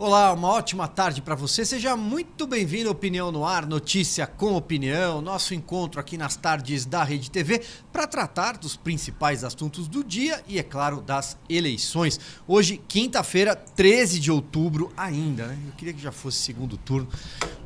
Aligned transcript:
Olá, 0.00 0.32
uma 0.32 0.46
ótima 0.46 0.86
tarde 0.86 1.20
para 1.20 1.34
você. 1.34 1.64
Seja 1.64 1.96
muito 1.96 2.46
bem-vindo 2.46 2.88
ao 2.88 2.92
Opinião 2.92 3.32
no 3.32 3.44
Ar, 3.44 3.66
notícia 3.66 4.28
com 4.28 4.54
opinião. 4.54 5.20
Nosso 5.20 5.54
encontro 5.54 5.98
aqui 6.00 6.16
nas 6.16 6.36
tardes 6.36 6.86
da 6.86 7.02
Rede 7.02 7.28
TV 7.28 7.64
para 7.92 8.06
tratar 8.06 8.56
dos 8.58 8.76
principais 8.76 9.42
assuntos 9.42 9.88
do 9.88 10.04
dia 10.04 10.40
e, 10.46 10.56
é 10.56 10.62
claro, 10.62 11.00
das 11.00 11.36
eleições. 11.48 12.20
Hoje, 12.46 12.80
quinta-feira, 12.86 13.56
13 13.56 14.20
de 14.20 14.30
outubro, 14.30 14.92
ainda, 14.96 15.48
né? 15.48 15.58
Eu 15.66 15.72
queria 15.72 15.92
que 15.92 16.00
já 16.00 16.12
fosse 16.12 16.38
segundo 16.38 16.76
turno. 16.76 17.08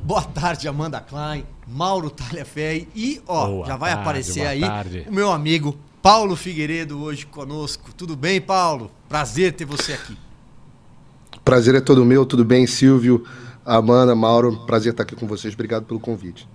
Boa 0.01 0.23
tarde, 0.23 0.67
Amanda 0.67 0.99
Klein, 0.99 1.45
Mauro 1.67 2.09
Talhaferri 2.09 2.89
e, 2.95 3.21
ó, 3.27 3.45
Boa 3.45 3.67
já 3.67 3.77
vai 3.77 3.91
tarde, 3.91 4.01
aparecer 4.01 4.47
aí 4.47 4.61
tarde. 4.61 5.05
o 5.07 5.13
meu 5.13 5.31
amigo 5.31 5.77
Paulo 6.01 6.35
Figueiredo 6.35 6.99
hoje 6.99 7.27
conosco. 7.27 7.93
Tudo 7.93 8.15
bem, 8.15 8.41
Paulo? 8.41 8.91
Prazer 9.07 9.53
ter 9.53 9.65
você 9.65 9.93
aqui. 9.93 10.17
Prazer 11.43 11.75
é 11.75 11.81
todo 11.81 12.05
meu, 12.05 12.25
tudo 12.25 12.45
bem, 12.45 12.65
Silvio, 12.65 13.25
Amanda, 13.65 14.15
Mauro, 14.15 14.65
prazer 14.65 14.93
estar 14.93 15.03
aqui 15.03 15.13
com 15.13 15.27
vocês, 15.27 15.53
obrigado 15.53 15.83
pelo 15.83 15.99
convite. 15.99 16.47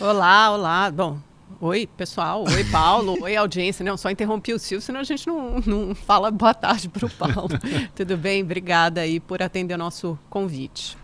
Olá, 0.00 0.50
olá. 0.50 0.90
Bom, 0.90 1.18
oi, 1.60 1.86
pessoal. 1.96 2.42
Oi, 2.48 2.64
Paulo. 2.64 3.16
oi, 3.22 3.36
audiência. 3.36 3.84
Não, 3.84 3.96
só 3.98 4.10
interrompi 4.10 4.54
o 4.54 4.58
Silvio, 4.58 4.80
senão 4.84 5.00
a 5.00 5.04
gente 5.04 5.26
não, 5.26 5.60
não 5.66 5.94
fala 5.94 6.30
boa 6.30 6.54
tarde 6.54 6.88
para 6.88 7.06
o 7.06 7.10
Paulo. 7.10 7.50
Tudo 7.94 8.16
bem? 8.16 8.42
Obrigada 8.42 9.02
aí 9.02 9.20
por 9.20 9.42
atender 9.42 9.74
o 9.74 9.78
nosso 9.78 10.18
convite. 10.30 10.96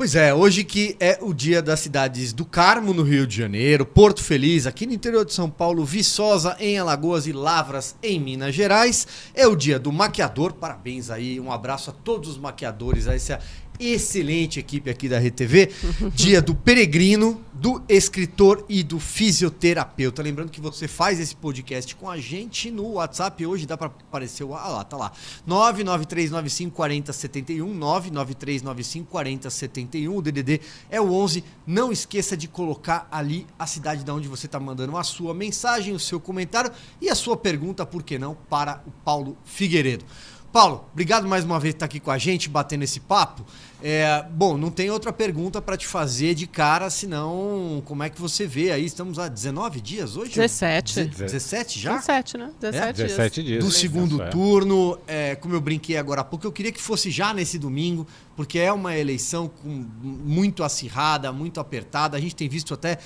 Pois 0.00 0.14
é, 0.14 0.32
hoje 0.32 0.64
que 0.64 0.96
é 0.98 1.18
o 1.20 1.34
dia 1.34 1.60
das 1.60 1.80
cidades 1.80 2.32
do 2.32 2.46
Carmo, 2.46 2.94
no 2.94 3.02
Rio 3.02 3.26
de 3.26 3.36
Janeiro, 3.36 3.84
Porto 3.84 4.24
Feliz, 4.24 4.66
aqui 4.66 4.86
no 4.86 4.94
interior 4.94 5.26
de 5.26 5.34
São 5.34 5.50
Paulo, 5.50 5.84
Viçosa, 5.84 6.56
em 6.58 6.78
Alagoas 6.78 7.26
e 7.26 7.34
Lavras, 7.34 7.94
em 8.02 8.18
Minas 8.18 8.54
Gerais. 8.54 9.06
É 9.34 9.46
o 9.46 9.54
dia 9.54 9.78
do 9.78 9.92
maquiador, 9.92 10.54
parabéns 10.54 11.10
aí, 11.10 11.38
um 11.38 11.52
abraço 11.52 11.90
a 11.90 11.92
todos 11.92 12.30
os 12.30 12.38
maquiadores, 12.38 13.06
a 13.06 13.14
essa 13.14 13.40
excelente 13.80 14.60
equipe 14.60 14.90
aqui 14.90 15.08
da 15.08 15.18
RTV. 15.18 15.70
Dia 16.14 16.42
do 16.42 16.54
peregrino, 16.54 17.42
do 17.52 17.82
escritor 17.88 18.64
e 18.68 18.82
do 18.82 19.00
fisioterapeuta. 19.00 20.22
Lembrando 20.22 20.50
que 20.50 20.60
você 20.60 20.86
faz 20.86 21.18
esse 21.18 21.34
podcast 21.34 21.96
com 21.96 22.06
a 22.08 22.18
gente 22.18 22.70
no 22.70 22.92
WhatsApp. 22.92 23.44
Hoje 23.46 23.66
dá 23.66 23.76
para 23.76 23.88
aparecer 23.88 24.44
o. 24.44 24.54
Ah 24.54 24.68
lá, 24.68 24.84
tá 24.84 24.96
lá. 24.96 25.10
993954071. 25.48 27.78
993954071. 27.78 30.14
O 30.14 30.22
DDD 30.22 30.60
é 30.90 31.00
o 31.00 31.12
11. 31.12 31.42
Não 31.66 31.90
esqueça 31.90 32.36
de 32.36 32.46
colocar 32.48 33.08
ali 33.10 33.46
a 33.58 33.66
cidade 33.66 34.04
da 34.04 34.14
onde 34.14 34.28
você 34.28 34.46
está 34.46 34.60
mandando 34.60 34.96
a 34.96 35.04
sua 35.04 35.34
mensagem, 35.34 35.94
o 35.94 35.98
seu 35.98 36.20
comentário 36.20 36.70
e 37.00 37.08
a 37.08 37.14
sua 37.14 37.36
pergunta, 37.36 37.86
por 37.86 38.02
que 38.02 38.18
não, 38.18 38.36
para 38.48 38.82
o 38.86 38.90
Paulo 38.90 39.36
Figueiredo. 39.44 40.04
Paulo, 40.52 40.84
obrigado 40.92 41.28
mais 41.28 41.44
uma 41.44 41.60
vez 41.60 41.74
por 41.74 41.76
estar 41.76 41.86
aqui 41.86 42.00
com 42.00 42.10
a 42.10 42.18
gente, 42.18 42.48
batendo 42.48 42.82
esse 42.82 42.98
papo. 42.98 43.44
É, 43.82 44.24
bom, 44.30 44.56
não 44.56 44.70
tem 44.70 44.90
outra 44.90 45.12
pergunta 45.12 45.62
para 45.62 45.76
te 45.76 45.86
fazer 45.86 46.34
de 46.34 46.46
cara, 46.46 46.90
senão 46.90 47.80
como 47.86 48.02
é 48.02 48.10
que 48.10 48.20
você 48.20 48.46
vê 48.46 48.72
aí? 48.72 48.84
Estamos 48.84 49.18
há 49.18 49.28
19 49.28 49.80
dias 49.80 50.16
hoje? 50.16 50.32
17. 50.34 51.04
17 51.04 51.78
já? 51.78 51.92
17, 51.94 52.36
né? 52.38 52.50
17 52.60 52.88
É? 52.88 52.92
dias. 52.92 53.08
17 53.08 53.42
dias. 53.42 53.64
do 53.64 53.70
segundo 53.70 54.22
é. 54.22 54.28
turno, 54.28 54.98
é, 55.06 55.36
como 55.36 55.54
eu 55.54 55.60
brinquei 55.60 55.96
agora 55.96 56.22
há 56.22 56.24
pouco, 56.24 56.46
eu 56.46 56.52
queria 56.52 56.72
que 56.72 56.82
fosse 56.82 57.10
já 57.10 57.32
nesse 57.32 57.56
domingo, 57.58 58.06
porque 58.36 58.58
é 58.58 58.72
uma 58.72 58.96
eleição 58.96 59.50
muito 59.62 60.62
acirrada, 60.62 61.32
muito 61.32 61.60
apertada. 61.60 62.16
A 62.16 62.20
gente 62.20 62.34
tem 62.34 62.48
visto 62.48 62.72
até 62.72 62.98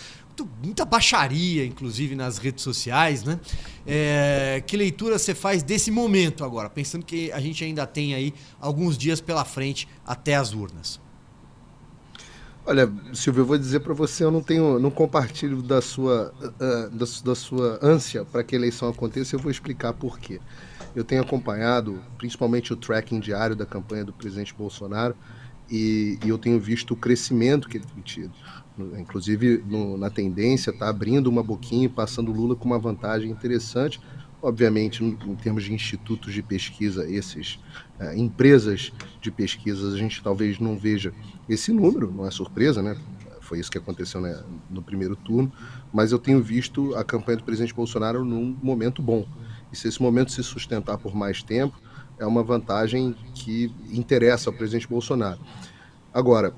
muita 0.63 0.85
baixaria, 0.85 1.65
inclusive, 1.65 2.17
nas 2.17 2.39
redes 2.39 2.65
sociais, 2.65 3.23
né? 3.23 3.39
É, 3.87 4.63
que 4.67 4.77
leitura 4.77 5.19
você 5.19 5.35
faz 5.35 5.63
desse 5.63 5.91
momento 5.91 6.45
agora, 6.45 6.69
pensando 6.69 7.05
que 7.05 7.31
a 7.31 7.41
gente 7.41 7.63
ainda 7.63 7.87
tem 7.87 8.15
aí 8.15 8.35
alguns 8.61 8.99
dias 8.99 9.21
pela 9.21 9.45
frente 9.45 9.87
até 10.05 10.35
as 10.35 10.53
urnas? 10.53 11.01
Olha, 12.67 12.91
Silvio, 13.13 13.43
eu 13.43 13.47
vou 13.47 13.59
dizer 13.59 13.81
para 13.81 13.93
você, 13.93 14.25
eu 14.25 14.31
não 14.31 14.43
tenho, 14.43 14.79
não 14.79 14.91
compartilho 14.91 15.61
da 15.61 15.83
sua, 15.83 16.33
ah, 16.59 16.89
da, 16.91 17.05
da 17.23 17.35
sua 17.35 17.79
ânsia 17.83 18.25
para 18.25 18.43
que 18.43 18.55
a 18.55 18.59
eleição 18.59 18.89
aconteça, 18.89 19.37
eu 19.37 19.39
vou 19.41 19.51
explicar 19.51 19.93
por 19.93 20.19
quê. 20.19 20.41
Eu 20.95 21.05
tenho 21.05 21.23
acompanhado, 21.23 22.05
principalmente 22.17 22.73
o 22.73 22.77
tracking 22.77 23.21
diário 23.21 23.57
da 23.57 23.67
campanha 23.67 24.05
do 24.05 24.15
presidente 24.15 24.55
Bolsonaro, 24.55 25.17
e, 25.69 26.19
e 26.23 26.29
eu 26.29 26.39
tenho 26.39 26.61
visto 26.61 26.93
o 26.93 26.97
crescimento 26.97 27.69
que 27.69 27.79
ele 27.79 27.87
tem 27.87 28.03
tido. 28.03 28.35
Inclusive, 28.99 29.63
no- 29.67 29.97
na 29.97 30.11
tendência, 30.11 30.71
está 30.71 30.89
abrindo 30.89 31.27
uma 31.29 31.43
boquinha 31.43 31.87
e 31.87 31.89
passando 31.89 32.33
Lula 32.33 32.55
com 32.57 32.67
uma 32.67 32.79
vantagem 32.79 33.31
interessante. 33.31 34.01
Obviamente, 34.43 35.03
em 35.03 35.19
em 35.25 35.37
termos 35.37 35.65
de 35.65 35.73
institutos 35.73 36.35
de 36.35 36.43
pesquisa, 36.43 37.09
esses 37.11 37.59
eh, 37.99 38.17
empresas 38.19 38.93
de 39.21 39.31
pesquisas, 39.33 39.95
a 39.95 39.97
gente 39.97 40.23
talvez 40.23 40.59
não 40.59 40.79
veja 40.79 41.15
esse 41.49 41.73
número, 41.73 42.13
não 42.13 42.27
é 42.27 42.31
surpresa, 42.31 42.83
né? 42.83 42.95
Foi 43.41 43.59
isso 43.59 43.71
que 43.71 43.79
aconteceu 43.79 44.21
né, 44.21 44.43
no 44.69 44.83
primeiro 44.83 45.17
turno, 45.17 45.53
mas 45.93 46.13
eu 46.13 46.19
tenho 46.19 46.43
visto 46.43 46.95
a 46.95 47.05
campanha 47.05 47.39
do 47.39 47.45
presidente 47.45 47.75
Bolsonaro 47.75 48.25
num 48.25 48.59
momento 48.63 49.03
bom. 49.03 49.27
E 49.75 49.77
se 49.77 49.89
esse 49.89 50.01
momento 50.01 50.31
se 50.31 50.41
sustentar 50.45 50.97
por 50.99 51.17
mais 51.17 51.43
tempo, 51.43 51.77
é 52.17 52.25
uma 52.25 52.45
vantagem 52.45 53.13
que 53.35 53.75
interessa 53.91 54.49
ao 54.49 54.55
presidente 54.55 54.87
Bolsonaro. 54.89 55.41
Agora, 56.13 56.55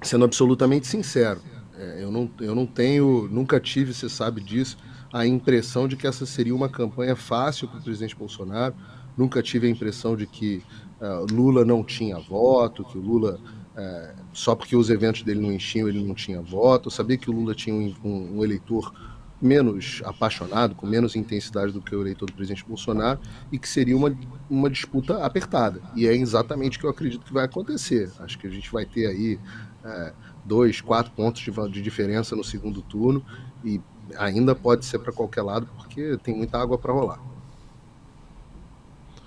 sendo 0.00 0.24
absolutamente 0.24 0.86
sincero, 0.86 1.40
é, 1.76 2.04
eu, 2.04 2.12
não, 2.12 2.30
eu 2.40 2.54
não 2.54 2.64
tenho, 2.64 3.28
nunca 3.28 3.58
tive, 3.58 3.92
você 3.92 4.08
sabe 4.08 4.40
disso, 4.40 4.76
a 5.12 5.26
impressão 5.26 5.88
de 5.88 5.96
que 5.96 6.06
essa 6.06 6.24
seria 6.24 6.54
uma 6.54 6.68
campanha 6.68 7.16
fácil 7.16 7.66
para 7.66 7.80
o 7.80 7.82
presidente 7.82 8.14
Bolsonaro. 8.14 8.72
Nunca 9.16 9.42
tive 9.42 9.66
a 9.66 9.70
impressão 9.70 10.14
de 10.16 10.24
que 10.28 10.62
ah, 11.00 11.24
Lula 11.28 11.64
não 11.64 11.82
tinha 11.82 12.16
voto, 12.20 12.84
que 12.84 12.96
o 12.96 13.00
Lula, 13.00 13.40
eh, 13.76 14.14
só 14.32 14.54
porque 14.54 14.76
os 14.76 14.90
eventos 14.90 15.22
dele 15.24 15.40
não 15.40 15.52
enchiam, 15.52 15.88
ele 15.88 16.04
não 16.04 16.14
tinha 16.14 16.40
voto. 16.40 16.86
Eu 16.86 16.90
sabia 16.92 17.16
que 17.18 17.28
o 17.28 17.32
Lula 17.32 17.52
tinha 17.52 17.74
um, 17.74 17.92
um- 18.04 18.38
um 18.38 18.44
eleitor 18.44 18.92
menos 19.40 20.02
apaixonado, 20.04 20.74
com 20.74 20.86
menos 20.86 21.14
intensidade 21.14 21.72
do 21.72 21.80
que 21.80 21.94
o 21.94 22.00
eleitor 22.00 22.26
do 22.26 22.32
presidente 22.32 22.64
Bolsonaro, 22.64 23.20
e 23.52 23.58
que 23.58 23.68
seria 23.68 23.96
uma, 23.96 24.16
uma 24.50 24.68
disputa 24.68 25.24
apertada. 25.24 25.80
E 25.94 26.06
é 26.06 26.14
exatamente 26.14 26.76
o 26.76 26.80
que 26.80 26.86
eu 26.86 26.90
acredito 26.90 27.24
que 27.24 27.32
vai 27.32 27.44
acontecer. 27.44 28.10
Acho 28.20 28.38
que 28.38 28.46
a 28.46 28.50
gente 28.50 28.70
vai 28.70 28.84
ter 28.84 29.06
aí 29.06 29.38
eh, 29.84 30.12
dois, 30.44 30.80
quatro 30.80 31.12
pontos 31.12 31.40
de, 31.40 31.50
de 31.70 31.82
diferença 31.82 32.34
no 32.34 32.42
segundo 32.42 32.82
turno, 32.82 33.24
e 33.64 33.80
ainda 34.16 34.54
pode 34.54 34.84
ser 34.84 34.98
para 34.98 35.12
qualquer 35.12 35.42
lado, 35.42 35.68
porque 35.76 36.18
tem 36.22 36.34
muita 36.34 36.58
água 36.58 36.78
para 36.78 36.92
rolar. 36.92 37.20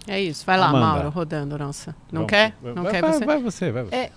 É 0.07 0.19
isso. 0.19 0.45
Vai 0.45 0.57
lá, 0.57 0.69
Amanda. 0.69 0.85
Mauro, 0.85 1.09
rodando, 1.09 1.57
nossa. 1.57 1.95
Não 2.11 2.25
quer? 2.25 2.57
Não 2.61 2.83
vai, 2.83 2.91
quer 2.91 3.01
vai, 3.01 3.13
você? 3.13 3.25
Vai 3.25 3.41
você, 3.41 3.71
vai 3.71 3.83
você. 3.83 3.95
É, 3.95 4.11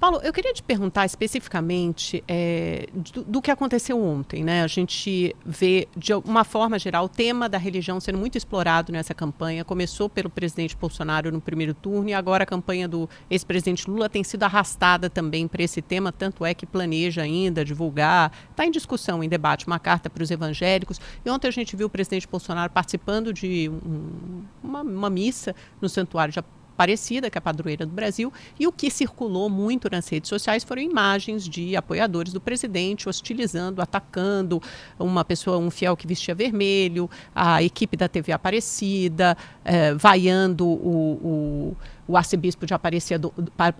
Paulo, 0.00 0.20
eu 0.22 0.32
queria 0.32 0.54
te 0.54 0.62
perguntar 0.62 1.04
especificamente 1.06 2.22
é, 2.28 2.86
do, 3.12 3.24
do 3.24 3.42
que 3.42 3.50
aconteceu 3.50 4.00
ontem, 4.00 4.44
né? 4.44 4.62
A 4.62 4.66
gente 4.68 5.34
vê, 5.44 5.88
de 5.96 6.14
uma 6.14 6.44
forma 6.44 6.78
geral, 6.78 7.06
o 7.06 7.08
tema 7.08 7.48
da 7.48 7.58
religião 7.58 7.98
sendo 7.98 8.16
muito 8.16 8.38
explorado 8.38 8.92
nessa 8.92 9.12
campanha. 9.12 9.64
Começou 9.64 10.08
pelo 10.08 10.30
presidente 10.30 10.76
Bolsonaro 10.76 11.32
no 11.32 11.40
primeiro 11.40 11.74
turno 11.74 12.08
e 12.08 12.14
agora 12.14 12.44
a 12.44 12.46
campanha 12.46 12.86
do 12.86 13.10
ex-presidente 13.28 13.90
Lula 13.90 14.08
tem 14.08 14.22
sido 14.22 14.44
arrastada 14.44 15.10
também 15.10 15.48
para 15.48 15.64
esse 15.64 15.82
tema, 15.82 16.12
tanto 16.12 16.44
é 16.44 16.54
que 16.54 16.64
planeja 16.64 17.22
ainda 17.22 17.64
divulgar, 17.64 18.30
está 18.52 18.64
em 18.64 18.70
discussão, 18.70 19.24
em 19.24 19.28
debate, 19.28 19.66
uma 19.66 19.80
carta 19.80 20.08
para 20.08 20.22
os 20.22 20.30
evangélicos. 20.30 21.00
E 21.24 21.28
ontem 21.28 21.48
a 21.48 21.50
gente 21.52 21.74
viu 21.74 21.88
o 21.88 21.90
presidente 21.90 22.28
Bolsonaro 22.28 22.70
participando 22.72 23.32
de 23.32 23.68
um- 23.68 24.42
uma, 24.62 24.82
uma 24.82 25.10
missa 25.10 25.56
no 25.80 25.88
Santuário 25.88 26.32
de 26.32 26.38
Aparecida, 26.78 27.28
que 27.28 27.36
é 27.36 27.40
a 27.40 27.42
padroeira 27.42 27.84
do 27.84 27.90
Brasil, 27.92 28.32
e 28.56 28.64
o 28.64 28.70
que 28.70 28.88
circulou 28.88 29.50
muito 29.50 29.90
nas 29.90 30.06
redes 30.06 30.28
sociais 30.28 30.62
foram 30.62 30.80
imagens 30.80 31.48
de 31.48 31.74
apoiadores 31.74 32.32
do 32.32 32.40
presidente 32.40 33.08
hostilizando, 33.08 33.82
atacando 33.82 34.62
uma 34.96 35.24
pessoa, 35.24 35.58
um 35.58 35.72
fiel 35.72 35.96
que 35.96 36.06
vestia 36.06 36.36
vermelho, 36.36 37.10
a 37.34 37.60
equipe 37.64 37.96
da 37.96 38.06
TV 38.06 38.30
Aparecida, 38.30 39.36
eh, 39.64 39.92
vaiando 39.94 40.68
o, 40.68 41.74
o, 41.74 41.76
o 42.06 42.16
arcebispo 42.16 42.64
de 42.64 42.72
Aparecida, 42.72 43.28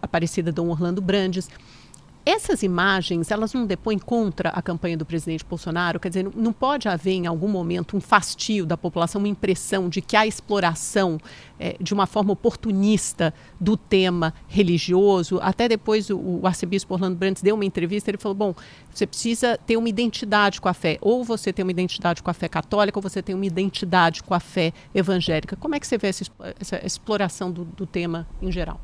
Aparecida, 0.02 0.50
Dom 0.50 0.69
Orlando 0.69 1.00
Brandes. 1.00 1.49
Essas 2.26 2.62
imagens, 2.62 3.31
elas 3.31 3.55
não 3.55 3.65
depõem 3.65 3.99
contra 3.99 4.50
a 4.50 4.61
campanha 4.61 4.99
do 4.99 5.06
presidente 5.06 5.43
Bolsonaro? 5.44 5.99
Quer 5.99 6.09
dizer, 6.09 6.31
não- 6.37 6.53
pode 6.53 6.87
haver 6.87 7.12
em 7.12 7.26
algum 7.26 7.49
momento 7.49 7.97
um 7.97 8.00
fastio 8.00 8.67
da 8.67 8.76
população, 8.76 9.20
uma 9.20 9.29
impressão 9.29 9.88
de 9.88 10.03
que 10.03 10.15
há 10.15 10.26
exploração 10.26 11.19
eh, 11.59 11.76
de 11.81 11.94
uma 11.94 12.06
forma 12.06 12.32
oportunista 12.32 13.32
do 13.59 13.76
tema 13.79 14.35
religioso. 14.47 15.38
Até 15.41 15.69
depois 15.69 16.11
o, 16.11 16.19
o 16.19 16.47
arcebispo 16.47 16.93
Orlando 16.93 17.17
Brandes 17.17 17.43
deu 17.43 17.55
uma 17.55 17.65
entrevista, 17.65 18.11
ele 18.11 18.19
falou, 18.19 18.35
bom, 18.35 18.55
você 18.93 19.06
precisa 19.06 19.59
ter 19.67 19.76
uma 19.79 19.88
identidade 19.88 20.61
com 20.61 20.69
a 20.69 20.75
fé. 20.75 20.99
Ou 21.00 21.25
você 21.25 21.50
tem 21.50 21.62
uma 21.62 21.73
identidade 21.73 22.23
com 22.23 22.31
a 22.31 22.35
fé 22.35 22.49
católica, 22.49 22.99
ou 22.99 23.03
você 23.03 23.23
tem 23.23 23.35
uma 23.35 23.47
identidade 23.47 24.23
com 24.23 24.35
a 24.35 24.41
fé 24.41 24.73
evangélica. 24.94 25.56
Como 25.56 25.75
é 25.75 25.81
que 25.81 25.87
você 25.87 25.97
vê 25.97 26.09
essa, 26.09 26.25
essa 26.61 26.85
exploração 26.85 27.50
do, 27.50 27.64
do 27.64 27.87
tema 27.87 28.26
em 28.43 28.53
geral? 28.53 28.79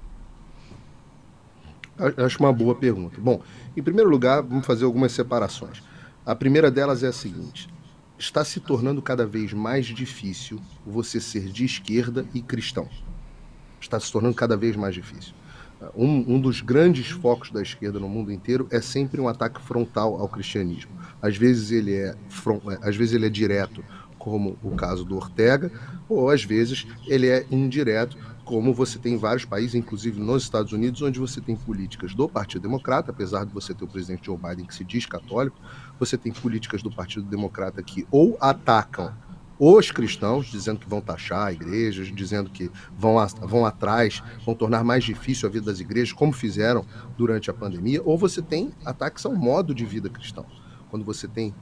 Acho 1.99 2.41
uma 2.41 2.53
boa 2.53 2.75
pergunta. 2.75 3.21
Bom, 3.21 3.41
em 3.77 3.83
primeiro 3.83 4.11
lugar, 4.11 4.43
vamos 4.43 4.67
fazer 4.67 4.85
algumas 4.85 5.13
separações. 5.13 5.83
A 6.27 6.35
primeira 6.35 6.71
delas 6.71 7.03
é 7.03 7.09
a 7.09 7.13
seguinte: 7.13 7.69
está 8.19 8.45
se 8.45 8.61
tornando 8.61 9.01
cada 9.01 9.27
vez 9.27 9.53
mais 9.53 9.87
difícil 9.87 10.61
você 10.87 11.21
ser 11.21 11.45
de 11.51 11.65
esquerda 11.65 12.27
e 12.35 12.43
cristão. 12.43 12.89
Está 13.81 14.01
se 14.01 14.11
tornando 14.11 14.35
cada 14.35 14.57
vez 14.57 14.75
mais 14.77 14.95
difícil. 14.95 15.35
um, 15.95 16.35
um, 16.35 16.41
dos 16.41 16.61
grandes 16.61 17.11
focos 17.11 17.51
da 17.51 17.61
esquerda 17.61 18.01
no 18.01 18.09
mundo 18.09 18.33
inteiro 18.33 18.67
é 18.71 18.81
sempre 18.81 19.21
um 19.21 19.29
ataque 19.29 19.61
frontal 19.61 20.19
ao 20.21 20.29
cristianismo. 20.29 20.93
Às 21.21 21.37
vezes 21.37 21.71
ele 21.71 21.95
é, 21.95 22.09
é 22.09 22.89
às 22.89 22.97
vezes 22.97 23.13
ele 23.13 23.27
é 23.27 23.31
direto, 23.31 23.85
como 24.19 24.57
o 24.63 24.71
caso 24.75 25.05
do 25.05 25.17
Ortega, 25.17 25.71
ou 26.09 26.31
às 26.31 26.43
vezes 26.43 26.87
ele 27.07 27.29
é 27.29 27.45
indireto, 27.51 28.17
como 28.45 28.75
você 28.75 28.99
tem 28.99 29.15
em 29.15 29.19
vários 29.19 29.45
países, 29.45 29.75
inclusive 29.75 30.21
nos 30.21 30.43
Estados 30.43 30.73
Unidos, 30.73 31.01
onde 31.03 31.19
você 31.19 31.41
tem 31.41 31.57
políticas 31.57 32.15
do 32.15 32.29
Partido 32.29 32.63
Democrata, 32.63 33.11
apesar 33.11 33.45
de 33.45 33.53
você 33.53 33.73
ter 33.73 33.85
o 33.85 33.89
presidente 33.89 34.27
Joe 34.27 34.37
Biden 34.37 34.67
que 34.67 34.75
se 34.75 34.85
diz 34.85 35.07
católico, 35.07 35.57
você 35.99 36.19
tem 36.19 36.33
políticas 36.33 36.83
do 36.83 36.91
Partido 36.91 37.27
Democrata 37.27 37.83
que 37.83 38.07
ou 38.11 38.37
atacam 38.41 39.15
os 39.59 39.91
cristãos, 39.91 40.47
dizendo 40.47 40.81
que 40.81 40.89
vão 40.89 41.01
taxar 41.01 41.53
igrejas, 41.53 42.09
dizendo 42.09 42.51
que 42.51 42.71
vão, 42.99 43.19
a, 43.19 43.27
vão 43.27 43.65
atrás, 43.65 44.23
vão 44.45 44.55
tornar 44.55 44.83
mais 44.83 45.05
difícil 45.05 45.49
a 45.49 45.53
vida 45.53 45.67
das 45.67 45.81
igrejas, 45.81 46.13
como 46.13 46.33
fizeram 46.33 46.85
durante 47.17 47.51
a 47.51 47.55
pandemia, 47.55 48.03
ou 48.05 48.19
você 48.19 48.43
tem 48.43 48.73
ataques 48.85 49.25
ao 49.25 49.35
modo 49.35 49.75
de 49.75 49.85
vida 49.85 50.11
cristão. 50.11 50.45
Quando 50.91 51.05
você 51.05 51.29
tem, 51.29 51.55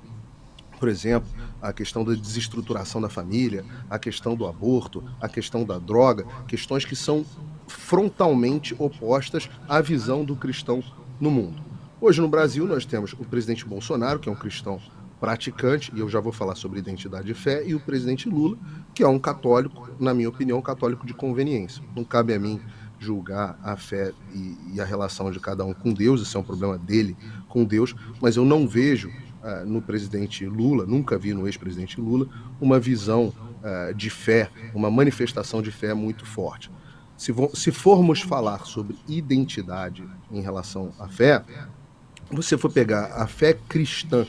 por 0.83 0.89
exemplo, 0.89 1.29
a 1.63 1.73
questão 1.73 2.05
da 2.05 2.13
desestruturação 2.13 3.01
da 3.01 3.09
família, 3.09 3.65
a 3.89 4.01
questão 4.01 4.35
do 4.35 4.49
aborto, 4.49 5.01
a 5.21 5.29
questão 5.29 5.65
da 5.65 5.79
droga, 5.79 6.27
questões 6.49 6.85
que 6.85 6.97
são 6.97 7.25
frontalmente 7.69 8.75
opostas 8.77 9.49
à 9.69 9.81
visão 9.81 10.25
do 10.25 10.35
cristão 10.35 10.83
no 11.21 11.31
mundo. 11.31 11.63
Hoje 12.01 12.21
no 12.21 12.27
Brasil 12.27 12.67
nós 12.67 12.85
temos 12.85 13.13
o 13.13 13.25
presidente 13.25 13.65
Bolsonaro, 13.65 14.19
que 14.19 14.29
é 14.29 14.33
um 14.33 14.35
cristão 14.35 14.81
praticante, 15.21 15.93
e 15.95 16.01
eu 16.01 16.09
já 16.09 16.19
vou 16.19 16.33
falar 16.33 16.57
sobre 16.57 16.81
identidade 16.81 17.31
e 17.31 17.35
fé, 17.35 17.63
e 17.65 17.77
o 17.77 17.81
presidente 17.81 18.29
Lula, 18.29 18.59
que 18.93 19.05
é 19.05 19.09
um 19.09 19.21
católico, 19.21 19.89
na 20.01 20.13
minha 20.13 20.29
opinião, 20.29 20.61
católico 20.61 21.07
de 21.07 21.15
conveniência. 21.15 21.81
Não 21.95 22.03
cabe 22.03 22.35
a 22.35 22.41
mim 22.41 22.61
julgar 22.99 23.57
a 23.63 23.77
fé 23.77 24.13
e, 24.35 24.57
e 24.75 24.81
a 24.81 24.85
relação 24.85 25.31
de 25.31 25.39
cada 25.39 25.65
um 25.65 25.73
com 25.73 25.93
Deus, 25.93 26.23
isso 26.23 26.37
é 26.37 26.41
um 26.41 26.45
problema 26.45 26.77
dele 26.77 27.17
com 27.49 27.65
Deus, 27.65 27.95
mas 28.21 28.35
eu 28.35 28.45
não 28.45 28.67
vejo 28.67 29.13
uh, 29.43 29.67
no 29.67 29.83
presidente 29.83 30.47
Lula, 30.47 30.87
nunca 30.87 31.19
vi 31.19 31.35
no 31.35 31.47
ex-presidente 31.47 32.01
Lula, 32.01 32.29
uma 32.61 32.79
visão 32.79 33.33
uh, 33.63 33.95
de 33.95 34.11
fé, 34.11 34.51
uma 34.75 34.91
manifestação 34.91 35.61
de 35.61 35.71
fé 35.71 35.95
muito 35.95 36.25
forte. 36.25 36.71
Se, 37.17 37.33
se 37.55 37.71
formos 37.71 38.21
falar 38.21 38.65
sobre 38.67 38.97
identidade 39.07 40.05
em 40.31 40.41
relação 40.41 40.93
à 40.99 41.09
fé, 41.09 41.45
você 42.31 42.57
for 42.57 42.73
pegar 42.73 43.13
a 43.15 43.27
fé 43.27 43.57
cristã 43.69 44.27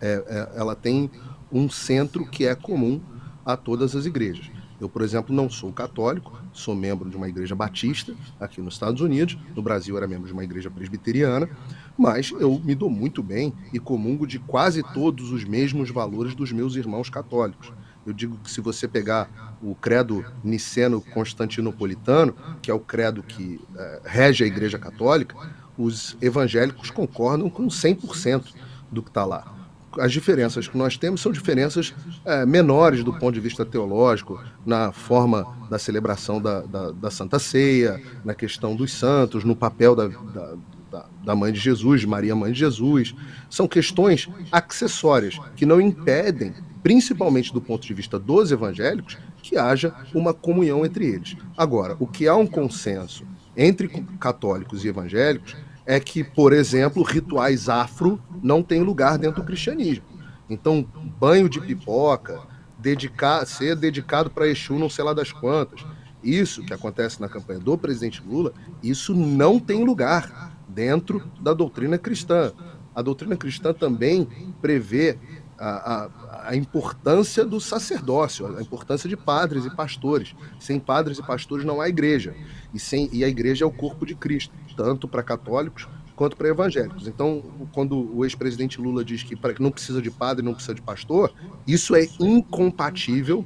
é, 0.00 0.22
é, 0.26 0.58
ela 0.58 0.74
tem 0.74 1.10
um 1.50 1.68
centro 1.68 2.26
que 2.26 2.46
é 2.46 2.54
comum 2.54 3.00
a 3.44 3.56
todas 3.56 3.94
as 3.96 4.06
igrejas. 4.06 4.50
Eu, 4.80 4.88
por 4.88 5.02
exemplo, 5.02 5.34
não 5.34 5.48
sou 5.48 5.72
católico, 5.72 6.38
sou 6.52 6.74
membro 6.74 7.08
de 7.08 7.16
uma 7.16 7.28
igreja 7.28 7.54
batista 7.54 8.14
aqui 8.38 8.60
nos 8.60 8.74
Estados 8.74 9.00
Unidos. 9.00 9.38
No 9.54 9.62
Brasil 9.62 9.96
era 9.96 10.06
membro 10.06 10.26
de 10.26 10.32
uma 10.32 10.44
igreja 10.44 10.70
presbiteriana, 10.70 11.48
mas 11.96 12.30
eu 12.32 12.60
me 12.62 12.74
dou 12.74 12.90
muito 12.90 13.22
bem 13.22 13.54
e 13.72 13.78
comungo 13.78 14.26
de 14.26 14.38
quase 14.38 14.82
todos 14.92 15.32
os 15.32 15.44
mesmos 15.44 15.90
valores 15.90 16.34
dos 16.34 16.52
meus 16.52 16.76
irmãos 16.76 17.08
católicos. 17.08 17.72
Eu 18.06 18.12
digo 18.12 18.36
que 18.36 18.50
se 18.50 18.60
você 18.60 18.86
pegar 18.86 19.56
o 19.62 19.74
credo 19.74 20.24
niceno-constantinopolitano, 20.44 22.34
que 22.62 22.70
é 22.70 22.74
o 22.74 22.78
credo 22.78 23.22
que 23.22 23.60
é, 23.76 24.00
rege 24.04 24.44
a 24.44 24.46
Igreja 24.46 24.78
Católica, 24.78 25.34
os 25.76 26.16
evangélicos 26.20 26.90
concordam 26.90 27.50
com 27.50 27.66
100% 27.66 28.54
do 28.92 29.02
que 29.02 29.10
está 29.10 29.24
lá 29.24 29.55
as 29.98 30.12
diferenças 30.12 30.68
que 30.68 30.76
nós 30.76 30.96
temos 30.96 31.20
são 31.20 31.32
diferenças 31.32 31.94
é, 32.24 32.44
menores 32.44 33.02
do 33.02 33.12
ponto 33.12 33.34
de 33.34 33.40
vista 33.40 33.64
teológico, 33.64 34.42
na 34.64 34.92
forma 34.92 35.46
da 35.70 35.78
celebração 35.78 36.40
da, 36.40 36.62
da, 36.62 36.90
da 36.92 37.10
Santa 37.10 37.38
Ceia, 37.38 38.00
na 38.24 38.34
questão 38.34 38.74
dos 38.74 38.92
santos, 38.92 39.44
no 39.44 39.56
papel 39.56 39.94
da, 39.94 40.08
da, 40.08 41.06
da 41.24 41.34
mãe 41.34 41.52
de 41.52 41.60
Jesus, 41.60 42.04
Maria 42.04 42.34
Mãe 42.34 42.52
de 42.52 42.58
Jesus. 42.58 43.14
São 43.50 43.66
questões 43.66 44.28
acessórias 44.50 45.38
que 45.54 45.66
não 45.66 45.80
impedem, 45.80 46.54
principalmente 46.82 47.52
do 47.52 47.60
ponto 47.60 47.86
de 47.86 47.94
vista 47.94 48.18
dos 48.18 48.52
evangélicos, 48.52 49.18
que 49.42 49.56
haja 49.56 49.94
uma 50.14 50.32
comunhão 50.34 50.84
entre 50.84 51.06
eles. 51.06 51.36
Agora, 51.56 51.96
o 51.98 52.06
que 52.06 52.26
há 52.26 52.34
um 52.34 52.46
consenso 52.46 53.24
entre 53.56 53.88
católicos 54.20 54.84
e 54.84 54.88
evangélicos 54.88 55.56
é 55.86 56.00
que, 56.00 56.24
por 56.24 56.52
exemplo, 56.52 57.02
rituais 57.02 57.68
afro 57.68 58.20
não 58.42 58.62
têm 58.62 58.82
lugar 58.82 59.16
dentro 59.16 59.42
do 59.42 59.46
cristianismo. 59.46 60.04
Então, 60.50 60.86
banho 61.18 61.48
de 61.48 61.60
pipoca, 61.60 62.40
dedicar, 62.78 63.46
ser 63.46 63.76
dedicado 63.76 64.28
para 64.30 64.48
Exu 64.48 64.78
não 64.78 64.90
sei 64.90 65.04
lá 65.04 65.12
das 65.12 65.32
quantas, 65.32 65.84
isso 66.22 66.64
que 66.64 66.74
acontece 66.74 67.20
na 67.20 67.28
campanha 67.28 67.60
do 67.60 67.78
presidente 67.78 68.22
Lula, 68.26 68.52
isso 68.82 69.14
não 69.14 69.60
tem 69.60 69.84
lugar 69.84 70.52
dentro 70.68 71.22
da 71.40 71.54
doutrina 71.54 71.96
cristã. 71.96 72.52
A 72.94 73.00
doutrina 73.00 73.36
cristã 73.36 73.72
também 73.72 74.26
prevê 74.60 75.18
a, 75.58 75.68
a, 75.68 76.04
a, 76.46 76.56
importância 76.56 77.44
do 77.44 77.60
sacerdócio, 77.60 78.56
a 78.56 78.62
importância 78.62 79.08
de 79.08 79.16
padres 79.16 79.64
e 79.64 79.70
pastores. 79.74 80.34
Sem 80.58 80.78
padres 80.78 81.18
e 81.18 81.22
pastores 81.22 81.64
não 81.64 81.80
há 81.80 81.88
igreja. 81.88 82.34
E, 82.72 82.78
sem, 82.78 83.08
e 83.12 83.24
a 83.24 83.28
igreja 83.28 83.64
é 83.64 83.68
o 83.68 83.70
corpo 83.70 84.06
de 84.06 84.14
Cristo, 84.14 84.54
tanto 84.76 85.08
para 85.08 85.22
católicos 85.22 85.88
quanto 86.16 86.36
para 86.36 86.48
evangélicos. 86.48 87.06
Então, 87.06 87.42
quando 87.72 88.16
o 88.16 88.24
ex-presidente 88.24 88.80
Lula 88.80 89.04
diz 89.04 89.22
que 89.22 89.38
não 89.60 89.70
precisa 89.70 90.00
de 90.00 90.10
padre, 90.10 90.44
não 90.44 90.54
precisa 90.54 90.74
de 90.74 90.80
pastor, 90.80 91.32
isso 91.66 91.94
é 91.94 92.08
incompatível 92.18 93.44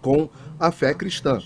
com 0.00 0.28
a 0.58 0.72
fé 0.72 0.94
cristã. 0.94 1.40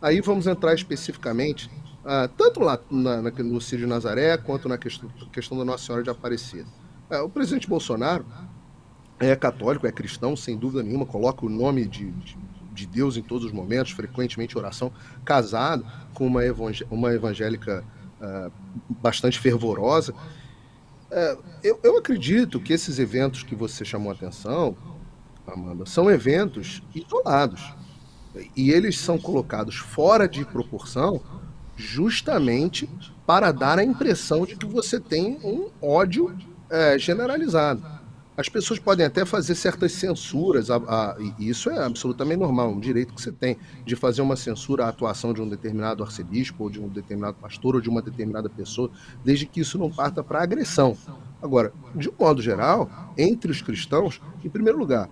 Aí 0.00 0.22
vamos 0.22 0.46
entrar 0.46 0.74
especificamente, 0.74 1.70
uh, 2.04 2.26
tanto 2.36 2.60
lá 2.60 2.80
na, 2.90 3.20
na, 3.20 3.30
no 3.30 3.60
Círio 3.60 3.84
de 3.84 3.90
Nazaré, 3.90 4.36
quanto 4.38 4.66
na 4.66 4.78
questão, 4.78 5.10
questão 5.30 5.58
da 5.58 5.64
Nossa 5.64 5.84
Senhora 5.84 6.02
de 6.02 6.08
Aparecida. 6.08 6.66
Uh, 7.10 7.24
o 7.24 7.28
presidente 7.28 7.68
Bolsonaro 7.68 8.24
é 9.20 9.36
católico, 9.36 9.86
é 9.86 9.92
cristão, 9.92 10.34
sem 10.34 10.56
dúvida 10.56 10.82
nenhuma, 10.82 11.04
coloca 11.04 11.44
o 11.44 11.48
nome 11.48 11.86
de, 11.86 12.10
de, 12.10 12.38
de 12.72 12.86
Deus 12.86 13.18
em 13.18 13.22
todos 13.22 13.44
os 13.44 13.52
momentos, 13.52 13.92
frequentemente 13.92 14.56
oração, 14.56 14.90
casado 15.24 15.84
com 16.14 16.26
uma, 16.26 16.44
evangé 16.44 16.86
uma 16.90 17.12
evangélica 17.12 17.84
uh, 18.20 18.50
bastante 18.88 19.38
fervorosa. 19.38 20.12
Uh, 20.12 21.42
eu, 21.62 21.78
eu 21.82 21.98
acredito 21.98 22.58
que 22.58 22.72
esses 22.72 22.98
eventos 22.98 23.42
que 23.42 23.54
você 23.54 23.84
chamou 23.84 24.10
a 24.10 24.14
atenção, 24.14 24.74
Amanda, 25.46 25.84
são 25.84 26.10
eventos 26.10 26.82
isolados. 26.94 27.74
E 28.56 28.70
eles 28.70 28.98
são 28.98 29.18
colocados 29.18 29.76
fora 29.76 30.28
de 30.28 30.44
proporção 30.44 31.20
justamente 31.76 32.88
para 33.26 33.52
dar 33.52 33.78
a 33.78 33.84
impressão 33.84 34.46
de 34.46 34.56
que 34.56 34.66
você 34.66 34.98
tem 35.00 35.38
um 35.42 35.68
ódio 35.82 36.36
é, 36.70 36.98
generalizado. 36.98 37.99
As 38.40 38.48
pessoas 38.48 38.78
podem 38.78 39.04
até 39.04 39.26
fazer 39.26 39.54
certas 39.54 39.92
censuras, 39.92 40.70
a, 40.70 40.76
a, 40.76 41.16
e 41.38 41.50
isso 41.50 41.68
é 41.68 41.84
absolutamente 41.84 42.38
normal, 42.38 42.70
um 42.70 42.80
direito 42.80 43.12
que 43.12 43.20
você 43.20 43.30
tem 43.30 43.58
de 43.84 43.94
fazer 43.94 44.22
uma 44.22 44.34
censura 44.34 44.86
à 44.86 44.88
atuação 44.88 45.34
de 45.34 45.42
um 45.42 45.48
determinado 45.48 46.02
arcebispo, 46.02 46.64
ou 46.64 46.70
de 46.70 46.80
um 46.80 46.88
determinado 46.88 47.36
pastor, 47.38 47.74
ou 47.74 47.82
de 47.82 47.90
uma 47.90 48.00
determinada 48.00 48.48
pessoa, 48.48 48.90
desde 49.22 49.44
que 49.44 49.60
isso 49.60 49.76
não 49.76 49.90
parta 49.90 50.24
para 50.24 50.42
agressão. 50.42 50.96
Agora, 51.42 51.70
de 51.94 52.08
um 52.08 52.14
modo 52.18 52.40
geral, 52.40 53.12
entre 53.18 53.52
os 53.52 53.60
cristãos, 53.60 54.22
em 54.42 54.48
primeiro 54.48 54.78
lugar, 54.78 55.10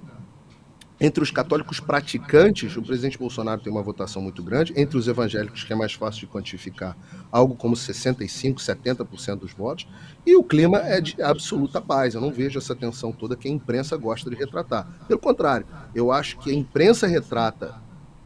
entre 1.01 1.23
os 1.23 1.31
católicos 1.31 1.79
praticantes, 1.79 2.77
o 2.77 2.83
presidente 2.83 3.17
Bolsonaro 3.17 3.61
tem 3.61 3.73
uma 3.73 3.83
votação 3.83 4.21
muito 4.21 4.43
grande. 4.43 4.73
Entre 4.77 4.99
os 4.99 5.07
evangélicos, 5.07 5.63
que 5.63 5.73
é 5.73 5.77
mais 5.77 5.93
fácil 5.93 6.21
de 6.21 6.27
quantificar, 6.27 6.97
algo 7.31 7.55
como 7.55 7.77
65%, 7.77 8.57
70% 8.57 9.37
dos 9.37 9.53
votos. 9.53 9.87
E 10.27 10.35
o 10.35 10.43
clima 10.43 10.79
é 10.79 11.01
de 11.01 11.21
absoluta 11.23 11.81
paz. 11.81 12.15
Eu 12.15 12.21
não 12.21 12.33
vejo 12.33 12.59
essa 12.59 12.75
tensão 12.75 13.13
toda 13.13 13.37
que 13.37 13.47
a 13.47 13.51
imprensa 13.51 13.97
gosta 13.97 14.29
de 14.29 14.35
retratar. 14.35 14.89
Pelo 15.07 15.21
contrário, 15.21 15.67
eu 15.95 16.11
acho 16.11 16.37
que 16.39 16.51
a 16.51 16.55
imprensa 16.55 17.07
retrata 17.07 17.77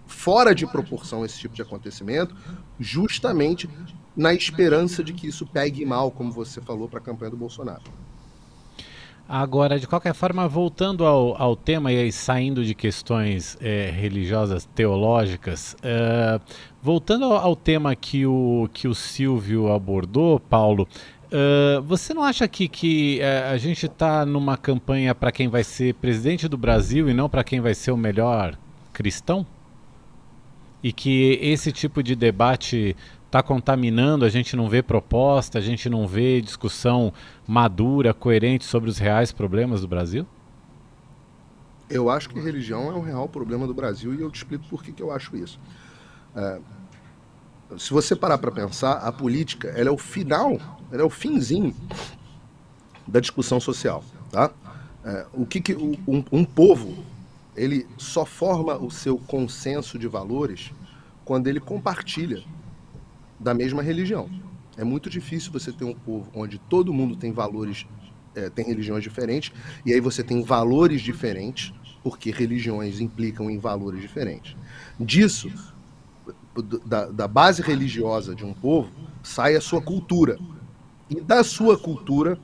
fora 0.06 0.54
de 0.54 0.66
proporção 0.66 1.24
esse 1.24 1.38
tipo 1.38 1.54
de 1.54 1.62
acontecimento, 1.62 2.34
justamente 2.80 3.68
na 4.16 4.32
esperança 4.32 5.04
de 5.04 5.12
que 5.12 5.26
isso 5.26 5.46
pegue 5.46 5.84
mal, 5.84 6.10
como 6.10 6.32
você 6.32 6.60
falou, 6.60 6.88
para 6.88 6.98
a 6.98 7.02
campanha 7.02 7.30
do 7.30 7.36
Bolsonaro. 7.36 7.82
Agora, 9.34 9.78
de 9.78 9.86
qualquer 9.86 10.12
forma, 10.12 10.46
voltando 10.46 11.06
ao, 11.06 11.40
ao 11.40 11.56
tema 11.56 11.90
e 11.90 12.12
saindo 12.12 12.62
de 12.62 12.74
questões 12.74 13.56
é, 13.62 13.90
religiosas, 13.90 14.68
teológicas, 14.74 15.74
é, 15.82 16.38
voltando 16.82 17.24
ao, 17.24 17.38
ao, 17.38 17.56
tema 17.56 17.96
que 17.96 18.26
o, 18.26 18.68
que 18.74 18.86
o 18.86 18.94
Silvio 18.94 19.72
abordou, 19.72 20.38
Paulo, 20.38 20.86
é, 21.30 21.80
você 21.80 22.12
não 22.12 22.22
acha 22.22 22.46
que, 22.46 22.68
que 22.68 23.22
a 23.22 23.56
gente 23.56 23.86
está 23.86 24.26
numa 24.26 24.58
campanha 24.58 25.14
para 25.14 25.32
quem 25.32 25.48
vai 25.48 25.64
ser 25.64 25.94
presidente 25.94 26.46
do 26.46 26.58
Brasil 26.58 27.08
e 27.08 27.14
não 27.14 27.26
para 27.26 27.42
quem 27.42 27.58
vai 27.58 27.72
ser 27.72 27.90
o 27.90 27.96
melhor 27.96 28.54
cristão? 28.92 29.46
E 30.82 30.92
que 30.92 31.38
esse 31.40 31.72
tipo 31.72 32.02
de 32.02 32.14
debate 32.14 32.94
está 33.32 33.42
contaminando, 33.42 34.26
a 34.26 34.28
gente 34.28 34.54
não 34.54 34.68
vê 34.68 34.82
proposta, 34.82 35.58
a 35.58 35.62
gente 35.62 35.88
não 35.88 36.06
vê 36.06 36.42
discussão 36.42 37.14
madura, 37.48 38.12
coerente 38.12 38.66
sobre 38.66 38.90
os 38.90 38.98
reais 38.98 39.32
problemas 39.32 39.80
do 39.80 39.88
Brasil? 39.88 40.26
Eu 41.88 42.10
acho 42.10 42.28
que 42.28 42.38
religião 42.38 42.90
é 42.90 42.94
um 42.94 43.00
real 43.00 43.26
problema 43.26 43.66
do 43.66 43.72
Brasil 43.72 44.12
e 44.12 44.20
eu 44.20 44.30
te 44.30 44.36
explico 44.36 44.66
por 44.68 44.84
que, 44.84 44.92
que 44.92 45.02
eu 45.02 45.10
acho 45.10 45.34
isso. 45.34 45.58
É, 46.36 46.60
se 47.78 47.90
você 47.90 48.14
parar 48.14 48.36
para 48.36 48.50
pensar, 48.50 48.98
a 48.98 49.10
política 49.10 49.68
ela 49.68 49.88
é 49.88 49.92
o 49.92 49.96
final, 49.96 50.60
ela 50.90 51.00
é 51.00 51.04
o 51.04 51.10
finzinho 51.10 51.74
da 53.06 53.18
discussão 53.18 53.58
social, 53.58 54.04
tá? 54.30 54.50
É, 55.02 55.26
o 55.32 55.46
que, 55.46 55.58
que 55.58 55.74
um, 55.74 56.22
um 56.30 56.44
povo 56.44 57.02
ele 57.56 57.86
só 57.96 58.26
forma 58.26 58.76
o 58.76 58.90
seu 58.90 59.16
consenso 59.16 59.98
de 59.98 60.06
valores 60.06 60.70
quando 61.24 61.46
ele 61.46 61.60
compartilha 61.60 62.42
da 63.42 63.52
mesma 63.52 63.82
religião. 63.82 64.30
É 64.76 64.84
muito 64.84 65.10
difícil 65.10 65.52
você 65.52 65.72
ter 65.72 65.84
um 65.84 65.94
povo 65.94 66.30
onde 66.34 66.58
todo 66.58 66.92
mundo 66.92 67.16
tem 67.16 67.32
valores, 67.32 67.86
é, 68.34 68.48
tem 68.48 68.64
religiões 68.64 69.02
diferentes, 69.02 69.52
e 69.84 69.92
aí 69.92 70.00
você 70.00 70.22
tem 70.22 70.42
valores 70.42 71.02
diferentes, 71.02 71.74
porque 72.02 72.30
religiões 72.30 73.00
implicam 73.00 73.50
em 73.50 73.58
valores 73.58 74.00
diferentes. 74.00 74.56
Disso, 74.98 75.50
da, 76.86 77.06
da 77.06 77.28
base 77.28 77.62
religiosa 77.62 78.34
de 78.34 78.44
um 78.44 78.54
povo, 78.54 78.90
sai 79.22 79.56
a 79.56 79.60
sua 79.60 79.82
cultura. 79.82 80.38
E 81.10 81.20
da 81.20 81.44
sua 81.44 81.78
cultura 81.78 82.38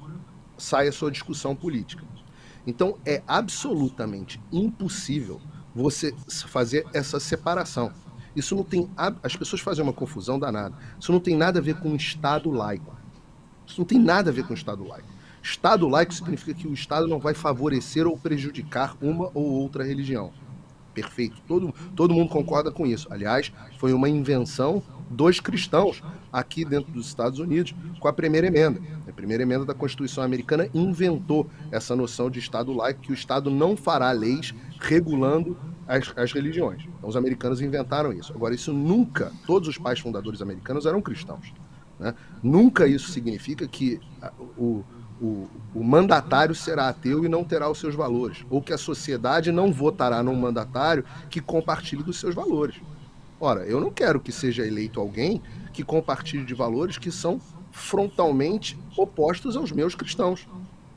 sai 0.56 0.88
a 0.88 0.92
sua 0.92 1.10
discussão 1.10 1.54
política. 1.56 2.04
Então 2.66 2.98
é 3.06 3.22
absolutamente 3.26 4.40
impossível 4.52 5.40
você 5.74 6.14
fazer 6.46 6.84
essa 6.92 7.18
separação. 7.18 7.92
Isso 8.38 8.54
não 8.54 8.62
tem. 8.62 8.88
As 9.22 9.36
pessoas 9.36 9.60
fazem 9.60 9.82
uma 9.82 9.92
confusão 9.92 10.38
danada. 10.38 10.74
Isso 10.98 11.12
não 11.12 11.20
tem 11.20 11.36
nada 11.36 11.58
a 11.58 11.62
ver 11.62 11.74
com 11.80 11.94
Estado 11.96 12.50
laico. 12.50 12.96
Isso 13.66 13.80
não 13.80 13.86
tem 13.86 13.98
nada 13.98 14.30
a 14.30 14.32
ver 14.32 14.46
com 14.46 14.54
Estado 14.54 14.86
laico. 14.86 15.08
Estado 15.42 15.88
laico 15.88 16.14
significa 16.14 16.54
que 16.54 16.68
o 16.68 16.74
Estado 16.74 17.06
não 17.06 17.18
vai 17.18 17.34
favorecer 17.34 18.06
ou 18.06 18.16
prejudicar 18.16 18.96
uma 19.00 19.30
ou 19.34 19.44
outra 19.44 19.84
religião. 19.84 20.32
Perfeito. 20.94 21.40
Todo, 21.46 21.74
todo 21.94 22.14
mundo 22.14 22.28
concorda 22.28 22.70
com 22.70 22.86
isso. 22.86 23.06
Aliás, 23.10 23.52
foi 23.78 23.92
uma 23.92 24.08
invenção 24.08 24.82
dos 25.10 25.40
cristãos 25.40 26.02
aqui 26.32 26.64
dentro 26.64 26.92
dos 26.92 27.06
Estados 27.06 27.38
Unidos 27.38 27.74
com 27.98 28.08
a 28.08 28.12
primeira 28.12 28.46
emenda. 28.46 28.80
A 29.08 29.12
primeira 29.12 29.42
emenda 29.42 29.64
da 29.64 29.74
Constituição 29.74 30.22
americana 30.22 30.68
inventou 30.74 31.48
essa 31.70 31.94
noção 31.96 32.30
de 32.30 32.38
Estado 32.38 32.72
laico, 32.72 33.00
que 33.00 33.12
o 33.12 33.14
Estado 33.14 33.50
não 33.50 33.76
fará 33.76 34.10
leis 34.12 34.54
regulando 34.80 35.56
as, 35.88 36.12
as 36.16 36.32
religiões. 36.32 36.84
Então, 36.98 37.08
os 37.08 37.16
americanos 37.16 37.62
inventaram 37.62 38.12
isso. 38.12 38.32
Agora, 38.34 38.54
isso 38.54 38.72
nunca, 38.72 39.32
todos 39.46 39.68
os 39.68 39.78
pais 39.78 39.98
fundadores 39.98 40.42
americanos 40.42 40.84
eram 40.84 41.00
cristãos. 41.00 41.52
Né? 41.98 42.14
Nunca 42.42 42.86
isso 42.86 43.10
significa 43.10 43.66
que 43.66 43.98
o, 44.56 44.84
o, 45.20 45.48
o, 45.74 45.82
mandatário 45.82 46.54
será 46.54 46.88
ateu 46.88 47.24
e 47.24 47.28
não 47.28 47.42
terá 47.42 47.68
os 47.70 47.80
seus 47.80 47.94
valores, 47.94 48.44
ou 48.50 48.60
que 48.60 48.72
a 48.72 48.78
sociedade 48.78 49.50
não 49.50 49.72
votará 49.72 50.22
num 50.22 50.36
mandatário 50.36 51.04
que 51.30 51.40
compartilhe 51.40 52.02
dos 52.02 52.20
seus 52.20 52.34
valores. 52.34 52.76
Ora, 53.40 53.62
eu 53.62 53.80
não 53.80 53.90
quero 53.90 54.20
que 54.20 54.30
seja 54.30 54.66
eleito 54.66 55.00
alguém 55.00 55.40
que 55.72 55.82
compartilhe 55.82 56.44
de 56.44 56.54
valores 56.54 56.98
que 56.98 57.10
são 57.10 57.40
frontalmente 57.70 58.78
opostos 58.96 59.56
aos 59.56 59.72
meus 59.72 59.94
cristãos. 59.94 60.46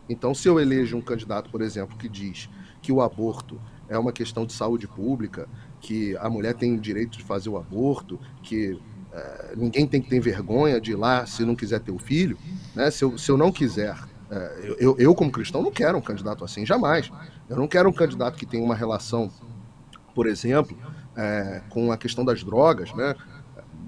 Então, 0.09 0.33
se 0.33 0.47
eu 0.47 0.59
elejo 0.59 0.97
um 0.97 1.01
candidato, 1.01 1.49
por 1.49 1.61
exemplo, 1.61 1.97
que 1.97 2.09
diz 2.09 2.49
que 2.81 2.91
o 2.91 3.01
aborto 3.01 3.59
é 3.91 3.99
uma 3.99 4.13
questão 4.13 4.45
de 4.45 4.53
saúde 4.53 4.87
pública, 4.87 5.49
que 5.81 6.15
a 6.17 6.29
mulher 6.29 6.55
tem 6.55 6.79
direito 6.79 7.17
de 7.17 7.23
fazer 7.25 7.49
o 7.49 7.57
aborto, 7.57 8.17
que 8.41 8.79
é, 9.11 9.53
ninguém 9.57 9.85
tem 9.85 10.01
que 10.01 10.09
ter 10.09 10.21
vergonha 10.21 10.79
de 10.79 10.91
ir 10.91 10.95
lá 10.95 11.25
se 11.25 11.43
não 11.43 11.55
quiser 11.55 11.81
ter 11.81 11.91
o 11.91 11.99
filho, 11.99 12.37
né? 12.73 12.89
se, 12.89 13.03
eu, 13.03 13.17
se 13.17 13.29
eu 13.29 13.37
não 13.37 13.51
quiser, 13.51 13.97
é, 14.29 14.75
eu, 14.79 14.95
eu, 14.97 15.13
como 15.13 15.29
cristão, 15.29 15.61
não 15.61 15.71
quero 15.71 15.97
um 15.97 16.01
candidato 16.01 16.45
assim, 16.45 16.65
jamais. 16.65 17.11
Eu 17.49 17.57
não 17.57 17.67
quero 17.67 17.89
um 17.89 17.93
candidato 17.93 18.37
que 18.37 18.45
tenha 18.45 18.63
uma 18.63 18.75
relação, 18.75 19.29
por 20.15 20.25
exemplo, 20.25 20.77
é, 21.17 21.61
com 21.69 21.91
a 21.91 21.97
questão 21.97 22.23
das 22.23 22.41
drogas, 22.45 22.93
né? 22.93 23.13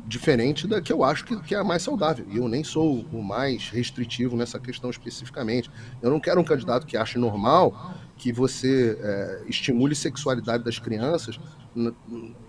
diferente 0.06 0.68
da 0.68 0.82
que 0.82 0.92
eu 0.92 1.02
acho 1.02 1.24
que, 1.24 1.36
que, 1.42 1.56
é 1.56 1.60
a 1.60 1.64
mais 1.64 1.82
saudável. 1.82 2.26
E 2.30 2.38
eu 2.38 2.48
nem 2.50 2.62
sou 2.62 3.06
o 3.12 3.24
mais 3.24 3.70
restritivo 3.70 4.36
nessa 4.36 4.60
questão 4.60 4.90
especificamente. 4.90 5.72
Eu 6.02 6.12
não 6.12 6.20
quero 6.20 6.42
um 6.42 6.44
candidato 6.44 6.86
que 6.86 6.98
ache 6.98 7.18
normal 7.18 7.96
que 8.24 8.32
você 8.32 8.98
é, 9.02 9.42
estimule 9.50 9.94
sexualidade 9.94 10.64
das 10.64 10.80
crianças 10.80 11.38
em, 11.76 11.94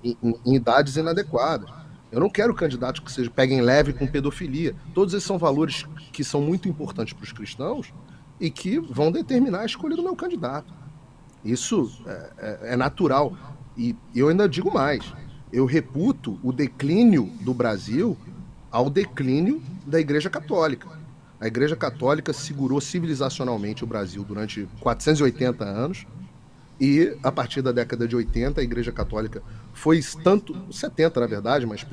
em, 0.04 0.16
em, 0.46 0.54
idades 0.54 0.94
inadequadas. 0.94 1.68
Eu 2.12 2.20
não 2.20 2.30
quero 2.30 2.54
candidatos 2.54 3.00
que 3.00 3.10
seja, 3.10 3.28
peguem 3.28 3.60
leve 3.60 3.92
com 3.92 4.06
pedofilia. 4.06 4.72
Todos 4.94 5.14
esses 5.14 5.26
são 5.26 5.36
valores 5.36 5.84
que 6.12 6.22
são 6.22 6.40
muito 6.40 6.68
importantes 6.68 7.12
para 7.12 7.24
os 7.24 7.32
cristãos 7.32 7.92
e 8.38 8.52
que 8.52 8.78
vão 8.78 9.10
determinar 9.10 9.62
a 9.62 9.66
escolha 9.66 9.96
do 9.96 10.02
meu 10.04 10.14
candidato. 10.14 10.72
Isso 11.44 11.90
é, 12.06 12.30
é, 12.38 12.58
é 12.74 12.76
natural. 12.76 13.36
E 13.76 13.96
eu 14.14 14.28
ainda 14.28 14.48
digo 14.48 14.72
mais: 14.72 15.12
eu 15.52 15.66
reputo 15.66 16.38
o 16.40 16.52
declínio 16.52 17.24
do 17.40 17.52
Brasil 17.52 18.16
ao 18.70 18.88
declínio 18.88 19.60
da 19.84 19.98
Igreja 19.98 20.30
Católica. 20.30 20.88
A 21.44 21.46
Igreja 21.46 21.76
Católica 21.76 22.32
segurou 22.32 22.80
civilizacionalmente 22.80 23.84
o 23.84 23.86
Brasil 23.86 24.24
durante 24.24 24.66
480 24.80 25.62
anos. 25.62 26.06
E 26.80 27.14
a 27.22 27.30
partir 27.30 27.60
da 27.60 27.70
década 27.70 28.08
de 28.08 28.16
80, 28.16 28.62
a 28.62 28.64
Igreja 28.64 28.90
Católica 28.90 29.42
foi 29.74 30.00
tanto, 30.22 30.56
70 30.72 31.20
na 31.20 31.26
verdade, 31.26 31.66
mas 31.66 31.86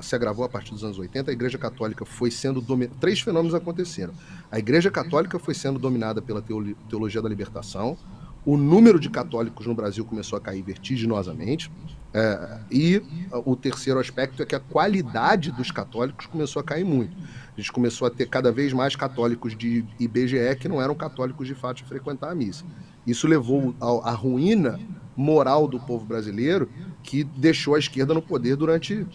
se 0.00 0.14
agravou 0.14 0.44
a 0.44 0.48
partir 0.48 0.70
dos 0.70 0.84
anos 0.84 1.00
80, 1.00 1.32
a 1.32 1.34
Igreja 1.34 1.58
Católica 1.58 2.04
foi 2.04 2.30
sendo. 2.30 2.64
Três 3.00 3.20
fenômenos 3.20 3.56
aconteceram. 3.56 4.14
A 4.52 4.60
Igreja 4.60 4.88
Católica 4.88 5.36
foi 5.40 5.52
sendo 5.52 5.76
dominada 5.76 6.22
pela 6.22 6.40
teologia 6.40 7.20
da 7.20 7.28
libertação, 7.28 7.98
o 8.46 8.56
número 8.56 9.00
de 9.00 9.10
católicos 9.10 9.66
no 9.66 9.74
Brasil 9.74 10.04
começou 10.04 10.38
a 10.38 10.40
cair 10.40 10.62
vertiginosamente. 10.62 11.72
É, 12.12 12.58
e 12.70 13.02
o 13.44 13.54
terceiro 13.54 14.00
aspecto 14.00 14.42
é 14.42 14.46
que 14.46 14.54
a 14.54 14.60
qualidade 14.60 15.52
dos 15.52 15.70
católicos 15.70 16.26
começou 16.26 16.60
a 16.60 16.64
cair 16.64 16.84
muito. 16.84 17.16
A 17.56 17.60
gente 17.60 17.70
começou 17.70 18.06
a 18.06 18.10
ter 18.10 18.28
cada 18.28 18.50
vez 18.50 18.72
mais 18.72 18.96
católicos 18.96 19.56
de 19.56 19.84
IBGE 19.98 20.56
que 20.58 20.68
não 20.68 20.82
eram 20.82 20.94
católicos 20.94 21.46
de 21.46 21.54
fato 21.54 21.78
de 21.78 21.84
frequentar 21.84 22.30
a 22.30 22.34
missa. 22.34 22.64
Isso 23.06 23.28
levou 23.28 23.74
à 23.80 24.10
ruína 24.10 24.80
moral 25.16 25.68
do 25.68 25.78
povo 25.78 26.04
brasileiro, 26.04 26.68
que 27.02 27.24
deixou 27.24 27.74
a 27.74 27.78
esquerda 27.78 28.14
no 28.14 28.22
poder 28.22 28.56
durante 28.56 29.06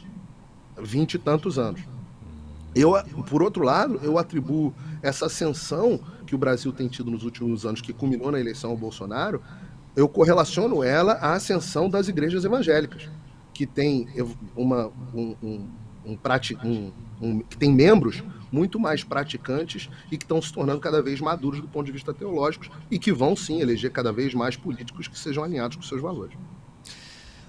vinte 0.81 1.15
e 1.15 1.17
tantos 1.17 1.57
anos. 1.59 1.81
Eu, 2.75 2.93
por 3.29 3.41
outro 3.41 3.63
lado, 3.63 3.99
eu 4.03 4.17
atribuo 4.17 4.73
essa 5.01 5.27
ascensão 5.27 5.99
que 6.25 6.35
o 6.35 6.37
Brasil 6.37 6.71
tem 6.71 6.87
tido 6.87 7.09
nos 7.09 7.23
últimos 7.23 7.65
anos, 7.65 7.81
que 7.81 7.93
culminou 7.93 8.31
na 8.31 8.39
eleição 8.39 8.71
ao 8.71 8.77
Bolsonaro, 8.77 9.41
eu 9.95 10.07
correlaciono 10.07 10.83
ela 10.83 11.13
à 11.13 11.33
ascensão 11.33 11.89
das 11.89 12.07
igrejas 12.07 12.43
evangélicas, 12.43 13.09
que 13.53 13.65
tem 13.65 14.07
uma, 14.55 14.91
um, 15.13 15.35
um, 15.41 15.69
um, 16.05 16.21
um, 16.63 16.91
um 17.21 17.39
que 17.39 17.57
tem 17.57 17.71
membros 17.71 18.23
muito 18.51 18.79
mais 18.79 19.03
praticantes 19.03 19.89
e 20.11 20.17
que 20.17 20.23
estão 20.23 20.41
se 20.41 20.51
tornando 20.51 20.79
cada 20.79 21.01
vez 21.01 21.19
maduros 21.19 21.61
do 21.61 21.67
ponto 21.67 21.85
de 21.85 21.91
vista 21.91 22.13
teológico 22.13 22.65
e 22.89 22.99
que 22.99 23.11
vão 23.11 23.35
sim 23.35 23.61
eleger 23.61 23.91
cada 23.91 24.11
vez 24.11 24.33
mais 24.33 24.55
políticos 24.55 25.07
que 25.07 25.17
sejam 25.17 25.43
alinhados 25.43 25.77
com 25.77 25.83
seus 25.83 26.01
valores. 26.01 26.37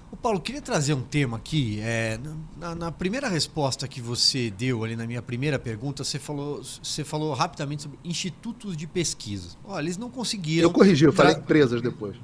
O 0.09 0.15
Paulo, 0.15 0.39
queria 0.39 0.61
trazer 0.61 0.93
um 0.93 1.01
tema 1.01 1.35
aqui. 1.35 1.81
É, 1.81 2.17
na, 2.57 2.73
na, 2.73 2.91
primeira 2.91 3.27
resposta 3.27 3.87
que 3.89 3.99
você 3.99 4.49
deu 4.49 4.83
ali 4.83 4.95
na 4.95 5.05
minha 5.05 5.21
primeira 5.21 5.59
pergunta, 5.59 6.01
você 6.01 6.17
falou, 6.17 6.63
você 6.63 7.03
falou 7.03 7.33
rapidamente 7.33 7.83
sobre 7.83 7.99
institutos 8.05 8.77
de 8.77 8.87
pesquisa. 8.87 9.57
Olha, 9.65 9.83
eles 9.83 9.97
não 9.97 10.09
conseguiram. 10.09 10.69
Eu 10.69 10.71
corrigi, 10.71 11.03
eu 11.03 11.11
falei 11.11 11.35
empresas 11.35 11.81
depois. 11.81 12.15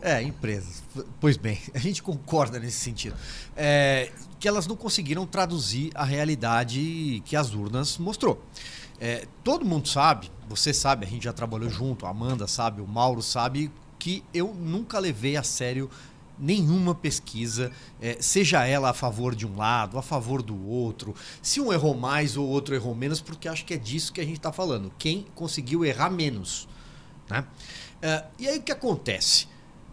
É, 0.00 0.22
empresas. 0.22 0.82
Pois 1.20 1.36
bem, 1.36 1.58
a 1.74 1.78
gente 1.78 2.02
concorda 2.02 2.58
nesse 2.58 2.78
sentido. 2.78 3.16
É, 3.56 4.10
que 4.38 4.46
elas 4.46 4.66
não 4.66 4.76
conseguiram 4.76 5.26
traduzir 5.26 5.90
a 5.94 6.04
realidade 6.04 7.22
que 7.24 7.34
as 7.34 7.54
urnas 7.54 7.98
mostrou. 7.98 8.42
É, 9.00 9.26
todo 9.44 9.64
mundo 9.64 9.88
sabe, 9.88 10.30
você 10.48 10.72
sabe, 10.72 11.06
a 11.06 11.08
gente 11.08 11.24
já 11.24 11.32
trabalhou 11.32 11.70
junto, 11.70 12.06
a 12.06 12.10
Amanda 12.10 12.46
sabe, 12.46 12.80
o 12.80 12.86
Mauro 12.86 13.22
sabe, 13.22 13.70
que 13.98 14.24
eu 14.32 14.54
nunca 14.54 14.98
levei 14.98 15.36
a 15.36 15.42
sério 15.42 15.90
nenhuma 16.38 16.94
pesquisa, 16.94 17.72
é, 18.00 18.16
seja 18.20 18.64
ela 18.64 18.90
a 18.90 18.94
favor 18.94 19.34
de 19.34 19.46
um 19.46 19.56
lado, 19.56 19.98
a 19.98 20.02
favor 20.02 20.40
do 20.40 20.68
outro, 20.68 21.14
se 21.42 21.60
um 21.60 21.72
errou 21.72 21.96
mais 21.96 22.36
ou 22.36 22.46
outro 22.46 22.74
errou 22.74 22.94
menos, 22.94 23.20
porque 23.20 23.48
acho 23.48 23.64
que 23.64 23.74
é 23.74 23.76
disso 23.76 24.12
que 24.12 24.20
a 24.20 24.24
gente 24.24 24.36
está 24.36 24.52
falando. 24.52 24.92
Quem 24.98 25.26
conseguiu 25.34 25.84
errar 25.84 26.10
menos. 26.10 26.68
Né? 27.28 27.44
É, 28.00 28.24
e 28.38 28.48
aí 28.48 28.58
o 28.58 28.62
que 28.62 28.72
acontece? 28.72 29.48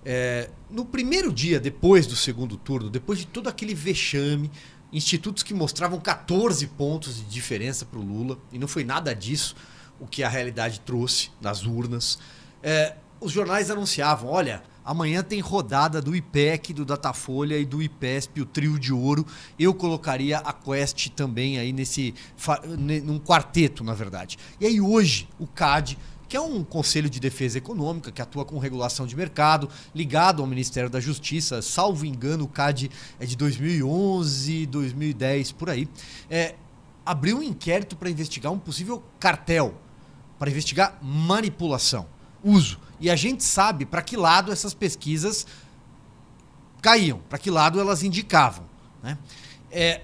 É, 0.05 0.49
no 0.69 0.85
primeiro 0.85 1.33
dia, 1.33 1.59
depois 1.59 2.05
do 2.05 2.15
segundo 2.15 2.55
turno, 2.55 2.89
depois 2.89 3.19
de 3.19 3.25
todo 3.25 3.49
aquele 3.49 3.73
vexame, 3.73 4.51
institutos 4.93 5.41
que 5.41 5.53
mostravam 5.53 5.99
14 5.99 6.67
pontos 6.67 7.17
de 7.17 7.23
diferença 7.23 7.85
para 7.85 7.99
o 7.99 8.03
Lula, 8.03 8.37
e 8.51 8.59
não 8.59 8.67
foi 8.67 8.83
nada 8.83 9.13
disso 9.15 9.55
o 9.99 10.05
que 10.05 10.23
a 10.23 10.29
realidade 10.29 10.79
trouxe 10.81 11.31
nas 11.41 11.65
urnas, 11.65 12.19
é, 12.61 12.95
os 13.19 13.31
jornais 13.31 13.71
anunciavam: 13.71 14.29
olha 14.29 14.61
Amanhã 14.85 15.23
tem 15.23 15.39
rodada 15.39 15.99
do 15.99 16.15
IPEC, 16.15 16.71
do 16.71 16.85
Datafolha 16.85 17.57
e 17.57 17.65
do 17.65 17.81
IPESP, 17.81 18.41
o 18.41 18.45
trio 18.45 18.77
de 18.77 18.93
ouro. 18.93 19.25
Eu 19.57 19.73
colocaria 19.73 20.37
a 20.37 20.53
Quest 20.53 21.09
também 21.09 21.57
aí 21.57 21.73
nesse 21.73 22.13
num 22.77 23.19
quarteto, 23.19 23.83
na 23.83 23.95
verdade. 23.95 24.37
E 24.61 24.67
aí 24.67 24.79
hoje 24.79 25.27
o 25.39 25.47
CAD 25.47 25.97
que 26.27 26.35
é 26.35 26.41
um 26.41 26.63
conselho 26.63 27.09
de 27.09 27.19
defesa 27.19 27.57
econômica 27.57 28.11
que 28.11 28.21
atua 28.21 28.45
com 28.45 28.57
regulação 28.57 29.05
de 29.05 29.15
mercado, 29.15 29.69
ligado 29.93 30.41
ao 30.41 30.47
Ministério 30.47 30.89
da 30.89 30.99
Justiça. 30.99 31.61
Salvo 31.61 32.05
engano, 32.05 32.45
o 32.45 32.47
CAD 32.47 32.89
é 33.19 33.25
de 33.25 33.35
2011, 33.35 34.65
2010, 34.65 35.51
por 35.51 35.69
aí. 35.69 35.87
É, 36.29 36.55
abriu 37.05 37.37
um 37.37 37.43
inquérito 37.43 37.95
para 37.95 38.09
investigar 38.09 38.51
um 38.51 38.59
possível 38.59 39.03
cartel, 39.19 39.75
para 40.39 40.49
investigar 40.49 40.97
manipulação, 41.01 42.07
uso. 42.43 42.79
E 42.99 43.09
a 43.09 43.15
gente 43.15 43.43
sabe 43.43 43.85
para 43.85 44.01
que 44.01 44.17
lado 44.17 44.51
essas 44.51 44.73
pesquisas 44.73 45.45
caíam, 46.81 47.19
para 47.29 47.37
que 47.37 47.51
lado 47.51 47.79
elas 47.79 48.03
indicavam. 48.03 48.65
Né? 49.03 49.17
É, 49.71 50.01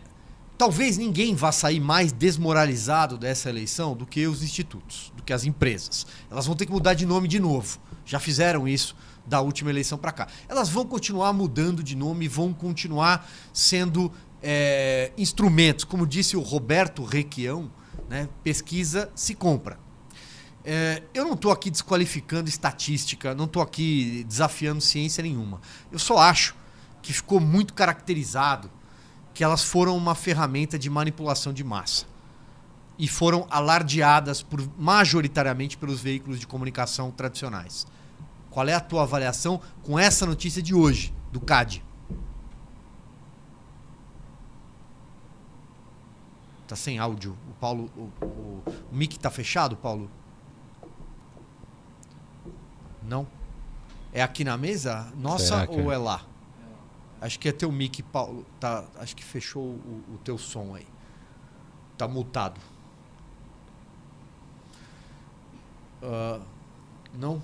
talvez 0.61 0.95
ninguém 0.95 1.33
vá 1.33 1.51
sair 1.51 1.79
mais 1.79 2.11
desmoralizado 2.11 3.17
dessa 3.17 3.49
eleição 3.49 3.95
do 3.95 4.05
que 4.05 4.27
os 4.27 4.43
institutos, 4.43 5.11
do 5.17 5.23
que 5.23 5.33
as 5.33 5.43
empresas. 5.43 6.05
Elas 6.29 6.45
vão 6.45 6.55
ter 6.55 6.67
que 6.67 6.71
mudar 6.71 6.93
de 6.93 7.03
nome 7.03 7.27
de 7.27 7.39
novo. 7.39 7.79
Já 8.05 8.19
fizeram 8.19 8.67
isso 8.67 8.95
da 9.25 9.41
última 9.41 9.71
eleição 9.71 9.97
para 9.97 10.11
cá. 10.11 10.27
Elas 10.47 10.69
vão 10.69 10.85
continuar 10.85 11.33
mudando 11.33 11.81
de 11.81 11.95
nome, 11.95 12.27
vão 12.27 12.53
continuar 12.53 13.27
sendo 13.51 14.11
é, 14.39 15.11
instrumentos. 15.17 15.83
Como 15.83 16.05
disse 16.05 16.37
o 16.37 16.41
Roberto 16.41 17.03
Requião, 17.03 17.71
né, 18.07 18.29
pesquisa 18.43 19.11
se 19.15 19.33
compra. 19.33 19.79
É, 20.63 21.01
eu 21.11 21.25
não 21.25 21.33
estou 21.33 21.51
aqui 21.51 21.71
desqualificando 21.71 22.47
estatística, 22.47 23.33
não 23.33 23.45
estou 23.45 23.63
aqui 23.63 24.23
desafiando 24.27 24.79
ciência 24.79 25.23
nenhuma. 25.23 25.59
Eu 25.91 25.97
só 25.97 26.19
acho 26.19 26.55
que 27.01 27.11
ficou 27.11 27.39
muito 27.39 27.73
caracterizado 27.73 28.69
que 29.33 29.43
elas 29.43 29.63
foram 29.63 29.95
uma 29.95 30.15
ferramenta 30.15 30.77
de 30.77 30.89
manipulação 30.89 31.53
de 31.53 31.63
massa 31.63 32.05
e 32.97 33.07
foram 33.07 33.47
alardeadas 33.49 34.43
por, 34.43 34.61
majoritariamente 34.77 35.77
pelos 35.77 35.99
veículos 36.01 36.39
de 36.39 36.45
comunicação 36.45 37.09
tradicionais. 37.11 37.87
Qual 38.49 38.67
é 38.67 38.73
a 38.73 38.79
tua 38.79 39.03
avaliação 39.03 39.61
com 39.81 39.97
essa 39.97 40.25
notícia 40.25 40.61
de 40.61 40.75
hoje, 40.75 41.13
do 41.31 41.39
CAD? 41.39 41.83
Tá 46.67 46.75
sem 46.75 46.99
áudio. 46.99 47.35
O 47.49 47.53
Paulo. 47.59 47.89
O, 47.97 48.25
o, 48.25 48.63
o 48.91 48.95
mic 48.95 49.17
tá 49.17 49.29
fechado, 49.29 49.75
Paulo? 49.75 50.09
Não? 53.03 53.27
É 54.13 54.21
aqui 54.21 54.43
na 54.43 54.57
mesa? 54.57 55.11
Nossa 55.17 55.69
ou 55.69 55.91
é? 55.91 55.95
é 55.95 55.97
lá? 55.97 56.21
Acho 57.21 57.39
que 57.39 57.47
é 57.47 57.51
teu 57.51 57.71
mic, 57.71 58.01
Paulo. 58.01 58.45
Tá, 58.59 58.83
acho 58.95 59.15
que 59.15 59.23
fechou 59.23 59.63
o, 59.63 60.03
o 60.15 60.17
teu 60.23 60.37
som 60.37 60.75
aí. 60.75 60.87
Tá 61.97 62.07
multado. 62.07 62.59
Uh, 66.01 66.43
não? 67.13 67.41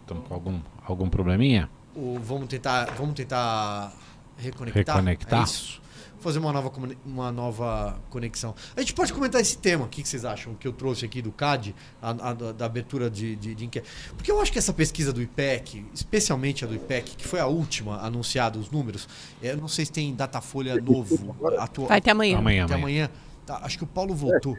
Estamos 0.00 0.26
com 0.26 0.34
algum, 0.34 0.60
algum 0.82 1.10
probleminha? 1.10 1.68
O, 1.94 2.18
vamos 2.18 2.48
tentar, 2.48 2.86
vamos 2.94 3.14
tentar 3.14 3.92
reconectar. 4.38 4.96
Reconectar. 4.96 5.40
É 5.40 5.44
isso 5.44 5.87
fazer 6.20 6.38
uma 6.38 6.52
nova, 6.52 6.72
uma 7.04 7.32
nova 7.32 7.98
conexão. 8.10 8.54
A 8.76 8.80
gente 8.80 8.94
pode 8.94 9.12
comentar 9.12 9.40
esse 9.40 9.58
tema, 9.58 9.84
o 9.84 9.88
que, 9.88 10.06
vocês 10.06 10.24
acham 10.24 10.54
que 10.54 10.66
eu 10.66 10.72
trouxe 10.72 11.04
aqui 11.04 11.22
do 11.22 11.30
CAD, 11.30 11.74
a, 12.00 12.10
a, 12.10 12.32
da 12.32 12.66
abertura 12.66 13.10
de, 13.10 13.36
de, 13.36 13.54
de 13.54 13.64
inquérito. 13.64 13.90
Porque 14.16 14.30
eu 14.30 14.40
acho 14.40 14.52
que 14.52 14.58
essa 14.58 14.72
pesquisa 14.72 15.12
do 15.12 15.22
IPEC, 15.22 15.84
especialmente 15.94 16.64
a 16.64 16.68
do 16.68 16.74
IPEC, 16.74 17.16
que 17.16 17.26
foi 17.26 17.40
a 17.40 17.46
última 17.46 18.00
anunciada, 18.00 18.58
os 18.58 18.70
números, 18.70 19.08
eu 19.42 19.56
não 19.56 19.68
sei 19.68 19.84
se 19.84 19.92
tem 19.92 20.14
datafolha 20.14 20.80
novo. 20.80 21.36
Atua... 21.58 21.88
Vai 21.88 21.98
até 21.98 22.10
amanhã. 22.10 22.38
Amanhã, 22.38 22.64
até 22.64 22.74
amanhã. 22.74 23.10
Tá, 23.46 23.60
acho 23.62 23.78
que 23.78 23.84
o 23.84 23.86
Paulo 23.86 24.14
voltou. 24.14 24.56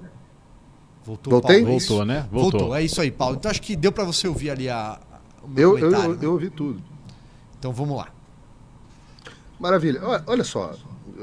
Voltou, 1.04 1.32
Voltei? 1.32 1.62
Paulo, 1.62 1.75
é 1.75 1.80
Voltou, 1.80 2.06
né? 2.06 2.28
Voltou. 2.32 2.60
Voltou. 2.60 2.75
É 2.75 2.84
isso 2.84 3.01
aí, 3.01 3.12
Paulo. 3.12 3.36
Então 3.36 3.50
acho 3.50 3.62
que 3.62 3.75
deu 3.75 3.92
para 3.92 4.04
você 4.04 4.28
ouvir 4.28 4.51
ali 4.51 4.70
a, 4.70 5.00
eu, 5.55 5.77
eu, 5.77 5.92
eu, 5.92 6.22
eu 6.22 6.31
ouvi 6.33 6.50
tudo. 6.50 6.81
Então 7.57 7.72
vamos 7.72 7.98
lá. 7.98 8.10
Maravilha. 9.60 10.01
Olha 10.25 10.44
só, 10.44 10.74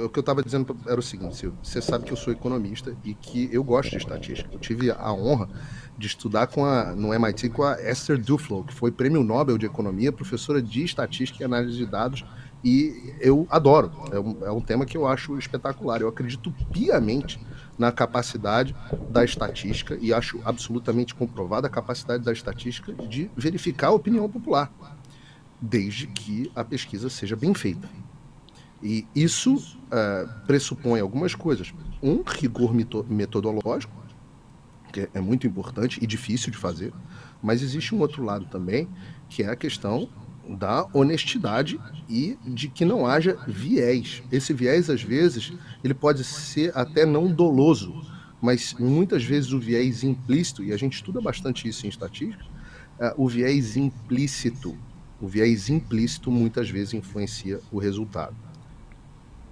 o 0.05 0.09
que 0.09 0.19
eu 0.19 0.21
estava 0.21 0.43
dizendo 0.43 0.77
era 0.87 0.99
o 0.99 1.03
seguinte, 1.03 1.37
Silvio, 1.37 1.59
você 1.63 1.81
sabe 1.81 2.05
que 2.05 2.13
eu 2.13 2.17
sou 2.17 2.33
economista 2.33 2.95
e 3.05 3.15
que 3.15 3.49
eu 3.53 3.65
gosto 3.65 3.91
de 3.91 3.97
estatística. 3.97 4.49
Eu 4.53 4.59
tive 4.59 4.91
a 4.91 5.13
honra 5.13 5.49
de 5.97 6.07
estudar 6.07 6.47
com 6.49 6.65
a, 6.65 6.95
no 6.95 7.15
MIT 7.15 7.51
com 7.51 7.63
a 7.63 7.81
Esther 7.81 8.19
Duflo, 8.19 8.65
que 8.65 8.75
foi 8.75 8.91
prêmio 8.91 9.23
Nobel 9.23 9.57
de 9.57 9.67
Economia, 9.67 10.13
professora 10.13 10.61
de 10.61 10.85
estatística 10.85 11.43
e 11.43 11.45
análise 11.45 11.77
de 11.77 11.87
dados, 11.87 12.25
e 12.63 13.15
eu 13.21 13.47
adoro. 13.51 13.91
É 14.13 14.19
um, 14.19 14.47
é 14.47 14.51
um 14.51 14.61
tema 14.61 14.85
que 14.85 14.97
eu 14.97 15.07
acho 15.07 15.39
espetacular. 15.39 16.01
Eu 16.01 16.09
acredito 16.09 16.53
piamente 16.73 17.41
na 17.79 17.93
capacidade 17.93 18.75
da 19.09 19.25
estatística 19.25 19.97
e 20.01 20.13
acho 20.13 20.41
absolutamente 20.45 21.15
comprovada 21.15 21.67
a 21.67 21.71
capacidade 21.71 22.25
da 22.25 22.33
estatística 22.33 22.93
de 22.93 23.31
verificar 23.37 23.89
a 23.89 23.93
opinião 23.93 24.29
popular, 24.29 24.73
desde 25.61 26.07
que 26.07 26.51
a 26.55 26.65
pesquisa 26.65 27.09
seja 27.09 27.37
bem 27.37 27.55
feita. 27.55 27.89
E 28.83 29.07
isso 29.15 29.55
uh, 29.55 30.47
pressupõe 30.47 31.01
algumas 31.01 31.35
coisas. 31.35 31.73
Um, 32.03 32.23
rigor 32.23 32.75
metodológico, 33.09 33.95
que 34.93 35.09
é 35.13 35.21
muito 35.21 35.47
importante 35.47 35.99
e 36.03 36.07
difícil 36.07 36.51
de 36.51 36.59
fazer, 36.59 36.93
mas 37.43 37.63
existe 37.63 37.95
um 37.95 38.01
outro 38.01 38.23
lado 38.23 38.47
também, 38.47 38.89
que 39.29 39.43
é 39.43 39.49
a 39.49 39.57
questão 39.57 40.09
da 40.49 40.87
honestidade 40.93 41.81
e 42.09 42.39
de 42.47 42.69
que 42.69 42.85
não 42.85 43.07
haja 43.07 43.37
viés. 43.47 44.23
Esse 44.31 44.53
viés, 44.53 44.89
às 44.89 45.03
vezes, 45.03 45.53
ele 45.83 45.95
pode 45.95 46.23
ser 46.23 46.77
até 46.77 47.05
não 47.05 47.33
doloso, 47.33 47.95
mas 48.41 48.75
muitas 48.79 49.25
vezes 49.25 49.53
o 49.53 49.59
viés 49.59 50.05
implícito, 50.05 50.63
e 50.63 50.73
a 50.73 50.77
gente 50.77 50.95
estuda 50.95 51.21
bastante 51.21 51.67
isso 51.67 51.87
em 51.87 51.89
estatística, 51.89 52.45
uh, 52.45 53.13
o 53.17 53.29
viés 53.29 53.77
implícito, 53.77 54.77
o 55.21 55.27
viés 55.27 55.69
implícito 55.69 56.31
muitas 56.31 56.71
vezes 56.71 56.95
influencia 56.95 57.61
o 57.73 57.79
resultado. 57.79 58.46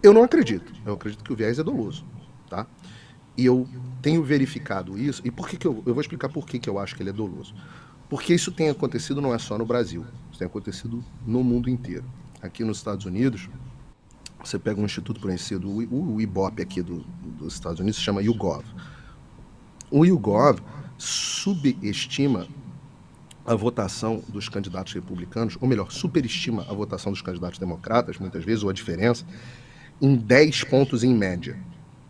Eu 0.04 0.12
não 0.12 0.22
acredito. 0.22 0.70
Eu 0.84 0.92
acredito 0.92 1.24
que 1.24 1.32
o 1.32 1.36
viés 1.36 1.58
é 1.58 1.62
doloso, 1.62 2.04
tá? 2.50 2.66
E 3.38 3.46
eu 3.46 3.66
tenho 4.02 4.22
verificado 4.22 4.98
isso. 4.98 5.22
E 5.24 5.30
por 5.30 5.48
que, 5.48 5.56
que 5.56 5.66
eu, 5.66 5.82
eu 5.86 5.94
vou 5.94 6.00
explicar 6.02 6.28
por 6.28 6.46
que, 6.46 6.58
que 6.58 6.68
eu 6.68 6.78
acho 6.78 6.94
que 6.94 7.02
ele 7.02 7.08
é 7.08 7.12
doloso? 7.12 7.54
Porque 8.10 8.34
isso 8.34 8.52
tem 8.52 8.68
acontecido 8.68 9.22
não 9.22 9.34
é 9.34 9.38
só 9.38 9.56
no 9.56 9.64
Brasil, 9.64 10.04
isso 10.28 10.38
tem 10.38 10.46
acontecido 10.46 11.02
no 11.26 11.42
mundo 11.42 11.70
inteiro. 11.70 12.04
Aqui 12.42 12.62
nos 12.62 12.76
Estados 12.76 13.06
Unidos, 13.06 13.48
você 14.44 14.58
pega 14.58 14.78
um 14.78 14.84
instituto 14.84 15.18
conhecido, 15.18 15.70
o, 15.70 16.20
IBOP 16.20 16.60
aqui 16.60 16.82
do, 16.82 16.98
dos 17.38 17.54
Estados 17.54 17.80
Unidos, 17.80 17.96
se 17.96 18.02
chama 18.02 18.20
YouGov. 18.20 18.62
O 19.90 20.04
YouGov 20.04 20.60
subestima 20.98 22.46
a 23.46 23.54
votação 23.54 24.22
dos 24.28 24.50
candidatos 24.50 24.92
republicanos, 24.92 25.56
ou 25.62 25.66
melhor, 25.66 25.90
superestima 25.90 26.66
a 26.68 26.74
votação 26.74 27.10
dos 27.10 27.22
candidatos 27.22 27.58
democratas, 27.58 28.18
muitas 28.18 28.44
vezes, 28.44 28.62
ou 28.62 28.68
a 28.68 28.72
diferença, 28.74 29.24
em 30.00 30.14
10 30.14 30.64
pontos 30.64 31.04
em 31.04 31.14
média. 31.14 31.57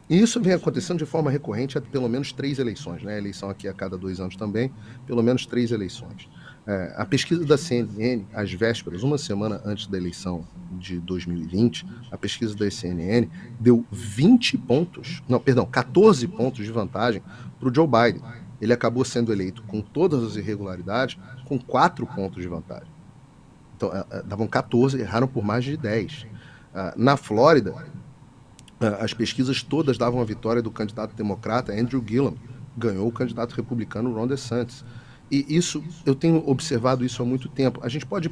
E 0.09 0.21
isso 0.21 0.41
vem 0.41 0.53
acontecendo 0.53 0.99
de 0.99 1.07
forma 1.07 1.31
recorrente 1.31 1.79
há 1.79 1.81
pelo 1.81 2.09
menos 2.09 2.33
três 2.33 2.59
eleições, 2.59 3.03
né? 3.03 3.17
Eleição 3.17 3.49
aqui 3.49 3.67
a 3.67 3.73
cada 3.73 3.97
dois 3.97 4.21
anos 4.21 4.37
também, 4.37 4.71
pelo 5.07 5.23
menos 5.23 5.47
três 5.47 5.73
eleições. 5.73 6.29
É, 6.67 6.95
a 6.97 7.05
pesquisa 7.05 7.45
da 7.45 7.59
CNN, 7.59 8.25
às 8.33 8.53
vésperas, 8.53 9.03
uma 9.03 9.19
semana 9.19 9.61
antes 9.65 9.87
da 9.87 9.99
eleição 9.99 10.47
de 10.79 10.99
2020, 10.99 11.87
a 12.11 12.17
pesquisa 12.17 12.55
da 12.55 12.71
CNN 12.71 13.29
deu 13.61 13.85
20 13.91 14.57
pontos, 14.59 15.23
não, 15.29 15.39
perdão, 15.39 15.67
14 15.67 16.27
pontos 16.29 16.65
de 16.65 16.73
vantagem 16.73 17.23
para 17.59 17.69
o 17.69 17.75
Joe 17.75 17.87
Biden. 17.87 18.23
Ele 18.61 18.73
acabou 18.73 19.05
sendo 19.05 19.33
eleito 19.33 19.63
com 19.65 19.81
todas 19.83 20.23
as 20.23 20.37
irregularidades, 20.37 21.19
com 21.45 21.59
4 21.59 22.07
pontos 22.07 22.43
de 22.43 22.49
vantagem. 22.49 22.89
Então, 23.77 23.91
é, 23.95 24.05
é, 24.11 24.23
davam 24.23 24.47
14, 24.47 24.99
erraram 24.99 25.27
por 25.27 25.45
mais 25.45 25.65
de 25.65 25.77
10. 25.77 26.27
Ah, 26.75 26.93
na 26.97 27.17
Flórida, 27.17 27.75
ah, 28.81 28.99
as 29.01 29.15
pesquisas 29.15 29.63
todas 29.63 29.97
davam 29.97 30.21
a 30.21 30.25
vitória 30.25 30.61
do 30.61 30.71
candidato 30.71 31.15
democrata 31.15 31.73
Andrew 31.73 32.05
Gillum, 32.05 32.37
ganhou 32.77 33.07
o 33.07 33.13
candidato 33.13 33.55
republicano 33.55 34.13
Ron 34.13 34.27
DeSantis. 34.27 34.85
E 35.31 35.57
isso, 35.57 35.83
eu 36.05 36.15
tenho 36.15 36.47
observado 36.49 37.05
isso 37.05 37.23
há 37.23 37.27
muito 37.27 37.49
tempo. 37.49 37.81
A 37.83 37.89
gente 37.89 38.05
pode, 38.05 38.29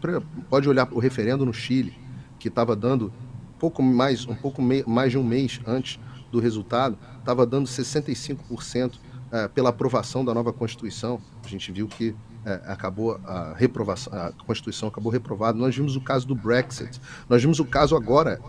pode 0.51 0.69
olhar 0.69 0.89
o 0.93 0.99
referendo 0.99 1.47
no 1.47 1.55
Chile, 1.55 1.97
que 2.39 2.49
estava 2.49 2.75
dando 2.75 3.13
pouco 3.59 3.83
mais, 3.83 4.27
um 4.27 4.35
pouco 4.35 4.61
mais 4.61 5.13
de 5.13 5.19
um 5.19 5.23
mês 5.23 5.61
antes 5.65 6.01
do 6.33 6.41
resultado, 6.41 6.99
estava 7.21 7.47
dando 7.47 7.69
65% 7.69 8.95
eh, 9.31 9.49
pela 9.49 9.71
aprovação 9.71 10.25
da 10.25 10.35
nova 10.35 10.53
Constituição. 10.53 11.21
A 11.45 11.49
gente 11.49 11.71
viu 11.71 11.87
que 11.87 12.15
é, 12.45 12.61
acabou 12.67 13.21
a 13.25 13.55
reprovação, 13.55 14.13
a 14.13 14.33
Constituição 14.45 14.89
acabou 14.89 15.13
reprovada. 15.13 15.57
Nós 15.57 15.75
vimos 15.75 15.97
o 15.97 16.01
caso 16.01 16.27
do 16.27 16.35
Brexit. 16.35 17.01
Nós 17.29 17.41
vimos 17.41 17.61
o 17.61 17.65
caso 17.65 17.95
agora, 17.95 18.41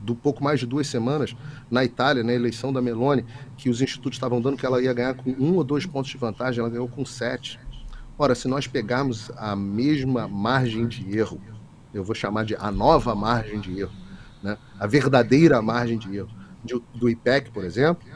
do 0.00 0.14
pouco 0.14 0.42
mais 0.42 0.60
de 0.60 0.66
duas 0.66 0.86
semanas, 0.86 1.36
na 1.70 1.84
Itália, 1.84 2.22
na 2.22 2.32
eleição 2.32 2.72
da 2.72 2.80
Meloni, 2.80 3.24
que 3.56 3.68
os 3.68 3.82
institutos 3.82 4.16
estavam 4.16 4.40
dando 4.40 4.56
que 4.56 4.64
ela 4.64 4.80
ia 4.80 4.92
ganhar 4.92 5.14
com 5.14 5.30
um 5.30 5.56
ou 5.56 5.64
dois 5.64 5.84
pontos 5.84 6.10
de 6.10 6.16
vantagem, 6.16 6.60
ela 6.60 6.70
ganhou 6.70 6.88
com 6.88 7.04
sete. 7.04 7.58
Ora, 8.18 8.34
se 8.34 8.48
nós 8.48 8.66
pegarmos 8.66 9.30
a 9.36 9.54
mesma 9.54 10.26
margem 10.26 10.86
de 10.86 11.18
erro, 11.18 11.40
eu 11.92 12.02
vou 12.02 12.14
chamar 12.14 12.44
de 12.44 12.56
a 12.56 12.70
nova 12.70 13.14
margem 13.14 13.60
de 13.60 13.80
erro, 13.80 13.92
né? 14.42 14.56
a 14.78 14.86
verdadeira 14.86 15.60
margem 15.60 15.98
de 15.98 16.16
erro, 16.16 16.30
do 16.94 17.08
IPEC, 17.08 17.50
por 17.50 17.64
exemplo, 17.64 18.06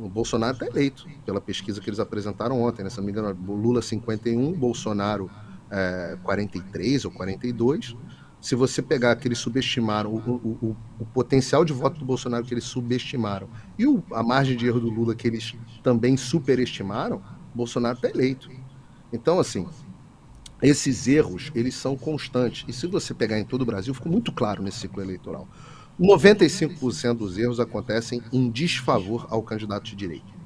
o 0.00 0.08
Bolsonaro 0.08 0.54
está 0.54 0.66
eleito, 0.66 1.06
pela 1.24 1.40
pesquisa 1.40 1.80
que 1.80 1.88
eles 1.88 2.00
apresentaram 2.00 2.62
ontem, 2.62 2.82
né? 2.82 2.90
se 2.90 2.98
não 2.98 3.04
me 3.04 3.12
engano, 3.12 3.36
Lula 3.46 3.82
51, 3.82 4.52
Bolsonaro 4.52 5.30
é, 5.70 6.16
43 6.22 7.04
ou 7.04 7.10
42. 7.10 7.96
Se 8.40 8.54
você 8.54 8.80
pegar 8.80 9.14
que 9.16 9.28
eles 9.28 9.38
subestimaram, 9.38 10.10
o, 10.10 10.16
o, 10.16 10.66
o, 10.66 10.76
o, 11.00 11.06
potencial 11.06 11.62
de 11.62 11.74
voto 11.74 11.98
do 11.98 12.06
Bolsonaro 12.06 12.44
que 12.44 12.54
eles 12.54 12.64
subestimaram 12.64 13.48
e 13.78 13.84
a 14.12 14.22
margem 14.22 14.56
de 14.56 14.66
erro 14.66 14.80
do 14.80 14.88
Lula 14.88 15.14
que 15.14 15.28
eles 15.28 15.54
também 15.82 16.16
superestimaram, 16.16 17.22
Bolsonaro 17.54 17.96
está 17.96 18.08
eleito. 18.08 18.50
Então, 19.12 19.38
assim, 19.38 19.68
esses 20.62 21.06
erros, 21.06 21.50
eles 21.54 21.74
são 21.74 21.96
constantes. 21.96 22.64
E 22.66 22.72
se 22.72 22.86
você 22.86 23.12
pegar 23.12 23.38
em 23.38 23.44
todo 23.44 23.62
o 23.62 23.66
Brasil, 23.66 23.92
ficou 23.92 24.10
muito 24.10 24.32
claro 24.32 24.62
nesse 24.62 24.80
ciclo 24.80 25.02
eleitoral. 25.02 25.46
95% 26.00 27.14
dos 27.14 27.36
erros 27.36 27.60
acontecem 27.60 28.22
em 28.32 28.50
desfavor 28.50 29.26
ao 29.28 29.42
candidato 29.42 29.84
de 29.84 29.94
direita. 29.94 30.40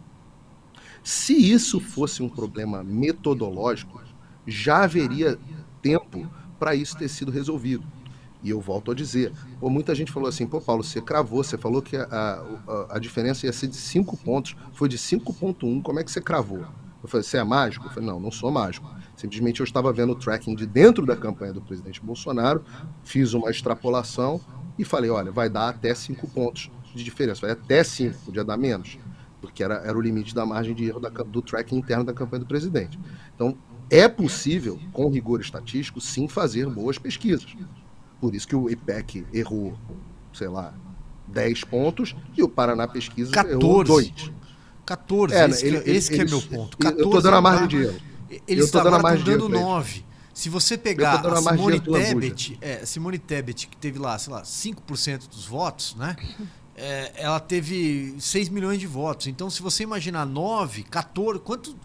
Se 1.03 1.33
isso 1.35 1.79
fosse 1.79 2.23
um 2.23 2.29
problema 2.29 2.83
metodológico, 2.83 4.03
já 4.47 4.83
haveria 4.83 5.39
tempo 5.81 6.29
para 6.59 6.75
isso 6.75 6.97
ter 6.97 7.09
sido 7.09 7.31
resolvido. 7.31 7.85
E 8.43 8.51
eu 8.51 8.61
volto 8.61 8.91
a 8.91 8.95
dizer, 8.95 9.33
pô, 9.61 9.71
muita 9.71 9.95
gente 9.95 10.11
falou 10.11 10.29
assim, 10.29 10.47
pô, 10.47 10.61
Paulo, 10.61 10.83
você 10.83 11.01
cravou, 11.01 11.43
você 11.43 11.57
falou 11.57 11.81
que 11.81 11.97
a, 11.97 12.05
a, 12.11 12.97
a 12.97 12.99
diferença 12.99 13.47
ia 13.47 13.53
ser 13.53 13.69
de 13.69 13.77
5 13.77 14.17
pontos, 14.19 14.57
foi 14.73 14.89
de 14.89 14.99
5.1, 14.99 15.83
como 15.83 16.01
é 16.01 16.05
que 16.05 16.11
você 16.11 16.21
cravou? 16.21 16.67
Eu 17.03 17.09
falei, 17.09 17.23
você 17.23 17.39
é 17.39 17.45
mágico? 17.45 17.87
Eu 17.87 17.91
falei, 17.91 18.09
não, 18.09 18.19
não 18.19 18.31
sou 18.31 18.51
mágico. 18.51 18.91
Simplesmente 19.17 19.61
eu 19.61 19.65
estava 19.65 19.93
vendo 19.93 20.13
o 20.13 20.17
tracking 20.17 20.55
de 20.55 20.67
dentro 20.67 21.07
da 21.07 21.17
campanha 21.17 21.53
do 21.53 21.61
presidente 21.61 22.03
Bolsonaro, 22.03 22.65
fiz 23.03 23.35
uma 23.35 23.51
extrapolação 23.51 24.41
e 24.79 24.85
falei, 24.85 25.11
olha, 25.11 25.31
vai 25.31 25.49
dar 25.49 25.69
até 25.71 25.95
5 25.95 26.27
pontos 26.29 26.71
de 26.95 27.03
diferença, 27.03 27.41
vai 27.41 27.51
até 27.51 27.83
5, 27.83 28.17
podia 28.25 28.45
dar 28.45 28.57
menos, 28.57 28.99
porque 29.41 29.63
era, 29.63 29.77
era 29.77 29.97
o 29.97 30.01
limite 30.01 30.35
da 30.35 30.47
margem 30.47 30.75
de 30.75 30.85
erro 30.85 31.01
da, 31.01 31.09
do 31.09 31.43
tracking 31.43 31.77
interno 31.77 32.05
da 32.05 32.13
campanha 32.13 32.41
do 32.41 32.47
presidente. 32.47 32.99
Então, 33.35 33.57
é 33.91 34.09
possível, 34.09 34.79
com 34.93 35.09
rigor 35.11 35.41
estatístico, 35.41 36.01
sim 36.01 36.29
fazer 36.29 36.69
boas 36.69 36.99
pesquisas. 36.99 37.47
Por 38.21 38.35
isso 38.35 38.49
que 38.49 38.57
o 38.57 38.71
IPEC 38.71 39.27
errou, 39.33 39.77
sei 40.33 40.49
lá, 40.49 40.73
10 41.29 41.65
pontos 41.65 42.17
e 42.37 42.43
o 42.43 42.49
Paraná 42.49 42.89
Pesquisa 42.89 43.33
14. 43.33 43.55
errou 43.55 43.85
2. 43.85 44.33
14, 44.87 45.35
é, 45.35 45.47
esse, 45.47 45.67
ele, 45.67 45.81
que, 45.81 45.91
esse 45.91 46.13
ele, 46.13 46.25
que 46.25 46.29
é 46.29 46.31
meu 46.31 46.43
ponto. 46.43 46.77
14 46.77 47.03
eu 47.03 47.11
tô 47.11 47.21
dando 47.21 47.37
a 47.37 47.41
margem 47.41 47.69
de 47.69 47.77
erro. 47.83 48.01
Eles 48.47 48.65
estão 48.67 48.83
dando 48.85 49.49
9. 49.49 50.05
Se 50.35 50.49
você 50.49 50.77
pegar 50.77 51.25
a 51.25 51.37
Simone 51.37 51.79
Tebet, 51.79 52.59
é, 52.61 52.85
Simone 52.85 53.19
Tebet, 53.19 53.69
que 53.69 53.77
teve 53.77 54.01
lá, 54.01 54.19
sei 54.19 54.33
lá, 54.33 54.43
5% 54.43 55.29
dos 55.29 55.47
votos, 55.47 55.95
né? 55.95 56.17
É, 56.77 57.13
ela 57.15 57.39
teve 57.39 58.17
6 58.19 58.49
milhões 58.49 58.81
de 58.81 58.87
votos. 58.89 59.29
Então, 59.29 59.49
se 59.49 59.63
você 59.63 59.85
imaginar 59.85 60.27
9, 60.27 60.83
14, 60.83 61.39
quanto. 61.39 61.77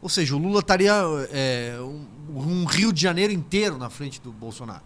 Ou 0.00 0.08
seja, 0.08 0.34
o 0.34 0.38
Lula 0.38 0.60
estaria 0.60 0.94
é, 1.30 1.76
um, 1.78 2.06
um, 2.34 2.64
Rio 2.64 2.90
de 2.90 3.02
Janeiro 3.02 3.34
inteiro 3.34 3.76
na 3.76 3.90
frente 3.90 4.22
do 4.22 4.32
Bolsonaro. 4.32 4.80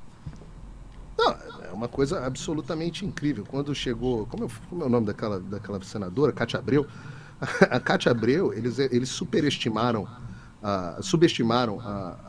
Não, 1.17 1.37
é 1.63 1.71
uma 1.73 1.87
coisa 1.87 2.27
absolutamente 2.27 3.07
incrível. 3.07 3.45
Quando 3.49 3.73
chegou. 3.77 4.27
Como, 4.27 4.43
eu, 4.43 4.51
como 4.69 4.83
é 4.83 4.87
o 4.87 4.89
nome 4.89 5.07
daquela, 5.07 5.39
daquela 5.39 5.81
senadora? 5.85 6.33
Cátia 6.33 6.59
Abreu. 6.59 6.85
A 7.71 7.79
Cátia 7.79 8.11
Abreu, 8.11 8.53
eles, 8.53 8.81
eles 8.81 9.09
superestimaram, 9.09 10.03
uh, 10.03 11.01
subestimaram 11.01 11.79
a, 11.79 12.29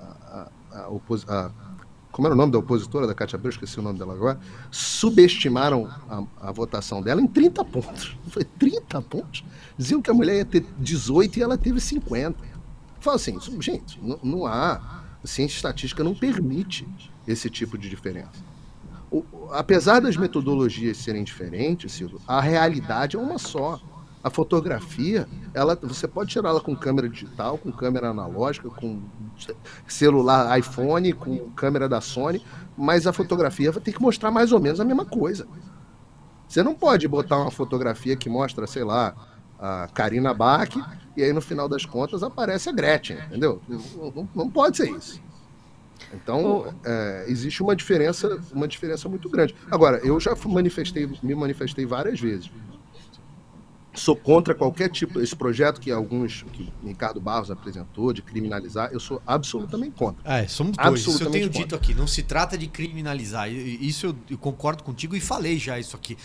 a, 0.88 1.46
a, 1.46 1.52
Como 2.12 2.28
era 2.28 2.34
o 2.34 2.38
nome 2.38 2.52
da 2.52 2.60
opositora 2.60 3.08
da 3.08 3.14
Cátia 3.14 3.38
Abreu? 3.38 3.50
Esqueci 3.50 3.80
o 3.80 3.82
nome 3.82 4.00
dela 4.00 4.14
agora. 4.14 4.40
Subestimaram 4.72 5.90
a, 6.10 6.50
a 6.50 6.52
votação 6.52 7.02
dela 7.02 7.22
em 7.22 7.28
30 7.28 7.66
pontos. 7.66 8.18
Foi 8.30 8.44
30 8.44 9.02
pontos? 9.02 9.44
Diziam 9.78 10.02
que 10.02 10.10
a 10.10 10.14
mulher 10.14 10.38
ia 10.38 10.46
ter 10.46 10.66
18 10.78 11.40
e 11.40 11.42
ela 11.42 11.58
teve 11.58 11.80
50. 11.80 12.38
Fala 13.00 13.16
assim, 13.16 13.38
gente, 13.60 14.00
não, 14.02 14.20
não 14.24 14.46
há. 14.46 15.00
A 15.22 15.28
ciência 15.28 15.58
estatística 15.58 16.02
não 16.04 16.16
permite 16.16 16.88
esse 17.28 17.50
tipo 17.50 17.78
de 17.78 17.90
diferença. 17.90 18.50
O, 19.12 19.26
apesar 19.52 20.00
das 20.00 20.16
metodologias 20.16 20.98
serem 20.98 21.24
diferentes, 21.24 21.92
Silvio, 21.92 22.22
a 22.28 22.40
realidade 22.40 23.16
é 23.16 23.20
uma 23.20 23.38
só. 23.38 23.82
A 24.22 24.30
fotografia, 24.30 25.28
ela, 25.54 25.78
você 25.82 26.08
pode 26.08 26.30
tirar 26.32 26.50
ela 26.50 26.60
com 26.60 26.76
câmera 26.76 27.08
digital, 27.08 27.58
com 27.58 27.72
câmera 27.72 28.10
analógica, 28.10 28.70
com 28.70 29.02
celular 29.88 30.60
iPhone, 30.60 31.14
com 31.14 31.50
câmera 31.52 31.88
da 31.88 32.02
Sony, 32.02 32.44
mas 32.78 33.08
a 33.08 33.14
fotografia 33.14 33.72
vai 33.72 33.82
ter 33.82 33.94
que 33.94 34.02
mostrar 34.02 34.30
mais 34.30 34.52
ou 34.52 34.60
menos 34.60 34.80
a 34.80 34.86
mesma 34.86 35.06
coisa. 35.06 35.48
Você 36.48 36.62
não 36.62 36.76
pode 36.76 37.08
botar 37.08 37.38
uma 37.38 37.52
fotografia 37.52 38.16
que 38.18 38.30
mostra, 38.30 38.68
sei 38.68 38.84
lá, 38.84 39.16
a 39.58 39.88
Karina 39.94 40.34
Bach 40.34 40.70
e 41.16 41.24
aí 41.24 41.32
no 41.32 41.42
final 41.42 41.70
das 41.70 41.86
contas 41.86 42.22
aparece 42.22 42.70
a 42.70 42.72
Gretchen, 42.72 43.18
entendeu? 43.28 43.62
Não, 43.68 44.28
não 44.36 44.50
pode 44.50 44.78
ser 44.78 44.90
isso. 44.90 45.22
Então, 46.14 46.74
é, 46.84 47.26
existe 47.28 47.62
uma 47.62 47.76
diferença, 47.76 48.42
uma 48.52 48.68
diferença 48.68 49.08
muito 49.08 49.30
grande. 49.30 49.56
Agora, 49.70 49.98
eu 49.98 50.20
já 50.20 50.36
manifestei, 50.46 51.10
me 51.22 51.36
manifestei 51.36 51.86
várias 51.86 52.20
vezes. 52.20 52.50
Sou 53.94 54.16
contra 54.16 54.54
qualquer 54.54 54.90
tipo, 54.90 55.20
esse 55.20 55.36
projeto 55.36 55.82
que 55.82 55.92
alguns, 55.92 56.44
que 56.54 56.72
Ricardo 56.86 57.20
Barros 57.20 57.50
apresentou, 57.50 58.14
de 58.14 58.22
criminalizar, 58.22 58.92
eu 58.92 59.00
sou 59.00 59.22
absolutamente 59.26 59.96
contra. 59.96 60.22
É, 60.32 60.48
somos 60.48 60.78
dois. 60.78 61.02
Isso 61.02 61.24
eu 61.24 61.32
tenho 61.32 61.48
contra. 61.48 61.62
dito 61.62 61.76
aqui. 61.76 61.94
Não 61.96 62.06
se 62.06 62.22
trata 62.22 62.58
de 62.58 62.68
criminalizar. 62.68 63.52
Isso 63.52 64.06
eu, 64.06 64.16
eu 64.30 64.38
concordo 64.38 64.84
contigo 64.84 65.16
e 65.16 65.20
falei 65.20 65.58
já 65.58 65.80
isso 65.80 65.96
aqui. 65.96 66.18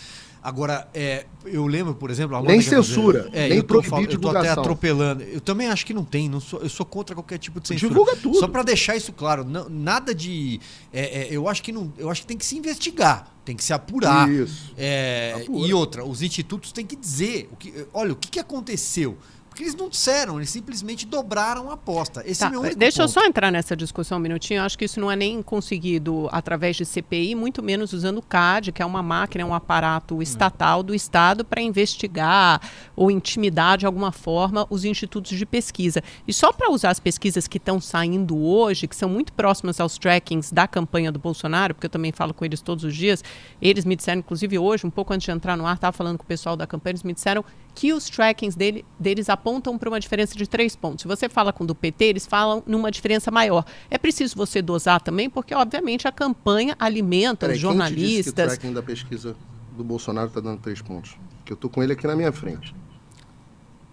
Agora, 0.44 0.86
é, 0.92 1.24
eu 1.46 1.66
lembro, 1.66 1.94
por 1.94 2.10
exemplo... 2.10 2.38
Nem 2.42 2.60
censura, 2.60 3.30
é, 3.32 3.48
nem 3.48 3.62
proibir 3.62 4.12
Eu 4.12 4.20
tô 4.20 4.28
até 4.28 4.50
atropelando. 4.50 5.22
Eu 5.22 5.40
também 5.40 5.68
acho 5.68 5.86
que 5.86 5.94
não 5.94 6.04
tem. 6.04 6.28
Não 6.28 6.38
sou, 6.38 6.60
eu 6.60 6.68
sou 6.68 6.84
contra 6.84 7.16
qualquer 7.16 7.38
tipo 7.38 7.58
de 7.58 7.68
censura. 7.68 7.88
Divulga 7.88 8.14
tudo. 8.14 8.38
Só 8.38 8.46
para 8.46 8.62
deixar 8.62 8.94
isso 8.94 9.10
claro. 9.10 9.42
Não, 9.42 9.70
nada 9.70 10.14
de... 10.14 10.60
É, 10.92 11.22
é, 11.22 11.28
eu, 11.30 11.48
acho 11.48 11.62
que 11.62 11.72
não, 11.72 11.90
eu 11.96 12.10
acho 12.10 12.20
que 12.20 12.26
tem 12.26 12.36
que 12.36 12.44
se 12.44 12.58
investigar. 12.58 13.34
Tem 13.42 13.56
que 13.56 13.64
se 13.64 13.72
apurar. 13.72 14.30
Isso. 14.30 14.74
É, 14.76 15.46
e 15.48 15.72
outra, 15.72 16.04
os 16.04 16.20
institutos 16.20 16.72
têm 16.72 16.84
que 16.84 16.94
dizer... 16.94 17.48
O 17.50 17.56
que, 17.56 17.86
olha, 17.94 18.12
o 18.12 18.16
que, 18.16 18.28
que 18.28 18.38
aconteceu? 18.38 19.16
Porque 19.54 19.62
eles 19.62 19.76
não 19.76 19.88
disseram, 19.88 20.38
eles 20.38 20.50
simplesmente 20.50 21.06
dobraram 21.06 21.70
a 21.70 21.74
aposta. 21.74 22.24
Esse 22.26 22.40
tá, 22.40 22.48
é 22.48 22.50
meu 22.50 22.60
único 22.60 22.76
Deixa 22.76 22.96
ponto. 22.96 23.08
eu 23.08 23.12
só 23.12 23.24
entrar 23.24 23.52
nessa 23.52 23.76
discussão 23.76 24.18
um 24.18 24.20
minutinho. 24.20 24.58
Eu 24.58 24.64
acho 24.64 24.76
que 24.76 24.84
isso 24.84 24.98
não 24.98 25.08
é 25.08 25.14
nem 25.14 25.40
conseguido 25.44 26.28
através 26.32 26.74
de 26.74 26.84
CPI, 26.84 27.36
muito 27.36 27.62
menos 27.62 27.92
usando 27.92 28.18
o 28.18 28.22
CAD, 28.22 28.72
que 28.72 28.82
é 28.82 28.84
uma 28.84 29.00
máquina, 29.00 29.42
é 29.42 29.46
um 29.46 29.54
aparato 29.54 30.20
estatal 30.20 30.82
do 30.82 30.92
Estado 30.92 31.44
para 31.44 31.62
investigar 31.62 32.60
ou 32.96 33.12
intimidar 33.12 33.78
de 33.78 33.86
alguma 33.86 34.10
forma 34.10 34.66
os 34.68 34.84
institutos 34.84 35.38
de 35.38 35.46
pesquisa. 35.46 36.02
E 36.26 36.32
só 36.32 36.52
para 36.52 36.72
usar 36.72 36.90
as 36.90 36.98
pesquisas 36.98 37.46
que 37.46 37.58
estão 37.58 37.80
saindo 37.80 38.36
hoje, 38.36 38.88
que 38.88 38.96
são 38.96 39.08
muito 39.08 39.32
próximas 39.32 39.78
aos 39.78 39.96
trackings 39.96 40.50
da 40.52 40.66
campanha 40.66 41.12
do 41.12 41.20
Bolsonaro, 41.20 41.74
porque 41.74 41.86
eu 41.86 41.90
também 41.90 42.10
falo 42.10 42.34
com 42.34 42.44
eles 42.44 42.60
todos 42.60 42.82
os 42.82 42.96
dias, 42.96 43.22
eles 43.62 43.84
me 43.84 43.94
disseram, 43.94 44.18
inclusive 44.18 44.58
hoje, 44.58 44.84
um 44.84 44.90
pouco 44.90 45.12
antes 45.12 45.26
de 45.26 45.30
entrar 45.30 45.56
no 45.56 45.64
ar, 45.64 45.76
estava 45.76 45.96
falando 45.96 46.18
com 46.18 46.24
o 46.24 46.26
pessoal 46.26 46.56
da 46.56 46.66
campanha, 46.66 46.90
eles 46.94 47.04
me 47.04 47.14
disseram 47.14 47.44
que 47.74 47.92
os 47.92 48.08
trackings 48.08 48.56
dele, 48.56 48.84
deles 48.98 49.28
apontam 49.28 49.76
para 49.76 49.88
uma 49.88 49.98
diferença 49.98 50.36
de 50.36 50.46
três 50.46 50.76
pontos. 50.76 51.02
Se 51.02 51.08
você 51.08 51.28
fala 51.28 51.52
com 51.52 51.64
o 51.64 51.66
do 51.66 51.74
PT, 51.74 52.04
eles 52.04 52.26
falam 52.26 52.62
numa 52.66 52.90
diferença 52.90 53.30
maior. 53.30 53.64
É 53.90 53.98
preciso 53.98 54.36
você 54.36 54.62
dosar 54.62 55.00
também, 55.00 55.28
porque, 55.28 55.54
obviamente, 55.54 56.06
a 56.06 56.12
campanha 56.12 56.76
alimenta 56.78 57.46
Peraí, 57.46 57.56
os 57.56 57.60
jornalistas. 57.60 57.96
Quem 57.96 58.04
te 58.04 58.16
disse 58.16 58.32
que 58.32 58.40
o 58.40 58.46
tracking 58.46 58.72
da 58.72 58.82
pesquisa 58.82 59.36
do 59.76 59.82
Bolsonaro 59.82 60.28
está 60.28 60.40
dando 60.40 60.60
três 60.60 60.80
pontos? 60.80 61.16
Que 61.44 61.52
eu 61.52 61.56
estou 61.56 61.68
com 61.68 61.82
ele 61.82 61.92
aqui 61.92 62.06
na 62.06 62.14
minha 62.14 62.32
frente 62.32 62.74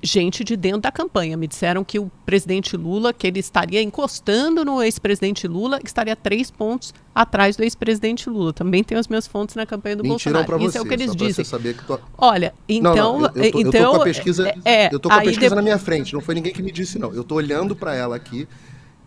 gente 0.02 0.44
de 0.44 0.56
dentro 0.56 0.82
da 0.82 0.92
campanha. 0.92 1.38
Me 1.38 1.48
disseram 1.48 1.84
que 1.84 2.00
o 2.00 2.12
presidente 2.26 2.76
Lula, 2.76 3.14
que 3.14 3.28
ele 3.28 3.40
estaria 3.40 3.82
encostando 3.82 4.66
no 4.66 4.82
ex-presidente 4.82 5.48
Lula, 5.48 5.80
que 5.80 5.88
estaria 5.88 6.16
três 6.16 6.50
pontos 6.50 6.94
atrás 7.14 7.56
do 7.56 7.64
ex-presidente 7.64 8.30
Lula. 8.30 8.54
Também 8.54 8.84
tenho 8.84 9.00
as 9.00 9.08
minhas 9.08 9.28
fontes 9.28 9.56
na 9.56 9.66
campanha 9.66 9.96
do 9.96 10.04
Mentiram 10.04 10.34
Bolsonaro. 10.34 10.66
Isso 10.68 10.78
é 10.78 10.82
o 10.82 10.86
que 10.86 10.94
eles 10.94 11.16
dizem. 11.16 11.46
Tô... 11.86 12.00
Olha, 12.18 12.54
então, 12.68 12.96
não, 12.96 13.20
não, 13.20 13.32
eu, 13.36 13.44
eu, 13.44 13.52
tô, 13.52 13.60
então, 13.60 13.82
eu 13.82 13.92
tô 13.92 13.96
com 13.96 14.02
a 14.02 14.06
pesquisa, 14.06 14.50
é, 14.66 14.86
é 14.86 14.90
eu 14.92 15.00
tô 15.00 15.10
com 15.10 15.16
a 15.16 15.22
pesquisa 15.22 15.56
na 15.56 15.62
minha 15.62 15.78
frente. 15.78 16.14
Não 16.14 16.22
foi 16.22 16.36
ninguém 16.36 16.54
que 16.54 16.64
me 16.64 16.72
disse 16.72 16.98
não. 16.98 17.14
Eu 17.14 17.24
tô 17.24 17.36
olhando 17.36 17.76
para 17.76 17.96
ela 17.96 18.16
aqui 18.16 18.48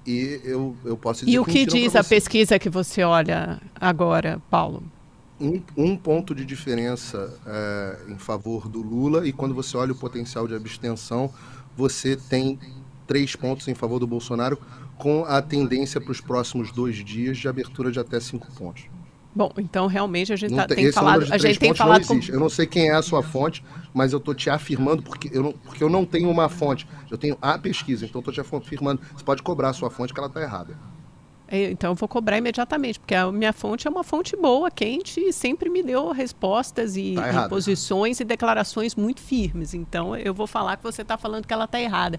e 0.07 0.41
eu, 0.45 0.77
eu 0.85 0.97
posso 0.97 1.25
dizer. 1.25 1.37
E 1.37 1.39
o 1.39 1.45
que 1.45 1.67
diz 1.67 1.97
a 1.97 2.05
pesquisa 2.05 2.59
que 2.59 2.69
você 2.69 3.03
olha 3.03 3.61
agora, 3.81 4.41
Paulo? 4.51 4.83
Um, 5.41 5.63
um 5.77 5.97
ponto 5.97 6.35
de 6.35 6.45
diferença 6.45 7.33
é, 7.47 7.99
em 8.09 8.19
favor 8.19 8.69
do 8.69 8.81
Lula, 8.81 9.27
e 9.27 9.33
quando 9.33 9.55
você 9.55 9.77
olha 9.77 9.93
o 9.93 9.97
potencial 9.97 10.47
de 10.47 10.55
abstenção, 10.55 11.33
você 11.77 12.17
tem 12.17 12.59
três 13.07 13.35
pontos 13.37 13.69
em 13.69 13.75
favor 13.75 13.99
do 13.99 14.07
Bolsonaro, 14.07 14.59
com 14.97 15.25
a 15.25 15.43
tendência 15.43 16.01
para 16.01 16.13
os 16.13 16.21
próximos 16.21 16.71
dois 16.71 16.97
dias 16.97 17.37
de 17.37 17.49
abertura 17.49 17.91
de 17.91 17.99
até 17.99 18.21
cinco 18.21 18.51
pontos. 18.53 18.87
Bom, 19.35 19.53
então 19.59 19.89
realmente 19.89 20.33
a 20.33 20.37
gente 20.37 20.55
tá, 20.55 20.65
tem, 20.65 20.93
falado. 20.93 21.27
A 21.33 21.39
gente 21.39 21.59
tem 21.59 21.75
falado. 21.75 22.07
Com... 22.07 22.21
Eu 22.29 22.39
não 22.39 22.49
sei 22.49 22.67
quem 22.67 22.89
é 22.89 22.95
a 22.95 23.03
sua 23.03 23.21
fonte, 23.21 23.65
mas 23.93 24.13
eu 24.13 24.19
estou 24.19 24.33
te 24.33 24.49
afirmando 24.49 25.03
porque 25.03 25.29
eu, 25.33 25.43
não, 25.43 25.53
porque 25.53 25.83
eu 25.83 25.91
não 25.91 26.05
tenho 26.05 26.31
uma 26.31 26.49
fonte. 26.49 26.87
Eu 27.11 27.19
tenho 27.19 27.37
a 27.43 27.59
pesquisa, 27.59 28.05
então 28.05 28.21
estou 28.21 28.33
te 28.33 28.41
afirmando. 28.41 29.03
Você 29.13 29.25
pode 29.25 29.43
cobrar 29.43 29.71
a 29.71 29.73
sua 29.73 29.91
fonte 29.91 30.15
que 30.15 30.21
ela 30.21 30.29
está 30.29 30.41
errada. 30.41 30.79
É, 31.55 31.71
então 31.71 31.93
eu 31.93 31.95
vou 31.95 32.09
cobrar 32.09 32.37
imediatamente, 32.37 32.99
porque 32.99 33.15
a 33.15 33.31
minha 33.31 33.53
fonte 33.53 33.87
é 33.87 33.91
uma 33.91 34.03
fonte 34.03 34.37
boa, 34.37 34.69
quente, 34.73 35.21
e 35.21 35.33
sempre 35.33 35.71
me 35.71 35.85
deu 35.85 36.11
respostas 36.11 36.97
e, 36.97 37.15
Tá 37.15 37.47
e 37.47 37.49
posições 37.49 38.19
e 38.19 38.25
declarações 38.25 38.97
muito 38.97 39.21
firmes. 39.21 39.73
Então 39.73 40.17
eu 40.17 40.35
vou 40.35 40.49
falar 40.49 40.77
que 40.77 40.83
você 40.83 41.03
está 41.03 41.17
falando 41.17 41.47
que 41.47 41.55
ela 41.55 41.67
está 41.67 41.81
errada. 41.81 42.19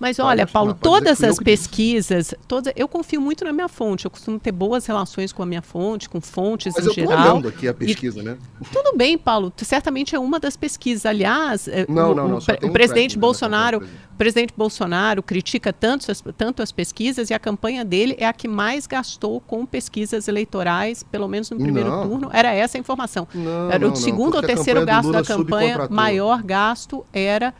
Mas 0.00 0.16
Pode, 0.16 0.28
olha, 0.28 0.46
Paulo, 0.46 0.74
que 0.74 0.80
todas 0.80 1.22
as 1.24 1.38
pesquisas, 1.38 2.32
todas, 2.46 2.72
eu 2.76 2.86
confio 2.86 3.20
muito 3.20 3.44
na 3.44 3.52
minha 3.52 3.68
fonte. 3.68 4.04
Eu 4.04 4.10
costumo 4.10 4.38
ter 4.38 4.52
boas 4.52 4.86
relações 4.86 5.32
com 5.32 5.42
a 5.42 5.46
minha 5.46 5.60
fonte, 5.62 6.08
com 6.08 6.20
fontes 6.20 6.72
Mas 6.76 6.84
em 6.84 6.88
eu 6.88 6.94
tô 6.94 7.00
geral. 7.00 7.32
olhando 7.32 7.48
aqui 7.48 7.66
a 7.66 7.74
pesquisa, 7.74 8.22
né? 8.22 8.36
Tudo 8.72 8.96
bem, 8.96 9.18
Paulo. 9.18 9.52
Certamente 9.56 10.14
é 10.14 10.18
uma 10.18 10.38
das 10.38 10.56
pesquisas. 10.56 11.04
Aliás, 11.04 11.66
é, 11.66 11.84
Não, 11.88 12.12
o, 12.12 12.14
não, 12.14 12.28
não, 12.28 12.38
o 12.38 12.44
pre- 12.44 12.58
o 12.62 12.66
um 12.68 12.72
presidente 12.72 13.10
tracking 13.10 13.14
da 13.16 13.20
Bolsonaro, 13.20 13.78
o 14.12 14.16
presidente 14.16 14.54
Bolsonaro 14.56 15.22
critica 15.22 15.72
tanto 15.72 16.10
as, 16.12 16.22
tanto 16.36 16.62
as 16.62 16.70
pesquisas 16.70 17.28
e 17.30 17.34
a 17.34 17.38
campanha 17.38 17.84
dele 17.84 18.14
é 18.18 18.26
a 18.26 18.32
que 18.32 18.46
mais 18.46 18.86
gastou 18.86 19.40
com 19.40 19.66
pesquisas 19.66 20.28
eleitorais, 20.28 21.02
pelo 21.02 21.26
menos 21.26 21.50
no 21.50 21.56
primeiro 21.58 21.90
Não. 21.90 22.08
turno. 22.08 22.30
Era 22.32 22.52
essa 22.52 22.78
a 22.78 22.80
informação. 22.80 23.26
Não, 23.34 23.70
Era 23.70 23.88
o 23.88 23.96
segundo 23.96 24.36
ou 24.36 24.42
terceiro 24.42 24.84
gasto 24.86 25.10
da 25.10 25.24
campanha, 25.24 25.88
maior 25.90 26.42
gasto 26.42 27.04
era. 27.12 27.52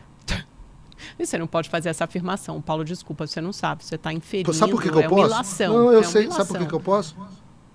E 1.17 1.25
Você 1.25 1.37
não 1.37 1.47
pode 1.47 1.69
fazer 1.69 1.89
essa 1.89 2.03
afirmação, 2.03 2.61
Paulo. 2.61 2.83
Desculpa, 2.83 3.25
você 3.27 3.41
não 3.41 3.53
sabe. 3.53 3.83
Você 3.85 3.95
está 3.95 4.11
inferindo. 4.13 4.53
Sabe 4.53 4.71
por 4.71 4.81
que, 4.81 4.89
que 4.89 4.95
é 4.97 5.05
eu 5.05 5.09
uma 5.09 5.27
posso? 5.27 5.63
Não, 5.63 5.91
eu 5.93 5.99
é 5.99 6.03
sei. 6.03 6.29
Sabe 6.31 6.47
por 6.47 6.57
que, 6.59 6.65
que 6.65 6.73
eu 6.73 6.79
posso? 6.79 7.15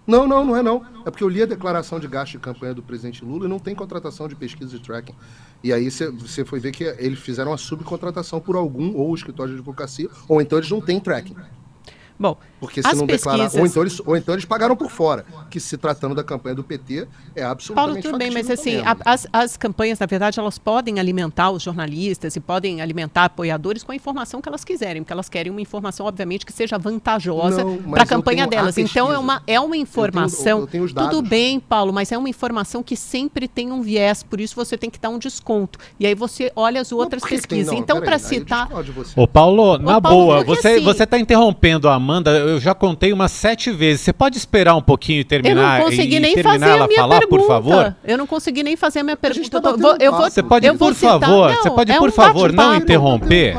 Não, 0.06 0.26
não, 0.26 0.44
não 0.44 0.54
é 0.54 0.62
não. 0.62 0.84
É 1.06 1.10
porque 1.10 1.24
eu 1.24 1.28
li 1.28 1.42
a 1.42 1.46
declaração 1.46 1.98
de 1.98 2.06
gasto 2.06 2.32
de 2.32 2.38
campanha 2.38 2.74
do 2.74 2.82
presidente 2.82 3.24
Lula 3.24 3.46
e 3.46 3.48
não 3.48 3.58
tem 3.58 3.74
contratação 3.74 4.28
de 4.28 4.36
pesquisa 4.36 4.76
e 4.76 4.78
tracking. 4.78 5.14
E 5.62 5.72
aí 5.72 5.90
você- 5.90 6.10
você 6.10 6.44
foi 6.44 6.60
ver 6.60 6.72
que 6.72 6.84
eles 6.84 7.18
fizeram 7.18 7.54
a 7.54 7.56
subcontratação 7.56 8.38
por 8.38 8.54
algum, 8.54 8.94
ou 8.94 9.14
escritório 9.14 9.52
de 9.54 9.58
advocacia, 9.60 10.10
ou 10.28 10.42
então 10.42 10.58
eles 10.58 10.70
não 10.70 10.80
têm 10.80 11.00
tracking. 11.00 11.34
Bom, 12.18 12.36
Porque 12.60 12.80
se 12.80 12.88
As 12.88 12.96
não 12.98 13.06
declarar. 13.06 13.50
pesquisas- 13.50 13.60
Ou 13.60 13.66
então, 13.66 13.82
eles, 13.82 14.00
ou 14.06 14.16
então 14.16 14.34
eles 14.34 14.44
pagaram 14.46 14.74
por 14.74 14.90
fora. 14.90 15.26
Que 15.50 15.60
se 15.60 15.76
tratando 15.76 16.14
da 16.14 16.24
campanha 16.24 16.54
do 16.54 16.64
PT, 16.64 17.00
é 17.34 17.40
Paulo, 17.40 17.52
absolutamente 17.52 18.02
tudo 18.02 18.16
bem, 18.18 18.30
mas 18.30 18.48
assim, 18.48 18.78
a- 18.78 18.96
as, 19.04 19.26
as 19.32 19.56
campanhas, 19.58 19.98
na 19.98 20.06
verdade, 20.06 20.40
elas 20.40 20.56
podem 20.58 20.98
alimentar 20.98 21.50
os 21.50 21.62
jornalistas 21.62 22.34
e 22.36 22.40
podem 22.40 22.80
alimentar 22.80 23.24
apoiadores 23.26 23.82
com 23.82 23.92
a 23.92 23.94
informação 23.94 24.40
que 24.40 24.48
elas 24.48 24.64
quiserem, 24.64 25.02
porque 25.02 25.12
elas 25.12 25.28
querem 25.28 25.50
uma 25.52 25.60
informação, 25.60 26.06
obviamente, 26.06 26.46
que 26.46 26.52
seja 26.52 26.78
vantajosa 26.78 27.62
Não, 27.64 27.76
para 27.82 28.02
a 28.02 28.04
eu 28.04 28.08
campanha 28.08 28.46
tenho 28.48 28.60
a 28.60 28.62
delas. 28.62 28.78
Então, 28.78 29.12
é 29.12 29.18
uma, 29.18 29.42
é 29.46 29.60
uma 29.60 29.76
informação. 29.76 30.60
eu 30.60 30.66
tenho 30.66 30.84
os 30.84 30.92
tudo 30.92 31.02
dados. 31.16 31.28
bem, 31.28 31.60
Paulo, 31.60 31.92
mas 31.92 32.10
é 32.12 32.16
uma 32.16 32.28
informação 32.30 32.82
que 32.82 32.96
sempre 32.96 33.46
tem 33.46 33.72
um 33.72 33.82
viés, 33.82 34.22
por 34.22 34.40
isso 34.40 34.54
você 34.56 34.78
tem 34.78 34.88
que 34.88 34.98
dar 34.98 35.10
um 35.10 35.18
desconto. 35.18 35.78
E 36.00 36.06
aí 36.06 36.14
você 36.14 36.50
olha 36.56 36.80
as 36.80 36.90
Não, 36.90 36.98
outras 36.98 37.22
tem? 37.22 37.30
pesquisas. 37.30 37.66
Não, 37.72 37.78
então, 37.78 38.00
para 38.00 38.14
eu 38.16 38.20
citar. 38.20 38.68
Ô 39.16 39.26
Paulo, 39.28 39.76
na 39.78 40.00
Paulo, 40.00 40.26
boa, 40.26 40.44
você 40.44 40.68
assim- 40.68 40.84
você 40.84 41.02
está 41.04 41.18
interrompendo 41.18 41.88
a 41.88 41.98
Amanda, 42.04 42.30
eu 42.32 42.60
já 42.60 42.74
contei 42.74 43.12
umas 43.14 43.32
sete 43.32 43.70
vezes. 43.70 44.02
Você 44.02 44.12
pode 44.12 44.36
esperar 44.36 44.74
um 44.76 44.82
pouquinho 44.82 45.18
e 45.18 45.20
Eu 45.20 45.24
terminar 45.24 45.78
não 45.78 45.86
consegui 45.86 46.16
e 46.16 46.20
nem 46.20 46.34
terminar 46.34 46.58
fazer 46.60 46.70
ela 46.76 46.84
a 46.84 46.88
minha 46.88 47.00
falar, 47.00 47.18
pergunta. 47.20 47.40
por 47.42 47.48
favor? 47.48 47.96
Eu 48.04 48.18
não 48.18 48.26
consegui 48.26 48.62
nem 48.62 48.76
fazer 48.76 48.98
a 49.00 49.02
minha 49.02 49.14
A 49.14 49.16
pergunta. 49.16 49.60
tá 49.60 49.70
Eu 49.70 49.78
vou- 49.78 49.96
eu 49.98 50.12
vou. 50.12 50.30
Você 50.30 50.42
pode, 50.42 50.66
eu 50.66 50.76
por 50.76 50.94
citar- 50.94 51.18
favor, 51.18 51.50
Não, 51.50 51.62
você 51.62 51.70
pode, 51.70 51.92
é 51.92 51.98
por 51.98 52.08
um 52.10 52.12
favor, 52.12 52.52
não 52.52 52.74
interromper? 52.74 53.56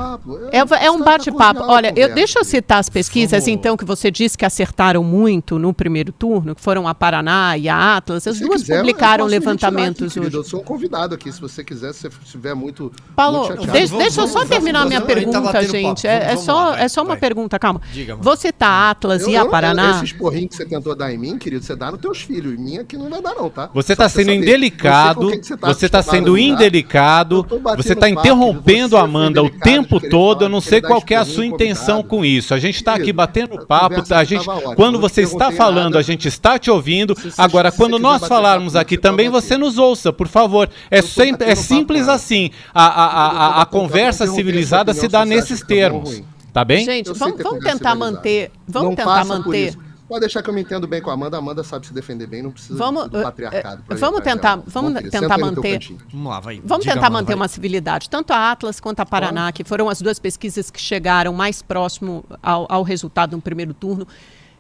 É, 0.52 0.86
é 0.86 0.92
um 0.92 1.02
bate-papo. 1.02 1.64
Olha, 1.64 1.92
eu, 1.96 2.14
deixa 2.14 2.40
eu 2.40 2.44
citar 2.44 2.78
as 2.80 2.88
pesquisas, 2.90 3.48
então, 3.48 3.76
que 3.76 3.84
você 3.84 4.12
disse 4.12 4.38
que 4.38 4.46
acertaram 4.46 5.04
muito 5.04 5.58
no 5.58 5.74
primeiro 5.74 6.12
turno, 6.12 6.54
que 6.54 6.62
foram 6.62 6.88
a 6.88 6.94
Paraná 6.94 7.58
e 7.58 7.68
a 7.68 7.98
Atlas. 7.98 8.28
As 8.28 8.38
Se 8.38 8.44
duas 8.46 8.62
quiser, 8.62 8.76
eu 8.76 8.80
publicaram 8.82 9.26
levantamentos 9.26 10.04
aqui, 10.12 10.14
querido. 10.20 10.38
hoje. 10.40 10.46
Eu 10.46 10.50
sou 10.50 10.62
um 10.62 10.64
convidado 10.64 11.16
aqui. 11.16 11.32
Se 11.32 11.42
você 11.42 11.64
quiser, 11.64 11.94
se 11.94 12.02
você 12.02 12.10
estiver 12.24 12.54
muito. 12.54 12.92
Paulo, 13.16 13.48
muito 13.48 13.68
deixa, 13.98 14.22
eu 14.22 14.28
só 14.28 14.46
terminar 14.46 14.82
a 14.82 14.86
minha 14.86 15.00
a 15.00 15.02
tá 15.02 15.08
pergunta, 15.08 15.64
gente. 15.68 16.08
É, 16.08 16.32
é 16.34 16.38
só, 16.38 16.76
é 16.76 16.88
só 16.88 17.02
uma 17.04 17.18
pergunta, 17.18 17.58
calma. 17.58 17.82
Diga, 17.92 18.16
Você 18.36 18.52
tá 18.52 18.90
Atlas 18.90 19.24
Eu- 19.24 19.30
e 19.30 19.38
a 19.38 19.42
eu- 19.42 19.50
Paraná? 19.50 19.92
Esses 19.98 20.12
porrinhos 20.12 20.50
que 20.50 20.58
você 20.58 20.66
tentou 20.66 20.96
dar 20.96 21.14
em 21.14 21.18
mim, 21.18 21.38
querido, 21.38 21.64
você 21.64 21.76
dá 21.76 21.92
nos 21.92 22.02
teus 22.02 22.22
filhos. 22.22 22.54
Em 22.54 22.58
mim 22.58 22.78
aqui 22.78 22.98
não 22.98 23.10
vai 23.10 23.22
dar, 23.22 23.34
não, 23.36 23.50
tá? 23.50 23.70
Você 23.74 23.88
Só 23.88 23.94
está 23.94 24.10
sendo 24.10 24.26
saber. 24.28 24.38
indelicado, 24.38 25.24
Eu 25.24 25.30
você 25.30 25.86
está 25.86 26.00
acostumado 26.00 26.04
sendo 26.04 26.38
indelicado, 26.38 27.48
Eu 27.50 27.76
você 27.78 27.94
está 27.94 28.10
interrompendo 28.10 28.98
a 28.98 29.02
Amanda 29.02 29.42
o 29.42 29.50
tempo 29.50 30.00
todo, 30.00 30.46
eu 30.46 30.50
não 30.50 30.62
sei 30.62 30.82
qual 30.82 31.04
é 31.10 31.16
a 31.16 31.26
sua 31.26 31.46
intenção 31.46 32.04
com 32.04 32.26
isso. 32.26 32.54
A 32.54 32.60
gente 32.60 32.76
está 32.76 32.96
aqui 32.96 33.14
batendo 33.14 33.66
papo, 33.66 34.04
a 34.14 34.24
gente, 34.24 34.46
quando 34.76 34.96
eu 34.96 35.02
você 35.02 35.22
está 35.22 35.52
falando, 35.52 35.98
a 35.98 36.02
gente 36.02 36.28
está 36.28 36.58
te 36.60 36.70
ouvindo. 36.70 37.16
Agora, 37.38 37.72
quando 37.72 37.98
nós 38.00 38.28
falarmos 38.28 38.76
aqui 38.76 38.98
tá 38.98 39.10
também, 39.10 39.30
você 39.30 39.58
nos 39.58 39.78
ouça, 39.78 40.12
por 40.12 40.28
favor. 40.28 40.70
É, 40.90 41.00
Eu 41.00 41.04
sempre, 41.04 41.48
é 41.50 41.56
simples 41.56 42.08
assim. 42.08 42.50
A, 42.74 42.86
a, 42.86 43.06
a, 43.06 43.60
a, 43.60 43.62
Eu 43.62 43.66
conversa 43.68 44.28
civilizada 44.28 44.94
se 44.94 45.08
dá 45.08 45.26
nesses 45.26 45.62
tá 45.62 45.68
termos. 45.68 46.22
Tá 46.56 46.64
bem? 46.64 46.86
Gente, 46.86 47.12
vamos, 47.12 47.36
ter 47.36 47.44
vamos 47.44 47.64
tentar 47.66 47.96
manter. 47.96 48.50
Vamos 48.66 48.90
não 48.92 48.96
tentar 48.96 49.26
manter. 49.26 49.76
Pode 50.08 50.22
deixar 50.22 50.42
que 50.42 50.50
eu 50.50 50.54
me 50.54 50.62
entendo 50.62 50.88
bem 50.88 51.02
com 51.02 51.10
a 51.10 51.14
Amanda. 51.14 51.36
A 51.36 51.40
Amanda 51.40 51.66
sabe 51.66 51.86
se 51.86 51.94
defender 51.94 52.28
bem, 52.28 52.42
não 52.42 52.50
precisa 52.52 52.76
Vamos, 52.78 53.10
do 53.10 53.22
patriarcado. 53.22 53.84
eh, 53.90 53.96
vamos 53.96 54.22
tentar- 54.22 54.62
vamos 54.66 54.94
Bom, 54.94 55.10
tentar 55.10 55.38
manter-. 55.38 55.80
Vamos 56.14 56.32
lá, 56.32 56.40
vai. 56.40 56.62
Vamos 56.64 56.84
Diga, 56.86 56.94
tentar 56.94 57.08
Amanda, 57.08 57.24
manter 57.24 57.34
vai. 57.34 57.36
uma 57.42 57.48
civilidade. 57.50 58.10
Tanto 58.10 58.32
a 58.32 58.52
Atlas 58.52 58.80
quanto 58.80 59.02
a 59.02 59.06
Paraná, 59.06 59.52
que 59.52 59.66
foram 59.66 59.90
as 59.90 60.02
duas 60.02 60.18
pesquisas 60.18 60.72
que 60.72 60.80
chegaram 60.80 61.34
mais 61.34 61.62
próximo 61.62 62.24
ao, 62.42 62.66
ao 62.70 62.84
resultado 62.84 63.36
no 63.36 63.42
primeiro 63.42 63.74
turno, 63.74 64.08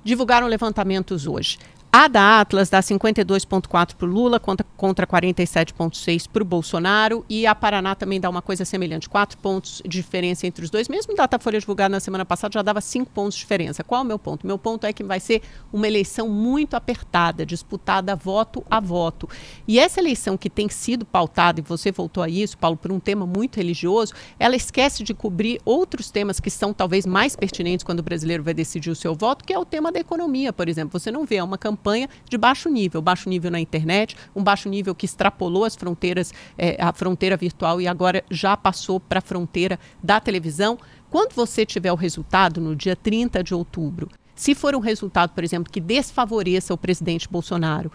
divulgaram 0.03 0.47
levantamentos 0.47 1.25
hoje. 1.25 1.60
A 1.97 2.10
da 2.10 2.41
Atlas 2.41 2.69
dá 2.69 2.81
52,4 2.81 3.95
para 3.95 4.05
o 4.05 4.12
Lula 4.12 4.38
contra, 4.38 4.67
contra 4.75 5.08
47,6 5.08 6.27
para 6.27 6.43
o 6.43 6.45
Bolsonaro. 6.45 7.25
E 7.29 7.47
a 7.47 7.55
Paraná 7.55 7.95
também 7.95 8.19
dá 8.19 8.29
uma 8.29 8.41
coisa 8.41 8.65
semelhante, 8.65 9.08
4 9.08 9.38
pontos 9.38 9.81
de 9.81 9.91
diferença 9.91 10.45
entre 10.45 10.65
os 10.65 10.69
dois. 10.69 10.89
Mesmo 10.89 11.15
Datafolha 11.15 11.58
divulgado 11.58 11.93
na 11.93 12.01
semana 12.01 12.25
passada 12.25 12.51
já 12.51 12.62
dava 12.62 12.81
5 12.81 13.10
pontos 13.12 13.36
de 13.36 13.39
diferença. 13.39 13.81
Qual 13.81 14.01
é 14.01 14.03
o 14.03 14.05
meu 14.05 14.19
ponto? 14.19 14.45
Meu 14.45 14.58
ponto 14.58 14.86
é 14.86 14.91
que 14.91 15.05
vai 15.05 15.21
ser 15.21 15.41
uma 15.71 15.88
eleição 15.88 16.27
muito 16.27 16.75
apertada, 16.75 17.45
disputada 17.45 18.13
voto 18.13 18.62
a 18.69 18.81
voto. 18.81 19.29
E 19.65 19.79
essa 19.79 20.01
eleição 20.01 20.36
que 20.36 20.49
tem 20.49 20.67
sido 20.67 21.05
pautada, 21.05 21.62
e 21.62 21.63
você 21.63 21.93
voltou 21.93 22.21
a 22.21 22.27
isso, 22.27 22.58
Paulo, 22.58 22.75
por 22.75 22.91
um 22.91 22.99
tema 22.99 23.25
muito 23.25 23.55
religioso, 23.55 24.13
ela 24.38 24.58
esquece 24.58 25.01
de 25.01 25.13
cobrir 25.13 25.62
outros 25.63 26.12
temas 26.12 26.41
que 26.41 26.49
são 26.49 26.73
talvez 26.73 27.05
mais 27.05 27.38
pertinentes 27.38 27.86
quando 27.86 27.99
o 27.99 28.03
brasileiro 28.03 28.43
vai 28.43 28.53
decidir 28.53 28.89
o 28.89 28.95
seu 28.95 29.15
voto, 29.15 29.45
que 29.45 29.53
é 29.53 29.58
o 29.58 29.63
tema 29.63 29.93
da 29.93 29.99
economia, 30.01 30.51
por 30.51 30.67
exemplo. 30.67 30.99
Você 30.99 31.10
não 31.10 31.25
vê 31.25 31.41
uma 31.41 31.58
campanha 31.58 31.85
de 32.30 32.38
baixo 32.38 32.69
nível, 32.69 33.02
baixo 33.02 33.30
nível 33.30 33.52
na 33.52 33.60
internet, 33.60 34.15
um 34.36 34.43
baixo 34.43 34.67
nível 34.67 34.95
que 34.95 35.06
extrapolou 35.06 35.63
as 35.63 35.76
fronteiras, 35.76 36.34
eh, 36.58 36.78
a 36.80 36.91
fronteira 36.91 37.38
virtual 37.38 37.80
e 37.80 37.88
agora 37.88 38.24
já 38.30 38.58
passou 38.58 39.00
para 39.00 39.19
a 39.19 39.21
fronteira 39.21 39.80
da 40.04 40.19
televisão. 40.19 40.78
Quando 41.10 41.34
você 41.34 41.65
tiver 41.65 41.91
o 41.91 41.95
resultado 41.95 42.60
no 42.60 42.76
dia 42.76 42.95
30 42.95 43.43
de 43.43 43.54
outubro, 43.54 44.10
se 44.36 44.54
for 44.54 44.76
um 44.76 44.80
resultado, 44.80 45.32
por 45.32 45.43
exemplo, 45.43 45.71
que 45.71 45.80
desfavoreça 45.80 46.74
o 46.74 46.78
presidente 46.78 47.30
Bolsonaro, 47.30 47.91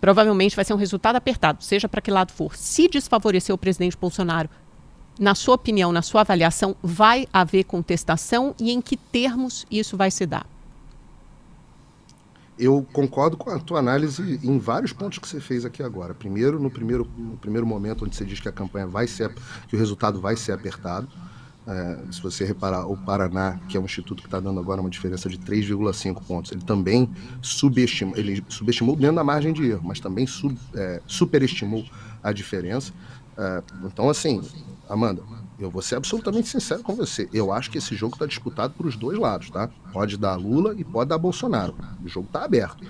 provavelmente 0.00 0.56
vai 0.56 0.64
ser 0.64 0.74
um 0.74 0.78
resultado 0.78 1.16
apertado, 1.16 1.62
seja 1.62 1.88
para 1.88 2.00
que 2.00 2.10
lado 2.10 2.32
for. 2.32 2.56
Se 2.56 2.88
desfavorecer 2.88 3.54
o 3.54 3.58
presidente 3.58 3.96
Bolsonaro, 3.96 4.48
na 5.18 5.34
sua 5.34 5.54
opinião, 5.54 5.92
na 5.92 6.02
sua 6.02 6.22
avaliação, 6.22 6.74
vai 6.82 7.26
haver 7.32 7.64
contestação 7.64 8.54
e 8.58 8.72
em 8.72 8.80
que 8.80 8.96
termos 8.96 9.66
isso 9.70 9.96
vai 9.96 10.10
se 10.10 10.26
dar? 10.26 10.46
Eu 12.58 12.86
concordo 12.92 13.36
com 13.36 13.50
a 13.50 13.58
tua 13.58 13.80
análise 13.80 14.38
em 14.42 14.58
vários 14.58 14.92
pontos 14.92 15.18
que 15.18 15.26
você 15.26 15.40
fez 15.40 15.64
aqui 15.64 15.82
agora. 15.82 16.14
Primeiro, 16.14 16.60
no 16.60 16.70
primeiro, 16.70 17.08
no 17.16 17.36
primeiro 17.36 17.66
momento, 17.66 18.04
onde 18.04 18.14
você 18.14 18.24
diz 18.24 18.38
que 18.38 18.48
a 18.48 18.52
campanha 18.52 18.86
vai 18.86 19.08
ser, 19.08 19.34
que 19.66 19.74
o 19.74 19.78
resultado 19.78 20.20
vai 20.20 20.36
ser 20.36 20.52
apertado. 20.52 21.08
É, 21.66 21.98
se 22.12 22.22
você 22.22 22.44
reparar, 22.44 22.86
o 22.86 22.96
Paraná, 22.96 23.58
que 23.68 23.76
é 23.76 23.80
um 23.80 23.84
instituto 23.84 24.22
que 24.22 24.28
está 24.28 24.38
dando 24.38 24.60
agora 24.60 24.80
uma 24.80 24.90
diferença 24.90 25.28
de 25.28 25.38
3,5 25.38 26.22
pontos, 26.22 26.52
ele 26.52 26.60
também 26.60 27.10
subestimou, 27.40 28.16
ele 28.16 28.44
subestimou 28.48 28.94
dentro 28.94 29.16
da 29.16 29.24
margem 29.24 29.52
de 29.52 29.70
erro, 29.70 29.82
mas 29.82 29.98
também 29.98 30.26
sub, 30.26 30.56
é, 30.74 31.00
superestimou 31.06 31.84
a 32.22 32.32
diferença. 32.32 32.92
É, 33.36 33.62
então, 33.84 34.10
assim, 34.10 34.42
Amanda, 34.88 35.22
eu 35.58 35.70
vou 35.70 35.82
ser 35.82 35.96
absolutamente 35.96 36.48
sincero 36.48 36.82
com 36.82 36.94
você. 36.94 37.28
Eu 37.32 37.52
acho 37.52 37.70
que 37.70 37.78
esse 37.78 37.94
jogo 37.94 38.14
está 38.14 38.26
disputado 38.26 38.74
por 38.74 38.86
os 38.86 38.96
dois 38.96 39.18
lados, 39.18 39.50
tá? 39.50 39.68
Pode 39.92 40.16
dar 40.16 40.36
Lula 40.36 40.74
e 40.76 40.84
pode 40.84 41.10
dar 41.10 41.18
Bolsonaro. 41.18 41.74
O 42.02 42.08
jogo 42.08 42.26
está 42.26 42.44
aberto. 42.44 42.84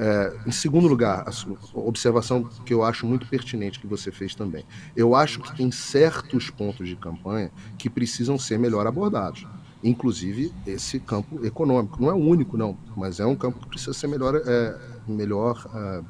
É, 0.00 0.32
em 0.46 0.52
segundo 0.52 0.86
lugar, 0.86 1.26
a 1.28 1.78
observação 1.78 2.44
que 2.64 2.72
eu 2.72 2.84
acho 2.84 3.04
muito 3.04 3.26
pertinente 3.26 3.80
que 3.80 3.86
você 3.86 4.12
fez 4.12 4.34
também. 4.34 4.64
Eu 4.96 5.14
acho 5.14 5.40
que 5.40 5.56
tem 5.56 5.70
certos 5.72 6.50
pontos 6.50 6.88
de 6.88 6.94
campanha 6.94 7.50
que 7.76 7.90
precisam 7.90 8.38
ser 8.38 8.58
melhor 8.58 8.86
abordados. 8.86 9.44
Inclusive 9.82 10.52
esse 10.66 11.00
campo 11.00 11.44
econômico. 11.44 12.00
Não 12.00 12.10
é 12.10 12.14
o 12.14 12.16
único, 12.16 12.56
não, 12.56 12.76
mas 12.96 13.18
é 13.20 13.26
um 13.26 13.34
campo 13.34 13.58
que 13.58 13.66
precisa 13.66 13.92
ser 13.92 14.06
melhor, 14.06 14.36
é, 14.36 14.78
melhor 15.06 15.68
é, 15.74 16.02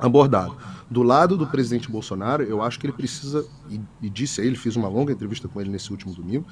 abordado. 0.00 0.56
Do 0.90 1.04
lado 1.04 1.36
do 1.36 1.46
presidente 1.46 1.88
Bolsonaro, 1.88 2.42
eu 2.42 2.60
acho 2.60 2.76
que 2.80 2.84
ele 2.84 2.92
precisa, 2.92 3.46
e, 3.68 3.80
e, 4.02 4.10
disse 4.10 4.40
a 4.40 4.44
ele, 4.44 4.56
fiz 4.56 4.74
uma 4.74 4.88
longa 4.88 5.12
entrevista 5.12 5.46
com 5.46 5.60
ele 5.60 5.70
nesse 5.70 5.92
último 5.92 6.12
domingo, 6.12 6.44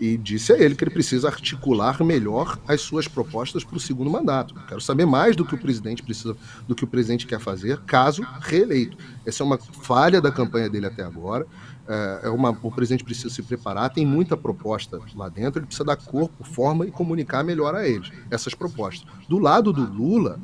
e 0.00 0.16
disse 0.16 0.52
a 0.52 0.58
ele 0.58 0.74
que 0.74 0.82
ele 0.82 0.90
precisa 0.90 1.28
articular 1.28 2.02
melhor 2.02 2.58
as 2.66 2.80
suas 2.80 3.06
propostas 3.06 3.62
para 3.62 3.76
o 3.76 3.80
segundo 3.80 4.10
mandato. 4.10 4.52
quero 4.66 4.80
saber 4.80 5.06
mais 5.06 5.36
do 5.36 5.44
que 5.44 5.54
o 5.54 5.58
presidente 5.58 6.02
precisa, 6.02 6.36
do 6.66 6.74
que 6.74 6.82
o 6.82 6.88
presidente 6.88 7.24
quer 7.24 7.38
fazer, 7.38 7.78
caso 7.82 8.26
reeleito. 8.40 8.96
Essa 9.24 9.44
é 9.44 9.46
uma 9.46 9.58
falha 9.58 10.20
da 10.20 10.32
campanha 10.32 10.68
dele 10.68 10.86
até 10.86 11.04
agora. 11.04 11.46
É, 11.86 12.20
é 12.24 12.28
uma, 12.30 12.50
o 12.50 12.72
presidente 12.72 13.04
precisa 13.04 13.32
se 13.32 13.44
preparar, 13.44 13.90
tem 13.90 14.04
muita 14.04 14.36
proposta 14.36 14.98
lá 15.14 15.28
dentro, 15.28 15.60
ele 15.60 15.66
precisa 15.66 15.84
dar 15.84 15.96
corpo, 15.96 16.42
forma 16.42 16.84
e 16.84 16.90
comunicar 16.90 17.44
melhor 17.44 17.76
a 17.76 17.86
eles 17.86 18.10
essas 18.28 18.54
propostas. 18.54 19.06
Do 19.28 19.38
lado 19.38 19.72
do 19.72 19.84
Lula, 19.84 20.40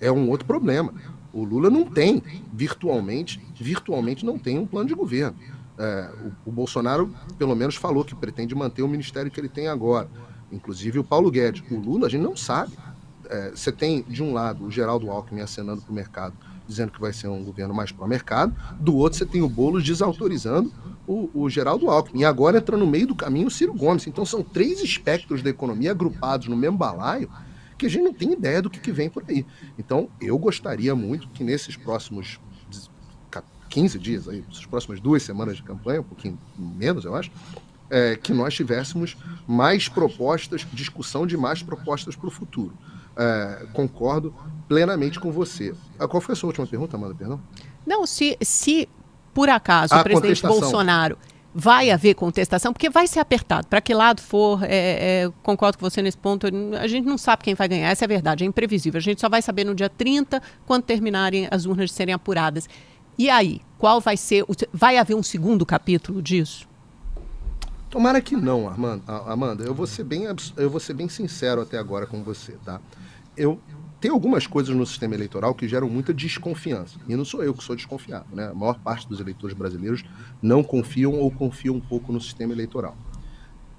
é 0.00 0.10
um 0.10 0.28
outro 0.30 0.46
problema 0.46 0.92
o 1.38 1.44
Lula 1.44 1.70
não 1.70 1.84
tem, 1.84 2.22
virtualmente, 2.52 3.40
virtualmente 3.54 4.24
não 4.24 4.38
tem 4.38 4.58
um 4.58 4.66
plano 4.66 4.88
de 4.88 4.94
governo. 4.94 5.36
É, 5.78 6.10
o, 6.44 6.50
o, 6.50 6.52
Bolsonaro, 6.52 7.14
pelo 7.38 7.54
menos, 7.54 7.76
falou 7.76 8.04
que 8.04 8.14
pretende 8.14 8.54
manter 8.54 8.82
o 8.82 8.88
ministério 8.88 9.30
que 9.30 9.38
ele 9.38 9.48
tem 9.48 9.68
agora. 9.68 10.08
Inclusive 10.50 10.98
o 10.98 11.04
Paulo 11.04 11.30
Guedes. 11.30 11.62
O 11.70 11.76
Lula, 11.76 12.06
a 12.06 12.10
gente 12.10 12.22
não 12.22 12.36
sabe. 12.36 12.72
É, 13.30 13.50
você 13.50 13.70
tem, 13.70 14.02
de 14.02 14.22
um 14.22 14.32
lado, 14.32 14.64
o 14.64 14.70
Geraldo 14.70 15.10
Alckmin 15.10 15.40
acenando 15.40 15.82
para 15.82 15.92
o 15.92 15.94
mercado, 15.94 16.34
dizendo 16.66 16.90
que 16.90 17.00
vai 17.00 17.12
ser 17.12 17.28
um 17.28 17.44
governo 17.44 17.72
mais 17.72 17.92
pró-mercado. 17.92 18.54
Do 18.80 18.96
outro, 18.96 19.18
você 19.18 19.26
tem 19.26 19.40
o 19.40 19.48
Boulos 19.48 19.84
desautorizando 19.84 20.72
o, 21.06 21.30
o, 21.32 21.48
Geraldo 21.48 21.88
Alckmin. 21.88 22.22
E 22.22 22.24
agora 22.24 22.58
entra 22.58 22.76
no 22.76 22.86
meio 22.86 23.06
do 23.06 23.14
caminho 23.14 23.46
o 23.46 23.50
Ciro 23.50 23.74
Gomes. 23.74 24.06
Então 24.06 24.24
são 24.24 24.42
três 24.42 24.82
espectros 24.82 25.42
da 25.42 25.50
economia 25.50 25.92
agrupados 25.92 26.48
no 26.48 26.56
mesmo 26.56 26.76
balaio 26.76 27.30
que 27.78 27.86
a 27.86 27.88
gente 27.88 28.02
não 28.02 28.12
tem 28.12 28.32
ideia 28.32 28.60
do 28.60 28.68
que, 28.68 28.80
que 28.80 28.92
vem 28.92 29.08
por 29.08 29.24
aí. 29.28 29.46
Então, 29.78 30.10
eu 30.20 30.36
gostaria 30.36 30.94
muito 30.94 31.28
que 31.28 31.44
nesses 31.44 31.76
próximos 31.76 32.40
15 33.68 33.98
dias, 33.98 34.28
aí, 34.28 34.44
essas 34.50 34.66
próximas 34.66 35.00
duas 35.00 35.22
semanas 35.22 35.56
de 35.56 35.62
campanha, 35.62 36.00
um 36.00 36.04
pouquinho 36.04 36.38
menos, 36.56 37.04
eu 37.04 37.14
acho, 37.14 37.30
é, 37.90 38.16
que 38.16 38.32
nós 38.32 38.54
tivéssemos 38.54 39.16
mais 39.46 39.88
propostas, 39.88 40.66
discussão 40.72 41.26
de 41.26 41.36
mais 41.36 41.62
propostas 41.62 42.16
para 42.16 42.26
o 42.26 42.30
futuro. 42.30 42.76
É, 43.16 43.66
concordo 43.72 44.34
plenamente 44.68 45.18
com 45.18 45.32
você. 45.32 45.74
Ah, 45.98 46.06
qual 46.06 46.20
foi 46.20 46.34
a 46.34 46.36
sua 46.36 46.48
última 46.48 46.66
pergunta, 46.66 46.96
Amanda? 46.96 47.14
Perdão? 47.14 47.40
Não, 47.86 48.06
se, 48.06 48.36
se 48.40 48.88
por 49.34 49.48
acaso 49.48 49.94
a 49.94 50.00
o 50.00 50.02
presidente 50.02 50.42
Bolsonaro 50.42 51.18
vai 51.60 51.90
haver 51.90 52.14
contestação, 52.14 52.72
porque 52.72 52.88
vai 52.88 53.08
ser 53.08 53.18
apertado. 53.18 53.66
Para 53.66 53.80
que 53.80 53.92
lado 53.92 54.22
for, 54.22 54.62
é, 54.62 55.24
é, 55.24 55.32
concordo 55.42 55.76
com 55.76 55.90
você 55.90 56.00
nesse 56.00 56.16
ponto, 56.16 56.46
a 56.80 56.86
gente 56.86 57.04
não 57.04 57.18
sabe 57.18 57.42
quem 57.42 57.52
vai 57.52 57.66
ganhar, 57.66 57.90
essa 57.90 58.04
é 58.04 58.06
a 58.06 58.08
verdade, 58.08 58.44
é 58.44 58.46
imprevisível. 58.46 58.96
A 58.96 59.02
gente 59.02 59.20
só 59.20 59.28
vai 59.28 59.42
saber 59.42 59.64
no 59.64 59.74
dia 59.74 59.88
30, 59.88 60.40
quando 60.64 60.84
terminarem 60.84 61.48
as 61.50 61.66
urnas 61.66 61.90
de 61.90 61.96
serem 61.96 62.14
apuradas. 62.14 62.68
E 63.18 63.28
aí, 63.28 63.60
qual 63.76 64.00
vai 64.00 64.16
ser, 64.16 64.44
vai 64.72 64.98
haver 64.98 65.16
um 65.16 65.22
segundo 65.22 65.66
capítulo 65.66 66.22
disso? 66.22 66.68
Tomara 67.90 68.20
que 68.20 68.36
não, 68.36 68.72
Amanda. 69.26 69.64
Eu 69.64 69.74
vou 69.74 69.86
ser 69.88 70.04
bem, 70.04 70.26
eu 70.56 70.70
vou 70.70 70.78
ser 70.78 70.94
bem 70.94 71.08
sincero 71.08 71.60
até 71.60 71.76
agora 71.76 72.06
com 72.06 72.22
você, 72.22 72.52
tá? 72.64 72.80
Eu 73.36 73.60
tem 74.00 74.10
algumas 74.10 74.46
coisas 74.46 74.74
no 74.74 74.86
sistema 74.86 75.14
eleitoral 75.14 75.54
que 75.54 75.66
geram 75.66 75.88
muita 75.88 76.14
desconfiança. 76.14 76.98
E 77.08 77.16
não 77.16 77.24
sou 77.24 77.42
eu 77.42 77.52
que 77.52 77.64
sou 77.64 77.74
desconfiado, 77.74 78.26
né? 78.34 78.48
A 78.48 78.54
maior 78.54 78.78
parte 78.78 79.08
dos 79.08 79.20
eleitores 79.20 79.56
brasileiros 79.56 80.04
não 80.40 80.62
confiam 80.62 81.14
ou 81.14 81.30
confiam 81.30 81.74
um 81.74 81.80
pouco 81.80 82.12
no 82.12 82.20
sistema 82.20 82.52
eleitoral. 82.52 82.96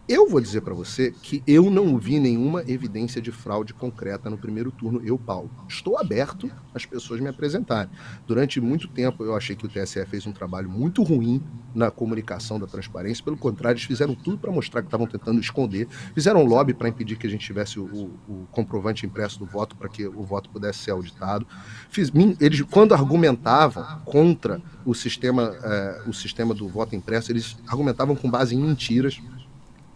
Eu 0.10 0.28
vou 0.28 0.42
dizer 0.42 0.62
para 0.62 0.74
você 0.74 1.12
que 1.12 1.44
eu 1.46 1.70
não 1.70 1.96
vi 1.96 2.20
nenhuma 2.20 2.64
evidência 2.68 3.22
de 3.22 3.32
fraude 3.32 3.76
concreta 3.76 4.28
no 4.28 4.40
primeiro 4.40 4.72
turno, 4.72 5.00
eu, 5.06 5.20
Paulo. 5.20 5.52
Estou 5.68 6.00
aberto 6.00 6.50
às 6.74 6.84
pessoas 6.84 7.22
me 7.22 7.30
apresentarem. 7.30 7.92
Durante 8.26 8.60
muito 8.60 8.88
tempo 8.88 9.24
eu 9.24 9.36
achei 9.36 9.56
que 9.56 9.68
o 9.68 9.70
TSE 9.70 10.04
fez 10.08 10.26
um 10.26 10.32
trabalho 10.32 10.68
muito 10.68 11.04
ruim 11.04 11.44
na 11.76 11.92
comunicação 11.92 12.60
da 12.60 12.66
transparência. 12.66 13.24
Pelo 13.24 13.38
contrário, 13.38 13.76
eles 13.76 13.86
fizeram 13.86 14.16
tudo 14.16 14.40
para 14.40 14.52
mostrar 14.52 14.82
que 14.82 14.88
estavam 14.88 15.06
tentando 15.06 15.40
esconder. 15.40 15.88
Fizeram 16.16 16.44
lobby 16.44 16.74
para 16.74 16.90
impedir 16.90 17.16
que 17.16 17.28
a 17.28 17.30
gente 17.30 17.46
tivesse 17.46 17.80
o, 17.80 17.86
o 18.28 18.48
comprovante 18.52 19.06
impresso 19.06 19.38
do 19.38 19.46
voto 19.46 19.76
para 19.76 19.90
que 19.90 20.08
o 20.08 20.24
voto 20.24 20.50
pudesse 20.50 20.80
ser 20.80 20.90
auditado. 20.90 21.46
Fiz, 21.88 22.12
eles, 22.40 22.64
quando 22.64 22.96
argumentavam 22.96 23.86
contra 24.06 24.60
o 24.84 24.96
sistema, 24.96 25.56
eh, 25.64 26.04
o 26.08 26.14
sistema 26.14 26.56
do 26.56 26.68
voto 26.68 26.96
impresso, 26.96 27.32
eles 27.32 27.60
argumentavam 27.68 28.16
com 28.16 28.28
base 28.28 28.56
em 28.56 28.60
mentiras 28.60 29.22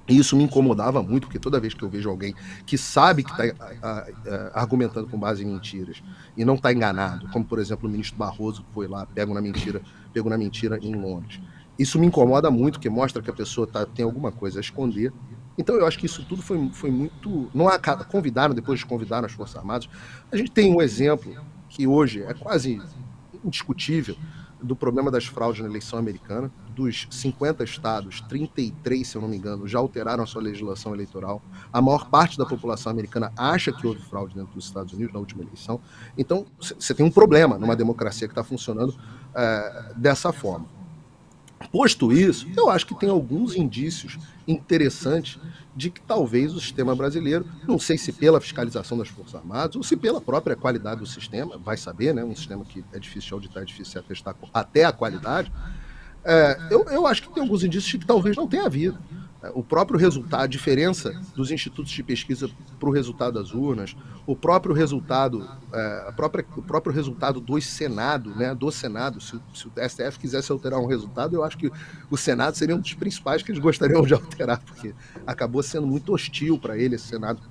e 0.08 0.18
isso 0.18 0.36
me 0.36 0.44
incomodava 0.44 1.02
muito, 1.02 1.28
porque 1.28 1.40
toda 1.40 1.60
vez 1.60 1.74
que 1.74 1.82
eu 1.84 1.90
vejo 1.90 2.10
alguém 2.10 2.36
que 2.66 2.78
sabe 2.78 3.24
que 3.24 3.32
está 3.32 4.06
argumentando 4.54 5.08
com 5.08 5.18
base 5.18 5.44
em 5.44 5.48
mentiras 5.48 6.04
e 6.36 6.44
não 6.44 6.56
está 6.56 6.74
enganado, 6.74 7.28
como 7.30 7.46
por 7.46 7.60
exemplo 7.60 7.88
o 7.88 7.92
ministro 7.92 8.18
Barroso 8.18 8.64
que 8.64 8.74
foi 8.74 8.88
lá, 8.88 9.06
pego 9.06 9.34
na 9.34 9.42
mentira, 9.42 9.82
pego 10.12 10.30
na 10.30 10.38
mentira 10.38 10.78
em 10.82 10.94
Londres. 10.94 11.40
Isso 11.80 11.98
me 11.98 12.06
incomoda 12.06 12.52
muito, 12.52 12.74
porque 12.76 12.90
mostra 12.90 13.22
que 13.22 13.30
a 13.30 13.34
pessoa 13.34 13.66
tá, 13.66 13.86
tem 13.86 14.04
alguma 14.06 14.32
coisa 14.32 14.60
a 14.60 14.62
esconder. 14.62 15.12
Então 15.58 15.76
eu 15.76 15.86
acho 15.86 15.98
que 15.98 16.06
isso 16.06 16.24
tudo 16.26 16.42
foi, 16.42 16.70
foi 16.72 16.92
muito. 16.92 17.50
Não 17.54 17.68
há, 17.68 17.80
convidaram, 17.80 18.54
depois 18.54 18.80
de 18.80 18.86
convidaram 18.86 19.26
as 19.26 19.32
Forças 19.32 19.56
Armadas. 19.56 19.90
A 20.32 20.38
gente 20.38 20.52
tem 20.52 20.74
um 20.74 20.82
exemplo 20.82 21.34
que 21.70 21.88
hoje 21.88 22.24
é 22.24 22.34
quase 22.34 22.82
indiscutível 23.44 24.16
do 24.64 24.76
problema 24.76 25.12
das 25.12 25.26
fraudes 25.26 25.62
na 25.62 25.68
eleição 25.68 26.00
americana. 26.00 26.52
Dos 26.74 27.08
50 27.12 27.64
estados, 27.64 28.22
33, 28.22 29.08
se 29.08 29.16
eu 29.16 29.22
não 29.22 29.28
me 29.30 29.38
engano, 29.38 29.68
já 29.68 29.78
alteraram 29.78 30.24
a 30.24 30.26
sua 30.26 30.42
legislação 30.42 30.94
eleitoral. 30.94 31.42
A 31.72 31.82
maior 31.82 32.10
parte 32.10 32.38
da 32.38 32.46
população 32.46 32.92
americana 32.92 33.32
acha 33.38 33.72
que 33.72 33.86
houve 33.86 34.02
fraude 34.02 34.34
dentro 34.34 34.54
dos 34.54 34.66
Estados 34.66 34.94
Unidos 34.94 35.14
na 35.14 35.20
última 35.20 35.44
eleição. 35.44 35.80
Então, 36.18 36.46
você 36.60 36.94
tem 36.94 37.06
um 37.06 37.12
problema 37.12 37.58
numa 37.60 37.76
democracia 37.76 38.28
que 38.28 38.32
está 38.32 38.44
funcionando 38.44 38.96
é, 39.36 39.94
dessa 39.96 40.32
forma. 40.32 40.66
Posto 41.74 42.14
isso, 42.14 42.48
eu 42.56 42.70
acho 42.70 42.86
que 42.86 42.94
tem 42.94 43.10
alguns 43.10 43.56
indícios 43.56 44.20
interessantes 44.48 45.40
de 45.76 45.90
que 45.90 46.00
talvez 46.00 46.54
o 46.54 46.60
sistema 46.60 46.96
brasileiro, 46.96 47.48
não 47.68 47.80
sei 47.80 47.98
se 47.98 48.12
pela 48.12 48.40
fiscalização 48.40 48.96
das 48.96 49.08
Forças 49.08 49.34
Armadas 49.34 49.76
ou 49.76 49.82
se 49.82 49.98
pela 49.98 50.22
própria 50.22 50.56
qualidade 50.56 51.00
do 51.00 51.08
sistema, 51.08 51.58
vai 51.58 51.76
saber, 51.76 52.14
né? 52.14 52.24
Um 52.24 52.36
sistema 52.36 52.64
que 52.64 52.86
é 52.94 53.00
difícil 53.00 53.30
de 53.30 53.34
auditar, 53.34 53.64
é 53.64 53.66
difícil 53.66 53.94
de 53.94 54.06
atestar 54.06 54.36
até 54.54 54.86
a 54.86 54.92
qualidade. 54.92 55.52
É, 56.24 56.60
eu, 56.70 56.84
eu 56.90 57.08
acho 57.08 57.24
que 57.24 57.34
tem 57.34 57.42
alguns 57.42 57.64
indícios 57.64 57.92
de 57.92 57.98
que 57.98 58.06
talvez 58.06 58.38
não 58.38 58.48
tenha 58.48 58.68
havido 58.68 59.00
o 59.54 59.64
próprio 59.64 60.00
resultado, 60.00 60.44
a 60.44 60.48
diferença 60.48 61.20
dos 61.36 61.52
institutos 61.52 61.92
de 61.92 62.02
pesquisa 62.02 62.50
para 62.80 62.90
o 62.90 62.92
resultado 62.92 63.34
das 63.34 63.54
urnas, 63.54 63.96
o 64.26 64.36
próprio 64.36 64.74
resultado, 64.74 65.50
é, 65.74 66.06
a 66.08 66.12
própria, 66.14 66.46
o 66.56 66.62
próprio 66.62 66.94
resultado 66.94 67.42
do 67.42 67.60
Senado, 67.60 68.34
né, 68.36 68.56
do 68.56 68.72
Senado, 68.72 69.20
se, 69.20 69.38
se, 69.54 69.68
o 69.68 69.72
STF 69.90 70.18
quisesse 70.18 70.52
alterar 70.52 70.80
um 70.80 70.86
resultado, 70.86 71.36
eu 71.36 71.44
acho 71.44 71.58
que 71.58 71.70
o 72.10 72.16
Senado 72.16 72.56
seria 72.56 72.76
um 72.76 72.80
dos 72.80 72.94
principais 72.94 73.44
que 73.44 73.52
eles 73.52 73.62
gostariam 73.62 74.04
de 74.04 74.14
alterar, 74.14 74.60
porque 74.60 74.94
acabou 75.28 75.62
sendo 75.62 75.86
muito 75.86 76.14
hostil 76.14 76.58
para 76.58 76.78
ele 76.78 76.96
esse 76.96 77.08
Senado, 77.08 77.42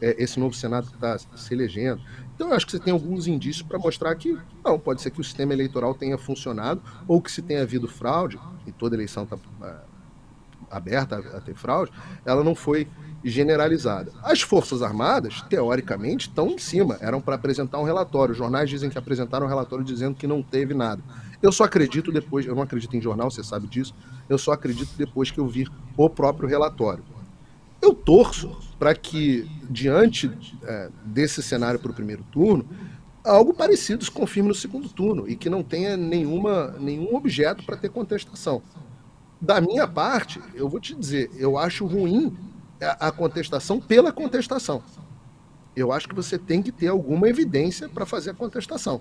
é, 0.00 0.22
esse 0.22 0.38
novo 0.38 0.54
Senado 0.54 0.86
que 0.86 0.94
está 0.94 1.18
se 1.18 1.52
elegendo. 1.52 2.00
Então 2.34 2.48
eu 2.48 2.54
acho 2.54 2.64
que 2.64 2.72
você 2.72 2.78
tem 2.78 2.92
alguns 2.92 3.26
indícios 3.26 3.66
para 3.66 3.78
mostrar 3.78 4.14
que 4.14 4.38
não, 4.64 4.78
pode 4.78 5.02
ser 5.02 5.10
que 5.10 5.20
o 5.20 5.24
sistema 5.24 5.52
eleitoral 5.52 5.94
tenha 5.94 6.16
funcionado 6.16 6.80
ou 7.08 7.20
que 7.20 7.30
se 7.30 7.42
tenha 7.42 7.62
havido 7.62 7.88
fraude, 7.88 8.38
e 8.66 8.72
toda 8.72 8.94
eleição 8.94 9.24
está 9.24 9.36
aberta 10.70 11.16
a 11.16 11.40
ter 11.40 11.54
fraude, 11.54 11.92
ela 12.24 12.44
não 12.44 12.54
foi 12.54 12.86
generalizada. 13.22 14.12
As 14.22 14.40
Forças 14.40 14.82
Armadas, 14.82 15.42
teoricamente, 15.42 16.28
estão 16.28 16.48
em 16.48 16.58
cima, 16.58 16.96
eram 17.00 17.20
para 17.20 17.34
apresentar 17.34 17.78
um 17.78 17.84
relatório. 17.84 18.32
Os 18.32 18.38
jornais 18.38 18.70
dizem 18.70 18.88
que 18.88 18.98
apresentaram 18.98 19.46
um 19.46 19.48
relatório 19.48 19.84
dizendo 19.84 20.14
que 20.14 20.26
não 20.26 20.42
teve 20.42 20.72
nada. 20.72 21.02
Eu 21.42 21.52
só 21.52 21.64
acredito 21.64 22.12
depois, 22.12 22.46
eu 22.46 22.54
não 22.54 22.62
acredito 22.62 22.96
em 22.96 23.00
jornal, 23.00 23.30
você 23.30 23.42
sabe 23.42 23.66
disso, 23.66 23.94
eu 24.28 24.38
só 24.38 24.52
acredito 24.52 24.90
depois 24.96 25.30
que 25.30 25.38
eu 25.38 25.46
vir 25.46 25.70
o 25.96 26.08
próprio 26.08 26.48
relatório. 26.48 27.02
Eu 27.80 27.94
torço 27.94 28.56
para 28.78 28.94
que, 28.94 29.50
diante 29.68 30.30
é, 30.62 30.90
desse 31.04 31.42
cenário 31.42 31.80
para 31.80 31.90
o 31.90 31.94
primeiro 31.94 32.22
turno, 32.30 32.66
algo 33.24 33.54
parecido 33.54 34.04
se 34.04 34.10
confirme 34.10 34.48
no 34.48 34.54
segundo 34.54 34.88
turno 34.88 35.28
e 35.28 35.36
que 35.36 35.50
não 35.50 35.62
tenha 35.62 35.96
nenhuma, 35.96 36.74
nenhum 36.78 37.14
objeto 37.14 37.64
para 37.64 37.76
ter 37.76 37.88
contestação. 37.88 38.62
Da 39.40 39.60
minha 39.60 39.88
parte, 39.88 40.40
eu 40.54 40.68
vou 40.68 40.80
te 40.80 40.94
dizer, 40.94 41.30
eu 41.36 41.56
acho 41.56 41.86
ruim 41.86 42.36
a 42.80 43.10
contestação 43.10 43.80
pela 43.80 44.12
contestação. 44.12 44.82
Eu 45.74 45.92
acho 45.92 46.08
que 46.08 46.14
você 46.14 46.38
tem 46.38 46.62
que 46.62 46.72
ter 46.72 46.88
alguma 46.88 47.28
evidência 47.28 47.88
para 47.88 48.04
fazer 48.04 48.30
a 48.30 48.34
contestação. 48.34 49.00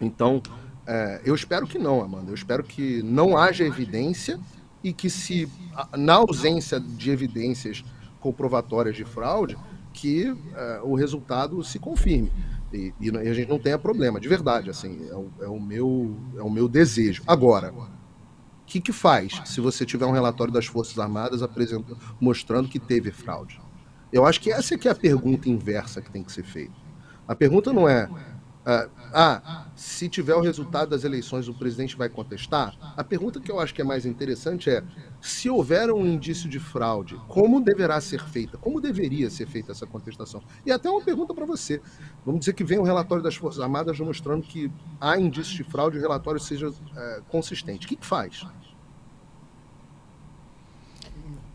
Então, 0.00 0.42
é, 0.86 1.20
eu 1.24 1.34
espero 1.34 1.66
que 1.66 1.78
não, 1.78 2.02
Amanda. 2.02 2.30
Eu 2.30 2.34
espero 2.34 2.62
que 2.62 3.02
não 3.02 3.36
haja 3.36 3.64
evidência 3.64 4.38
e 4.82 4.92
que 4.92 5.10
se, 5.10 5.48
na 5.96 6.14
ausência 6.14 6.80
de 6.80 7.10
evidências 7.10 7.84
comprovatórias 8.20 8.96
de 8.96 9.04
fraude, 9.04 9.56
que 9.92 10.34
é, 10.54 10.80
o 10.82 10.94
resultado 10.94 11.62
se 11.62 11.78
confirme. 11.78 12.32
E, 12.72 12.92
e, 13.00 13.10
a 13.10 13.34
gente 13.34 13.48
não 13.48 13.58
tenha 13.58 13.78
problema, 13.78 14.20
de 14.20 14.28
verdade, 14.28 14.68
assim, 14.68 15.08
é 15.10 15.14
o, 15.14 15.30
é 15.40 15.48
o, 15.48 15.58
meu, 15.58 16.16
é 16.36 16.42
o 16.42 16.50
meu 16.50 16.68
desejo. 16.68 17.22
Agora, 17.26 17.72
que, 18.68 18.80
que 18.80 18.92
faz 18.92 19.40
se 19.46 19.60
você 19.60 19.86
tiver 19.86 20.04
um 20.04 20.12
relatório 20.12 20.52
das 20.52 20.66
Forças 20.66 20.98
Armadas 20.98 21.42
apresentando, 21.42 21.98
mostrando 22.20 22.68
que 22.68 22.78
teve 22.78 23.10
fraude? 23.10 23.60
Eu 24.12 24.26
acho 24.26 24.40
que 24.40 24.52
essa 24.52 24.74
é, 24.74 24.78
é 24.84 24.90
a 24.90 24.94
pergunta 24.94 25.48
inversa 25.48 26.02
que 26.02 26.10
tem 26.10 26.22
que 26.22 26.30
ser 26.30 26.44
feita. 26.44 26.74
A 27.26 27.34
pergunta 27.34 27.72
não 27.72 27.88
é 27.88 28.08
Uh, 28.66 28.90
ah, 29.14 29.66
se 29.74 30.08
tiver 30.08 30.34
o 30.34 30.40
resultado 30.40 30.90
das 30.90 31.02
eleições, 31.02 31.48
o 31.48 31.54
presidente 31.54 31.96
vai 31.96 32.08
contestar? 32.08 32.76
A 32.96 33.02
pergunta 33.02 33.40
que 33.40 33.50
eu 33.50 33.58
acho 33.58 33.72
que 33.72 33.80
é 33.80 33.84
mais 33.84 34.04
interessante 34.04 34.68
é: 34.68 34.82
se 35.20 35.48
houver 35.48 35.90
um 35.90 36.06
indício 36.06 36.48
de 36.50 36.58
fraude, 36.58 37.16
como 37.28 37.60
deverá 37.60 38.00
ser 38.00 38.22
feita? 38.22 38.58
Como 38.58 38.80
deveria 38.80 39.30
ser 39.30 39.46
feita 39.46 39.72
essa 39.72 39.86
contestação? 39.86 40.42
E 40.66 40.72
até 40.72 40.90
uma 40.90 41.00
pergunta 41.00 41.32
para 41.32 41.46
você. 41.46 41.80
Vamos 42.26 42.40
dizer 42.40 42.52
que 42.52 42.64
vem 42.64 42.78
um 42.78 42.82
relatório 42.82 43.22
das 43.22 43.36
Forças 43.36 43.60
Armadas 43.60 43.98
mostrando 44.00 44.42
que 44.42 44.70
há 45.00 45.18
indício 45.18 45.56
de 45.56 45.64
fraude 45.64 45.96
e 45.96 46.00
o 46.00 46.02
relatório 46.02 46.40
seja 46.40 46.70
é, 46.96 47.22
consistente. 47.28 47.86
O 47.86 47.88
que, 47.88 47.96
que 47.96 48.06
faz? 48.06 48.46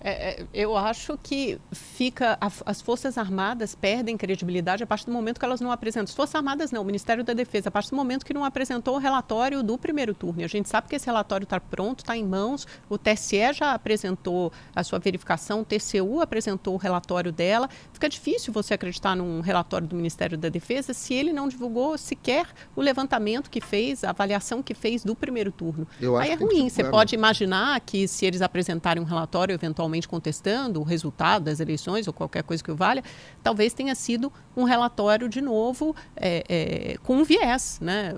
É, 0.04 0.42
é, 0.42 0.46
eu 0.54 0.76
acho 0.76 1.18
que 1.24 1.58
fica 1.72 2.38
a, 2.42 2.52
as 2.66 2.82
Forças 2.82 3.18
Armadas 3.18 3.74
perdem 3.74 4.18
credibilidade 4.18 4.84
a 4.84 4.88
partir 4.88 5.06
do 5.06 5.14
momento 5.14 5.40
que 5.40 5.46
elas 5.46 5.62
não 5.62 5.72
apresentam. 5.72 6.04
As 6.04 6.14
Forças 6.14 6.36
Armadas 6.36 6.72
não, 6.72 6.82
o 6.82 6.86
Ministério 6.86 7.24
da 7.24 7.34
Defesa, 7.34 7.70
a 7.70 7.72
partir 7.72 7.92
do 7.92 7.96
momento 7.96 8.26
que 8.26 8.34
não 8.34 8.44
apresentou 8.44 8.96
o 8.96 8.98
relatório 8.98 9.64
do 9.64 9.78
primeiro 9.78 10.14
turno. 10.14 10.42
E 10.42 10.44
a 10.44 10.48
gente 10.48 10.68
sabe 10.68 10.90
que 10.90 10.96
esse 10.96 11.06
relatório 11.06 11.46
está 11.46 11.60
pronto, 11.60 12.00
está 12.00 12.18
em 12.18 12.24
mãos. 12.24 12.68
O 12.90 12.98
TSE 12.98 13.54
já 13.54 13.74
apresentou 13.74 14.52
a 14.76 14.84
sua 14.84 15.00
verificação, 15.00 15.62
o 15.62 15.66
TCU 15.66 16.20
apresentou 16.20 16.74
o 16.74 16.78
relatório 16.78 17.32
dela. 17.32 17.70
Fica 17.94 18.10
difícil 18.10 18.52
você 18.52 18.74
acreditar 18.74 19.16
num 19.16 19.40
relatório 19.40 19.88
do 19.88 19.96
Ministério 19.96 20.38
da 20.38 20.50
Defesa 20.50 20.94
se 20.94 21.14
ele 21.14 21.32
não 21.32 21.48
divulgou 21.48 21.98
sequer 21.98 22.46
o 22.76 22.82
levantamento 22.82 23.50
que 23.50 23.62
fez, 23.62 24.04
a 24.04 24.10
avaliação 24.10 24.62
que 24.62 24.74
fez 24.74 25.04
do 25.04 25.16
primeiro 25.16 25.52
turno. 25.52 25.88
Aí 26.20 26.32
é 26.32 26.36
ruim. 26.36 26.68
Você 26.68 26.84
pode 26.84 27.16
imaginar 27.16 27.80
que 27.80 28.06
se 28.06 28.26
eles 28.26 28.42
apresentarem 28.42 29.02
um 29.02 29.06
relatório 29.06 29.54
eventualmente 29.54 29.93
contestando 30.02 30.80
o 30.80 30.84
resultado 30.84 31.44
das 31.44 31.60
eleições 31.60 32.08
ou 32.08 32.14
qualquer 32.14 32.44
coisa 32.44 32.64
que 32.64 32.72
o 32.72 32.76
valha, 32.76 33.04
talvez 33.42 33.74
tenha 33.74 33.96
sido 33.96 34.32
um 34.56 34.64
relatório 34.64 35.30
de 35.30 35.42
novo 35.42 35.96
é, 36.16 36.44
é, 36.48 36.98
com 37.04 37.18
um 37.18 37.24
viés, 37.24 37.80
né? 37.82 38.16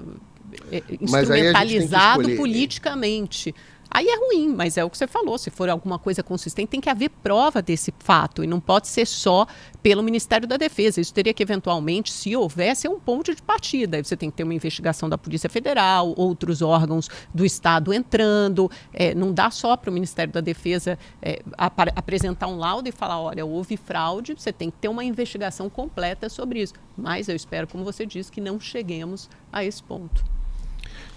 É, 0.72 0.82
instrumentalizado 1.02 2.36
politicamente. 2.36 3.54
Aí 3.96 4.10
é 4.10 4.18
ruim, 4.18 4.54
mas 4.54 4.76
é 4.76 4.84
o 4.84 4.90
que 4.90 4.98
você 4.98 5.08
falou. 5.08 5.38
Se 5.38 5.50
for 5.50 5.70
alguma 5.70 5.98
coisa 5.98 6.22
consistente, 6.22 6.68
tem 6.68 6.82
que 6.82 6.90
haver 6.90 7.10
prova 7.10 7.62
desse 7.62 7.94
fato 8.00 8.44
e 8.44 8.48
não 8.48 8.60
pode 8.60 8.90
ser 8.90 9.08
só 9.08 9.48
pelo 9.82 10.04
Ministério 10.04 10.46
da 10.46 10.58
Defesa. 10.58 11.00
Isso 11.00 11.14
teria 11.14 11.34
que, 11.34 11.42
eventualmente, 11.42 12.12
se 12.12 12.36
houvesse, 12.36 12.90
um 12.90 13.00
ponto 13.00 13.34
de 13.34 13.42
partida. 13.42 13.96
Aí 13.96 14.04
você 14.04 14.18
tem 14.18 14.30
que 14.30 14.36
ter 14.36 14.44
uma 14.44 14.54
investigação 14.54 15.08
da 15.08 15.18
Polícia 15.18 15.50
Federal, 15.50 16.14
outros 16.18 16.62
órgãos 16.62 17.08
do 17.34 17.46
Estado 17.46 17.94
entrando. 17.94 18.70
É, 18.92 19.16
não 19.16 19.32
dá 19.32 19.50
só 19.50 19.78
para 19.78 19.90
o 19.90 19.94
Ministério 19.94 20.34
da 20.34 20.42
Defesa 20.42 21.00
é, 21.22 21.42
ap 21.58 21.80
apresentar 21.96 22.48
um 22.48 22.58
laudo 22.58 22.90
e 22.90 22.92
falar: 22.92 23.22
olha, 23.22 23.46
houve 23.46 23.78
fraude, 23.78 24.34
você 24.34 24.52
tem 24.52 24.70
que 24.70 24.78
ter 24.78 24.90
uma 24.90 25.06
investigação 25.06 25.70
completa 25.70 26.28
sobre 26.28 26.62
isso. 26.62 26.74
Mas 26.98 27.30
eu 27.30 27.36
espero, 27.38 27.66
como 27.66 27.86
você 27.86 28.06
disse, 28.06 28.30
que 28.30 28.42
não 28.42 28.60
cheguemos 28.60 29.30
a 29.54 29.64
esse 29.64 29.82
ponto 29.82 30.35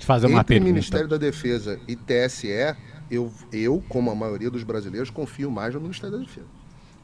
fazer 0.04 0.26
uma 0.26 0.40
Entre 0.40 0.54
pergunta. 0.54 0.72
Ministério 0.72 1.08
da 1.08 1.16
Defesa 1.16 1.78
e 1.86 1.96
TSE, 1.96 2.48
eu, 3.10 3.32
eu, 3.52 3.82
como 3.88 4.10
a 4.10 4.14
maioria 4.14 4.50
dos 4.50 4.62
brasileiros, 4.62 5.10
confio 5.10 5.50
mais 5.50 5.74
no 5.74 5.80
Ministério 5.80 6.18
da 6.18 6.24
Defesa. 6.24 6.58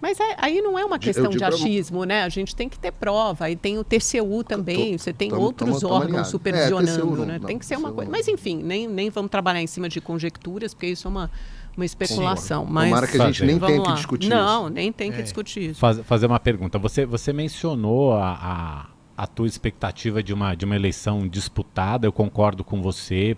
Mas 0.05 0.21
é, 0.21 0.37
aí 0.37 0.61
não 0.61 0.79
é 0.79 0.85
uma 0.85 0.99
questão 0.99 1.31
de 1.31 1.43
achismo, 1.43 2.05
né? 2.05 2.25
A 2.25 2.29
gente 2.29 2.55
tem 2.55 2.69
que 2.69 2.79
ter 2.79 2.93
prova. 2.93 3.47
Aí 3.47 3.57
tem 3.57 3.79
o 3.79 3.83
TCU 3.85 4.45
também, 4.47 4.93
tô, 4.93 4.99
você 4.99 5.15
tem 5.15 5.31
tamo, 5.31 5.41
outros 5.41 5.81
tamo, 5.81 5.95
órgãos 5.95 6.13
tamo 6.13 6.25
supervisionando, 6.27 7.23
é, 7.23 7.27
né? 7.27 7.39
Não, 7.39 7.47
tem 7.47 7.59
que 7.59 7.65
ser 7.65 7.79
uma 7.79 7.91
coisa. 7.91 8.11
Não. 8.11 8.19
Mas 8.19 8.29
enfim, 8.29 8.63
nem, 8.63 8.87
nem 8.87 9.09
vamos 9.09 9.31
trabalhar 9.31 9.63
em 9.63 9.67
cima 9.67 9.89
de 9.89 10.03
conjecturas, 10.03 10.75
porque 10.75 10.89
isso 10.89 11.09
é 11.09 11.11
uma, 11.11 11.31
uma 11.75 11.87
especulação. 11.87 12.67
Sim. 12.67 12.73
Mas 12.73 12.89
Tomara 12.91 13.07
que 13.07 13.19
a 13.19 13.27
gente 13.27 13.45
nem 13.47 13.59
tenha 13.59 13.83
que 13.83 13.93
discutir 13.95 14.29
não, 14.29 14.37
isso. 14.37 14.47
Não, 14.47 14.69
nem 14.69 14.93
tem 14.93 15.11
que 15.11 15.21
é. 15.21 15.23
discutir 15.23 15.71
isso. 15.71 15.81
Faz, 15.81 15.99
fazer 16.01 16.27
uma 16.27 16.39
pergunta. 16.39 16.79
Você, 16.79 17.07
você 17.07 17.33
mencionou 17.33 18.13
a, 18.13 18.31
a, 18.31 18.87
a 19.17 19.27
tua 19.27 19.47
expectativa 19.47 20.23
de 20.23 20.33
uma, 20.33 20.55
de 20.55 20.65
uma 20.65 20.75
eleição 20.75 21.27
disputada, 21.29 22.07
eu 22.07 22.13
concordo 22.13 22.65
com 22.65 22.83
você, 22.83 23.37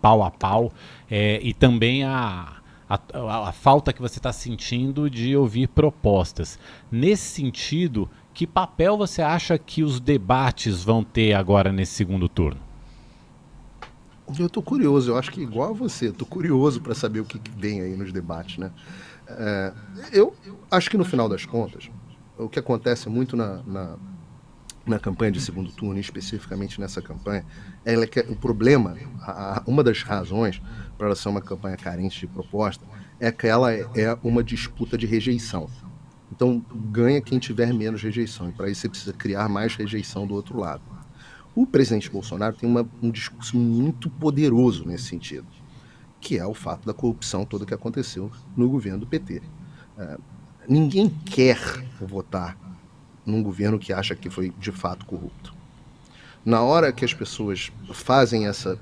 pau 0.00 0.22
a 0.22 0.30
pau, 0.30 0.72
é, 1.10 1.40
e 1.42 1.52
também 1.52 2.04
a, 2.04 2.60
a, 2.88 3.48
a, 3.48 3.52
falta 3.52 3.92
que 3.92 4.00
você 4.00 4.18
está 4.18 4.32
sentindo 4.32 5.10
de 5.10 5.36
ouvir 5.36 5.68
propostas. 5.68 6.58
Nesse 6.90 7.24
sentido, 7.24 8.08
que 8.32 8.46
papel 8.46 8.96
você 8.96 9.20
acha 9.20 9.58
que 9.58 9.82
os 9.82 9.98
debates 9.98 10.84
vão 10.84 11.02
ter 11.02 11.32
agora 11.32 11.72
nesse 11.72 11.94
segundo 11.94 12.28
turno? 12.28 12.60
Eu 14.38 14.46
estou 14.46 14.62
curioso, 14.62 15.12
eu 15.12 15.18
acho 15.18 15.30
que 15.30 15.40
igual 15.40 15.70
a 15.70 15.72
você, 15.72 16.06
estou 16.06 16.26
curioso 16.26 16.80
para 16.80 16.94
saber 16.94 17.20
o 17.20 17.24
que, 17.24 17.38
que, 17.38 17.50
vem 17.50 17.80
aí 17.80 17.96
nos 17.96 18.12
debates, 18.12 18.58
né? 18.58 18.72
É, 19.28 19.72
eu 20.12 20.34
acho 20.70 20.90
que 20.90 20.96
no 20.96 21.04
final 21.04 21.28
das 21.28 21.44
contas, 21.44 21.88
o 22.36 22.48
que 22.48 22.58
acontece 22.58 23.08
muito 23.08 23.36
na, 23.36 23.62
na 23.62 23.96
na 24.86 24.98
campanha 24.98 25.32
de 25.32 25.40
segundo 25.40 25.70
turno, 25.72 25.98
especificamente 25.98 26.80
nessa 26.80 27.02
campanha, 27.02 27.44
ela 27.84 28.04
é 28.04 28.06
que 28.06 28.20
o 28.20 28.36
problema, 28.36 28.96
a, 29.20 29.62
uma 29.66 29.82
das 29.82 30.02
razões 30.02 30.62
para 30.96 31.06
ela 31.06 31.16
ser 31.16 31.28
uma 31.28 31.42
campanha 31.42 31.76
carente 31.76 32.20
de 32.20 32.26
proposta, 32.26 32.84
é 33.18 33.32
que 33.32 33.46
ela 33.46 33.72
é, 33.72 33.84
é 33.96 34.18
uma 34.22 34.44
disputa 34.44 34.96
de 34.96 35.06
rejeição. 35.06 35.68
Então, 36.30 36.64
ganha 36.90 37.20
quem 37.20 37.38
tiver 37.38 37.72
menos 37.72 38.02
rejeição, 38.02 38.48
e 38.48 38.52
para 38.52 38.70
isso 38.70 38.82
você 38.82 38.88
precisa 38.88 39.12
criar 39.12 39.48
mais 39.48 39.74
rejeição 39.74 40.26
do 40.26 40.34
outro 40.34 40.58
lado. 40.58 40.82
O 41.54 41.66
presidente 41.66 42.10
Bolsonaro 42.10 42.54
tem 42.54 42.68
uma, 42.68 42.88
um 43.02 43.10
discurso 43.10 43.56
muito 43.56 44.10
poderoso 44.10 44.84
nesse 44.86 45.04
sentido, 45.04 45.46
que 46.20 46.38
é 46.38 46.46
o 46.46 46.54
fato 46.54 46.86
da 46.86 46.92
corrupção 46.92 47.44
toda 47.44 47.64
que 47.64 47.74
aconteceu 47.74 48.30
no 48.56 48.68
governo 48.68 49.00
do 49.00 49.06
PT. 49.06 49.42
É, 49.98 50.18
ninguém 50.68 51.08
quer 51.08 51.58
votar 52.00 52.58
num 53.26 53.42
governo 53.42 53.78
que 53.78 53.92
acha 53.92 54.14
que 54.14 54.30
foi 54.30 54.52
de 54.58 54.72
fato 54.72 55.04
corrupto. 55.04 55.54
Na 56.44 56.62
hora 56.62 56.92
que 56.92 57.04
as 57.04 57.12
pessoas 57.12 57.72
fazem 57.92 58.46
essa. 58.46 58.78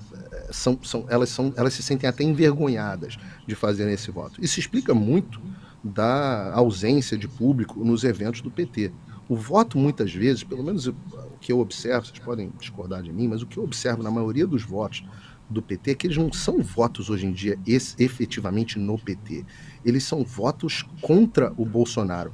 São, 0.51 0.78
são, 0.82 1.07
elas, 1.09 1.30
são, 1.30 1.53
elas 1.57 1.72
se 1.72 1.82
sentem 1.82 2.09
até 2.09 2.22
envergonhadas 2.22 3.16
de 3.47 3.55
fazer 3.55 3.90
esse 3.90 4.11
voto. 4.11 4.45
Isso 4.45 4.61
explica 4.61 4.95
muito 4.95 5.40
da 5.82 6.53
ausência 6.55 7.16
de 7.16 7.26
público 7.26 7.82
nos 7.82 8.05
eventos 8.05 8.42
do 8.42 8.51
PT. 8.51 8.92
O 9.26 9.36
voto, 9.36 9.78
muitas 9.78 10.12
vezes, 10.12 10.45
pelo 10.45 10.62
menos 10.62 10.86
o 10.86 10.95
que 11.40 11.51
eu 11.51 11.61
observo, 11.61 12.07
vocês 12.07 12.18
podem 12.18 12.53
discordar 12.59 13.03
de 13.03 13.11
mim, 13.11 13.28
mas 13.28 13.40
o 13.40 13.47
que 13.47 13.57
eu 13.57 13.64
observo 13.64 14.03
na 14.03 14.11
maioria 14.11 14.47
dos 14.47 14.62
votos 14.62 15.03
do 15.49 15.62
PT 15.62 15.90
é 15.90 15.95
que 15.95 16.07
eles 16.07 16.16
não 16.16 16.32
são 16.32 16.62
votos 16.62 17.11
hoje 17.11 17.26
em 17.26 17.32
dia 17.32 17.59
efetivamente 17.66 18.78
no 18.78 18.99
PT. 18.99 19.45
Eles 19.84 20.05
são 20.05 20.24
votos 20.24 20.84
contra 21.01 21.53
o 21.57 21.64
Bolsonaro. 21.64 22.32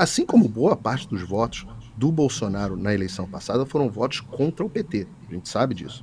Assim 0.00 0.24
como 0.24 0.48
boa 0.48 0.74
parte 0.74 1.06
dos 1.06 1.20
votos 1.20 1.66
do 1.94 2.10
Bolsonaro 2.10 2.74
na 2.74 2.94
eleição 2.94 3.28
passada 3.28 3.66
foram 3.66 3.90
votos 3.90 4.20
contra 4.20 4.64
o 4.64 4.70
PT. 4.70 5.06
A 5.28 5.34
gente 5.34 5.46
sabe 5.46 5.74
disso. 5.74 6.02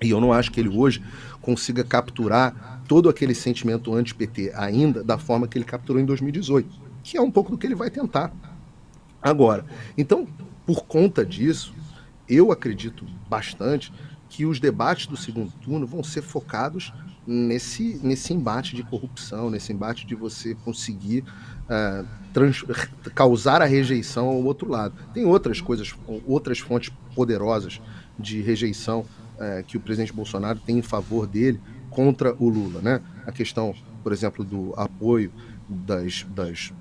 E 0.00 0.10
eu 0.10 0.20
não 0.20 0.32
acho 0.32 0.52
que 0.52 0.60
ele 0.60 0.68
hoje 0.68 1.02
consiga 1.40 1.82
capturar 1.82 2.84
todo 2.86 3.08
aquele 3.08 3.34
sentimento 3.34 3.92
anti-PT 3.92 4.52
ainda 4.54 5.02
da 5.02 5.18
forma 5.18 5.48
que 5.48 5.58
ele 5.58 5.64
capturou 5.64 6.00
em 6.00 6.04
2018, 6.04 6.68
que 7.02 7.16
é 7.16 7.20
um 7.20 7.32
pouco 7.32 7.50
do 7.50 7.58
que 7.58 7.66
ele 7.66 7.74
vai 7.74 7.90
tentar 7.90 8.32
agora. 9.20 9.66
Então, 9.98 10.24
por 10.64 10.84
conta 10.84 11.26
disso, 11.26 11.74
eu 12.28 12.52
acredito 12.52 13.04
bastante 13.28 13.92
que 14.28 14.46
os 14.46 14.60
debates 14.60 15.08
do 15.08 15.16
segundo 15.16 15.50
turno 15.60 15.84
vão 15.84 16.04
ser 16.04 16.22
focados 16.22 16.92
nesse, 17.26 18.00
nesse 18.02 18.32
embate 18.32 18.74
de 18.74 18.82
corrupção, 18.82 19.50
nesse 19.50 19.72
embate 19.72 20.06
de 20.06 20.14
você 20.14 20.54
conseguir 20.54 21.20
uh, 21.20 22.06
trans, 22.32 22.64
causar 23.14 23.62
a 23.62 23.66
rejeição 23.66 24.28
ao 24.28 24.42
outro 24.42 24.68
lado. 24.68 24.94
Tem 25.12 25.24
outras 25.24 25.60
coisas, 25.60 25.94
outras 26.26 26.58
fontes 26.58 26.92
poderosas 27.14 27.80
de 28.18 28.40
rejeição 28.40 29.00
uh, 29.00 29.64
que 29.66 29.76
o 29.76 29.80
presidente 29.80 30.12
Bolsonaro 30.12 30.58
tem 30.58 30.78
em 30.78 30.82
favor 30.82 31.26
dele 31.26 31.60
contra 31.90 32.34
o 32.38 32.48
Lula, 32.48 32.80
né? 32.80 33.00
A 33.26 33.32
questão, 33.32 33.74
por 34.02 34.12
exemplo, 34.12 34.44
do 34.44 34.72
apoio 34.76 35.32
das, 35.68 36.26
das 36.34 36.72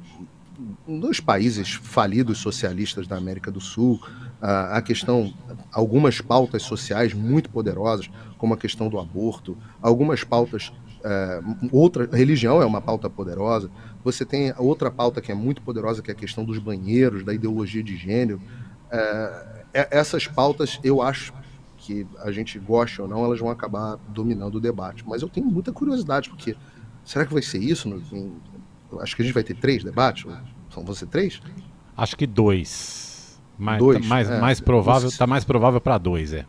dos 0.88 1.20
países 1.20 1.74
falidos 1.74 2.40
socialistas 2.40 3.08
da 3.08 3.16
América 3.16 3.50
do 3.50 3.62
Sul, 3.62 4.00
a 4.42 4.82
questão, 4.82 5.34
algumas 5.72 6.22
pautas 6.22 6.64
sociais 6.64 7.14
muito 7.14 7.50
poderosas, 7.50 8.10
como 8.38 8.54
a 8.54 8.58
questão 8.58 8.88
do 8.88 8.98
aborto, 8.98 9.58
algumas 9.82 10.24
pautas, 10.24 10.72
é, 11.04 11.42
outra 11.72 12.10
religião 12.12 12.62
é 12.62 12.66
uma 12.66 12.82
pauta 12.82 13.10
poderosa. 13.10 13.70
Você 14.04 14.26
tem 14.26 14.54
outra 14.58 14.90
pauta 14.90 15.20
que 15.20 15.32
é 15.32 15.36
muito 15.36 15.62
poderosa, 15.62 16.02
que 16.02 16.10
é 16.10 16.14
a 16.14 16.18
questão 16.18 16.46
dos 16.46 16.58
banheiros, 16.58 17.24
da 17.24 17.34
ideologia 17.34 17.84
de 17.84 17.98
gênero. 17.98 18.42
É, 18.90 19.66
é 19.74 19.88
essas 19.92 20.26
pautas, 20.26 20.80
eu 20.84 21.02
acho 21.02 21.34
que 21.78 22.08
a 22.20 22.32
gente 22.32 22.58
goste 22.60 23.02
ou 23.02 23.08
não, 23.08 23.24
elas 23.26 23.40
vão 23.40 23.50
acabar 23.50 23.98
dominando 24.10 24.56
o 24.56 24.60
debate. 24.60 25.04
Mas 25.08 25.22
eu 25.22 25.28
tenho 25.28 25.48
muita 25.48 25.74
curiosidade, 25.74 26.30
porque 26.30 26.56
será 27.04 27.26
que 27.26 27.34
vai 27.34 27.42
ser 27.42 27.60
isso? 27.60 27.90
Acho 29.00 29.16
que 29.16 29.22
a 29.22 29.26
gente 29.26 29.34
vai 29.34 29.44
ter 29.44 29.56
três 29.56 29.84
debates? 29.84 30.26
São 30.74 30.84
você 30.84 31.06
três? 31.06 31.42
Acho 31.98 32.16
que 32.16 32.26
dois. 32.26 32.99
Mais, 33.60 33.78
dois, 33.80 34.06
mais, 34.06 34.30
é, 34.30 34.40
mais 34.40 34.60
provável, 34.60 35.10
está 35.10 35.28
mais 35.28 35.44
provável 35.44 35.82
para 35.82 35.98
dois, 35.98 36.34
é. 36.34 36.46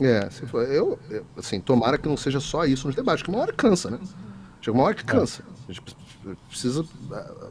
É, 0.00 0.30
se 0.30 0.46
for, 0.46 0.62
eu, 0.62 0.98
assim, 1.36 1.60
tomara 1.60 1.98
que 1.98 2.08
não 2.08 2.16
seja 2.16 2.40
só 2.40 2.64
isso 2.64 2.86
nos 2.86 2.96
debates, 2.96 3.22
que 3.22 3.28
uma 3.28 3.40
hora 3.40 3.52
cansa, 3.52 3.90
né? 3.90 3.98
Chega 4.60 4.76
uma 4.76 4.84
hora 4.84 4.94
que 4.94 5.04
cansa. 5.04 5.44
A 5.68 5.72
gente 5.72 5.82
precisa, 6.48 6.84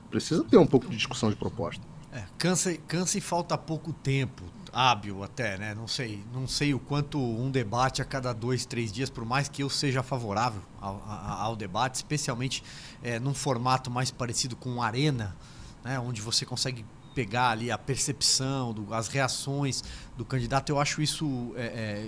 precisa 0.10 0.44
ter 0.44 0.58
um 0.58 0.66
pouco 0.66 0.90
de 0.90 0.96
discussão 0.96 1.30
de 1.30 1.36
proposta. 1.36 1.82
É, 2.12 2.24
cansa, 2.38 2.76
cansa 2.88 3.18
e 3.18 3.22
falta 3.22 3.58
pouco 3.58 3.94
tempo. 3.94 4.44
hábil 4.74 5.24
até, 5.24 5.58
né? 5.58 5.74
Não 5.74 5.88
sei, 5.88 6.24
não 6.34 6.48
sei 6.48 6.74
o 6.74 6.80
quanto 6.80 7.20
um 7.20 7.50
debate 7.50 8.02
a 8.02 8.06
cada 8.06 8.32
dois, 8.34 8.66
três 8.66 8.92
dias, 8.92 9.10
por 9.10 9.26
mais 9.26 9.50
que 9.50 9.64
eu 9.64 9.70
seja 9.70 10.04
favorável 10.04 10.62
ao, 10.80 11.04
ao, 11.08 11.38
ao 11.40 11.56
debate, 11.56 11.96
especialmente 11.96 12.64
é, 13.02 13.20
num 13.20 13.34
formato 13.34 13.90
mais 13.90 14.12
parecido 14.12 14.56
com 14.56 14.82
arena, 14.82 15.36
né? 15.84 16.00
Onde 16.00 16.22
você 16.22 16.46
consegue 16.46 16.86
pegar 17.18 17.50
ali 17.50 17.72
a 17.72 17.80
percepção, 17.80 18.72
do, 18.72 18.94
as 18.94 19.08
reações 19.08 19.84
do 20.16 20.24
candidato, 20.24 20.72
eu 20.72 20.80
acho 20.80 21.02
isso 21.02 21.52
é, 21.56 21.66
é, 21.66 22.06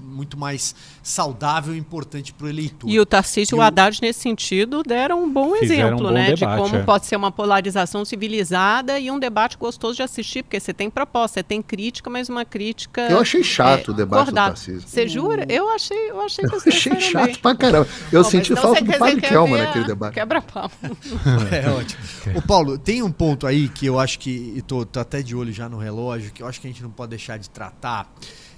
muito 0.00 0.36
mais 0.38 0.74
saudável 1.02 1.74
e 1.74 1.78
importante 1.78 2.32
para 2.32 2.46
o 2.46 2.48
eleitor. 2.48 2.88
E 2.88 2.98
o 2.98 3.06
Tarcísio 3.06 3.56
e 3.56 3.58
o 3.58 3.62
Haddad, 3.62 4.00
nesse 4.00 4.20
sentido, 4.20 4.82
deram 4.82 5.22
um 5.22 5.32
bom 5.32 5.54
exemplo, 5.56 5.94
um 5.94 6.08
bom 6.08 6.10
né? 6.10 6.34
Debate, 6.34 6.56
de 6.56 6.62
como 6.62 6.76
é. 6.76 6.82
pode 6.82 7.06
ser 7.06 7.16
uma 7.16 7.30
polarização 7.30 8.04
civilizada 8.04 8.98
e 8.98 9.10
um 9.10 9.18
debate 9.18 9.56
gostoso 9.56 9.96
de 9.96 10.02
assistir, 10.02 10.42
porque 10.42 10.58
você 10.58 10.72
tem 10.72 10.88
proposta, 10.88 11.40
você 11.40 11.42
tem 11.42 11.60
crítica, 11.60 12.08
mas 12.08 12.28
uma 12.28 12.44
crítica. 12.44 13.02
Eu 13.02 13.20
achei 13.20 13.42
chato 13.42 13.90
é, 13.90 13.94
o 13.94 13.96
debate 13.96 14.22
acordado. 14.22 14.52
do 14.52 14.56
Tarcísio. 14.56 14.88
Você 14.88 15.08
jura? 15.08 15.46
Eu 15.48 15.68
achei, 15.70 16.10
eu 16.10 16.20
achei 16.20 16.44
que 16.44 16.50
você 16.50 16.68
achei 16.68 17.00
chato 17.00 17.26
bem. 17.26 17.34
pra 17.36 17.54
caramba. 17.54 17.88
Eu 18.12 18.22
Bom, 18.22 18.30
senti 18.30 18.54
falta 18.54 18.82
do 18.82 18.98
Padre 18.98 19.20
Kelma 19.20 19.58
naquele 19.58 19.84
debate. 19.84 20.14
Quebra-pau. 20.18 20.70
é 21.50 21.68
ótimo. 21.70 21.98
O 22.38 22.42
Paulo, 22.42 22.78
tem 22.78 23.02
um 23.02 23.10
ponto 23.10 23.46
aí 23.46 23.68
que 23.68 23.86
eu 23.86 23.98
acho 23.98 24.18
que, 24.18 24.47
e 24.56 24.62
tô, 24.62 24.84
tô 24.84 25.00
até 25.00 25.22
de 25.22 25.34
olho 25.34 25.52
já 25.52 25.68
no 25.68 25.78
relógio, 25.78 26.32
que 26.32 26.42
eu 26.42 26.46
acho 26.46 26.60
que 26.60 26.66
a 26.66 26.70
gente 26.70 26.82
não 26.82 26.90
pode 26.90 27.10
deixar 27.10 27.38
de 27.38 27.48
tratar 27.50 28.12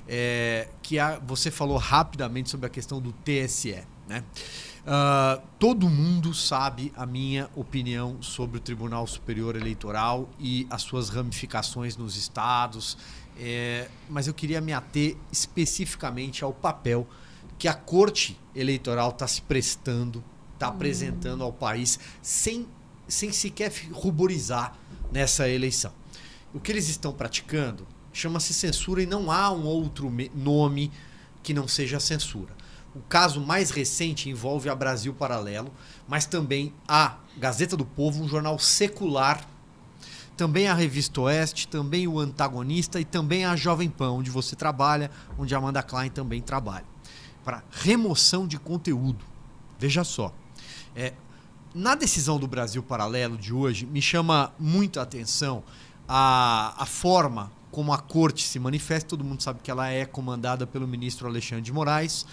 é, 0.08 0.68
que 0.82 0.98
a, 0.98 1.18
você 1.20 1.50
falou 1.50 1.76
rapidamente 1.76 2.50
sobre 2.50 2.66
a 2.66 2.70
questão 2.70 3.00
do 3.00 3.12
TSE. 3.12 3.82
Né? 4.08 4.24
Uh, 4.80 5.40
todo 5.58 5.88
mundo 5.88 6.34
sabe 6.34 6.92
a 6.96 7.06
minha 7.06 7.48
opinião 7.54 8.20
sobre 8.20 8.56
o 8.56 8.60
Tribunal 8.60 9.06
Superior 9.06 9.54
Eleitoral 9.54 10.28
e 10.38 10.66
as 10.68 10.82
suas 10.82 11.10
ramificações 11.10 11.96
nos 11.96 12.16
estados, 12.16 12.98
é, 13.38 13.88
mas 14.08 14.26
eu 14.26 14.34
queria 14.34 14.60
me 14.60 14.72
ater 14.72 15.16
especificamente 15.30 16.42
ao 16.42 16.52
papel 16.52 17.06
que 17.56 17.68
a 17.68 17.74
Corte 17.74 18.36
Eleitoral 18.54 19.10
está 19.10 19.28
se 19.28 19.42
prestando, 19.42 20.24
está 20.54 20.68
apresentando 20.68 21.44
ao 21.44 21.52
país, 21.52 22.00
sem, 22.20 22.66
sem 23.06 23.30
sequer 23.32 23.70
ruborizar 23.92 24.76
nessa 25.12 25.48
eleição. 25.48 25.92
O 26.52 26.60
que 26.60 26.72
eles 26.72 26.88
estão 26.88 27.12
praticando 27.12 27.86
chama-se 28.12 28.52
censura 28.52 29.02
e 29.02 29.06
não 29.06 29.30
há 29.30 29.50
um 29.50 29.64
outro 29.64 30.12
nome 30.34 30.90
que 31.42 31.54
não 31.54 31.68
seja 31.68 32.00
censura. 32.00 32.54
O 32.94 33.00
caso 33.00 33.40
mais 33.40 33.70
recente 33.70 34.28
envolve 34.28 34.68
a 34.68 34.74
Brasil 34.74 35.14
Paralelo, 35.14 35.72
mas 36.08 36.26
também 36.26 36.74
a 36.88 37.18
Gazeta 37.38 37.76
do 37.76 37.84
Povo, 37.84 38.22
um 38.22 38.28
jornal 38.28 38.58
secular, 38.58 39.46
também 40.36 40.66
a 40.66 40.74
Revista 40.74 41.20
Oeste, 41.20 41.68
também 41.68 42.08
o 42.08 42.18
Antagonista 42.18 42.98
e 42.98 43.04
também 43.04 43.44
a 43.44 43.54
Jovem 43.54 43.88
Pan, 43.88 44.12
onde 44.12 44.30
você 44.30 44.56
trabalha, 44.56 45.10
onde 45.38 45.54
a 45.54 45.58
Amanda 45.58 45.82
Klein 45.82 46.10
também 46.10 46.40
trabalha. 46.40 46.86
Para 47.44 47.62
remoção 47.70 48.46
de 48.46 48.58
conteúdo. 48.58 49.24
Veja 49.78 50.02
só. 50.02 50.34
É, 50.96 51.12
na 51.74 51.94
decisão 51.94 52.38
do 52.38 52.46
Brasil 52.46 52.82
Paralelo 52.82 53.36
de 53.36 53.52
hoje, 53.52 53.86
me 53.86 54.02
chama 54.02 54.52
muito 54.58 54.98
a 54.98 55.02
atenção 55.02 55.62
a, 56.08 56.74
a 56.76 56.86
forma 56.86 57.52
como 57.70 57.92
a 57.92 57.98
corte 57.98 58.42
se 58.46 58.58
manifesta, 58.58 59.10
todo 59.10 59.22
mundo 59.22 59.42
sabe 59.42 59.60
que 59.62 59.70
ela 59.70 59.88
é 59.88 60.04
comandada 60.04 60.66
pelo 60.66 60.86
ministro 60.86 61.28
Alexandre 61.28 61.62
de 61.62 61.72
Moraes, 61.72 62.26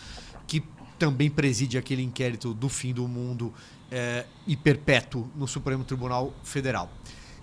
que 0.47 0.63
também 0.97 1.29
preside 1.29 1.77
aquele 1.77 2.01
inquérito 2.01 2.53
do 2.53 2.67
fim 2.67 2.91
do 2.91 3.07
mundo 3.07 3.53
é, 3.91 4.25
e 4.47 4.57
perpétuo 4.57 5.29
no 5.35 5.47
Supremo 5.47 5.83
Tribunal 5.83 6.33
Federal. 6.43 6.91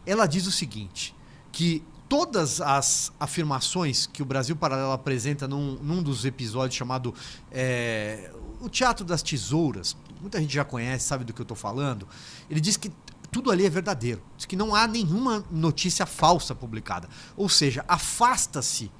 Ela 0.04 0.26
diz 0.26 0.46
o 0.46 0.50
seguinte: 0.50 1.14
que 1.52 1.84
todas 2.08 2.60
as 2.60 3.12
afirmações 3.18 4.06
que 4.06 4.22
o 4.22 4.24
Brasil 4.24 4.56
Paralelo 4.56 4.92
apresenta 4.92 5.46
num, 5.46 5.74
num 5.74 6.02
dos 6.02 6.24
episódios 6.24 6.76
chamado 6.76 7.14
é, 7.50 8.30
O 8.60 8.68
Teatro 8.68 9.04
das 9.04 9.22
Tesouras, 9.22 9.96
muita 10.24 10.40
gente 10.40 10.54
já 10.54 10.64
conhece, 10.64 11.06
sabe 11.06 11.24
do 11.24 11.32
que 11.32 11.40
eu 11.40 11.44
estou 11.44 11.56
falando. 11.56 12.08
Ele 12.48 12.60
diz 12.60 12.76
que 12.76 12.90
tudo 13.30 13.50
ali 13.50 13.66
é 13.66 13.70
verdadeiro. 13.70 14.22
Diz 14.36 14.46
que 14.46 14.56
não 14.56 14.74
há 14.74 14.86
nenhuma 14.86 15.44
notícia 15.50 16.06
falsa 16.06 16.54
publicada. 16.54 17.08
Ou 17.36 17.48
seja, 17.48 17.84
afasta-se 17.86 18.90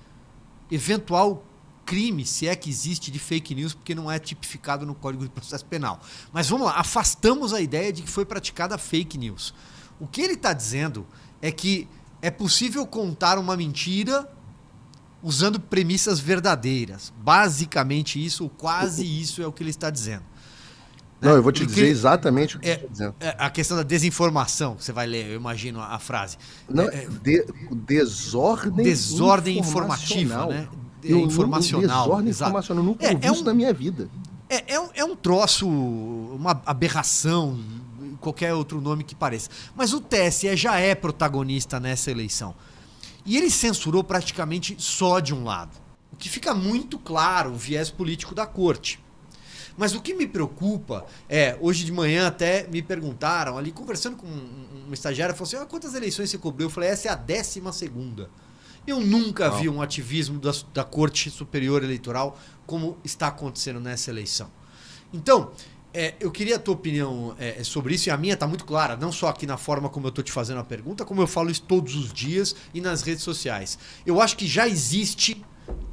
eventual 0.71 1.45
crime, 1.87 2.25
se 2.25 2.47
é 2.47 2.55
que 2.55 2.69
existe, 2.69 3.11
de 3.11 3.19
fake 3.19 3.55
news, 3.55 3.75
porque 3.75 3.95
não 3.95 4.11
é 4.11 4.19
tipificado 4.19 4.85
no 4.85 4.95
Código 4.95 5.23
de 5.25 5.31
Processo 5.31 5.65
Penal. 5.65 6.01
Mas 6.33 6.49
vamos 6.49 6.67
lá, 6.67 6.75
afastamos 6.75 7.53
a 7.53 7.61
ideia 7.61 7.93
de 7.93 8.03
que 8.03 8.11
foi 8.11 8.25
praticada 8.25 8.77
fake 8.77 9.17
news. 9.17 9.55
O 9.99 10.07
que 10.07 10.21
ele 10.21 10.35
está 10.35 10.53
dizendo 10.53 11.07
é 11.41 11.51
que 11.51 11.89
é 12.21 12.31
possível 12.31 12.87
contar 12.87 13.39
uma 13.39 13.57
mentira 13.57 14.31
usando 15.23 15.59
premissas 15.59 16.21
verdadeiras. 16.21 17.13
Basicamente 17.19 18.23
isso, 18.23 18.45
ou 18.45 18.51
quase 18.51 19.05
isso 19.05 19.43
é 19.43 19.47
o 19.47 19.53
que 19.53 19.63
ele 19.63 19.71
está 19.71 19.89
dizendo. 19.89 20.34
Não, 21.25 21.37
eu 21.37 21.43
vou 21.43 21.51
te 21.51 21.63
Porque 21.63 21.75
dizer 21.75 21.89
exatamente 21.89 22.57
o 22.57 22.61
que 22.61 22.69
é, 22.69 22.75
você 22.75 22.81
está 22.81 22.93
dizendo. 22.93 23.15
É 23.21 23.35
a 23.39 23.51
questão 23.51 23.77
da 23.77 23.83
desinformação, 23.83 24.77
você 24.79 24.93
vai 24.93 25.07
ler, 25.07 25.27
eu 25.31 25.37
imagino 25.37 25.81
a, 25.81 25.95
a 25.95 25.99
frase. 25.99 26.37
Não, 26.69 26.85
é, 26.85 27.07
de, 27.23 27.47
desordem, 27.73 28.85
desordem 28.85 29.59
informativa, 29.59 30.47
né? 30.47 30.69
Eu, 31.03 31.21
informacional. 31.21 32.05
Desordem 32.05 32.29
exato. 32.29 32.51
informacional, 32.51 32.85
nunca 32.85 33.07
é, 33.07 33.19
é 33.21 33.31
um, 33.31 33.35
isso 33.35 33.45
na 33.45 33.55
minha 33.55 33.73
vida. 33.73 34.09
É, 34.49 34.75
é, 34.75 34.81
um, 34.81 34.89
é 34.95 35.05
um 35.05 35.17
troço, 35.17 35.67
uma 35.69 36.61
aberração, 36.65 37.59
qualquer 38.21 38.55
outro 38.55 38.81
nome 38.81 39.05
que 39.05 39.15
pareça. 39.15 39.51
Mas 39.75 39.93
o 39.93 40.01
TSE 40.01 40.57
já 40.57 40.79
é 40.79 40.95
protagonista 40.95 41.79
nessa 41.79 42.11
eleição. 42.11 42.55
E 43.27 43.37
ele 43.37 43.51
censurou 43.51 44.03
praticamente 44.03 44.77
só 44.79 45.21
de 45.21 45.35
um 45.35 45.45
lado. 45.45 45.73
O 46.13 46.17
que 46.17 46.29
fica 46.29 46.55
muito 46.55 46.99
claro 46.99 47.53
o 47.53 47.57
viés 47.57 47.91
político 47.91 48.35
da 48.35 48.47
corte. 48.47 49.04
Mas 49.77 49.95
o 49.95 50.01
que 50.01 50.15
me 50.15 50.27
preocupa 50.27 51.05
é, 51.29 51.57
hoje 51.61 51.85
de 51.85 51.93
manhã 51.93 52.29
até 52.29 52.67
me 52.69 52.81
perguntaram, 52.83 53.59
ali 53.59 53.73
conversando 53.73 54.17
com 54.17 54.27
um, 54.27 54.87
um 54.89 54.93
estagiário, 54.93 55.35
falou 55.35 55.49
assim: 55.49 55.57
ah, 55.57 55.67
quantas 55.67 55.95
eleições 55.95 56.31
você 56.31 56.39
cobriu? 56.39 56.67
Eu 56.67 56.71
falei: 56.71 56.91
essa 56.91 57.09
é 57.09 57.11
a 57.11 57.17
décima 57.17 57.73
segunda. 57.73 58.31
Eu 58.87 59.01
nunca 59.01 59.49
Não. 59.49 59.59
vi 59.59 59.69
um 59.69 59.81
ativismo 59.81 60.39
da, 60.39 60.53
da 60.73 60.85
Corte 60.85 61.31
Superior 61.31 61.83
Eleitoral 61.83 62.39
como 62.67 62.99
está 63.03 63.29
acontecendo 63.29 63.81
nessa 63.81 64.11
eleição. 64.11 64.51
Então, 65.13 65.53
é, 65.93 66.15
eu 66.19 66.31
queria 66.31 66.57
a 66.57 66.59
tua 66.59 66.75
opinião 66.75 67.35
é, 67.39 67.63
sobre 67.63 67.95
isso, 67.95 68.09
e 68.09 68.11
a 68.11 68.17
minha 68.17 68.35
está 68.35 68.47
muito 68.47 68.65
clara, 68.65 68.97
não 68.97 69.13
só 69.13 69.29
aqui 69.29 69.47
na 69.47 69.57
forma 69.57 69.89
como 69.89 70.07
eu 70.07 70.09
estou 70.09 70.25
te 70.25 70.33
fazendo 70.33 70.59
a 70.59 70.65
pergunta, 70.65 71.05
como 71.05 71.23
eu 71.23 71.27
falo 71.27 71.51
isso 71.51 71.63
todos 71.63 71.95
os 71.95 72.13
dias 72.13 72.55
e 72.75 72.81
nas 72.81 73.03
redes 73.03 73.23
sociais. 73.23 73.79
Eu 74.05 74.21
acho 74.21 74.37
que 74.37 74.47
já 74.47 74.69
existe 74.69 75.45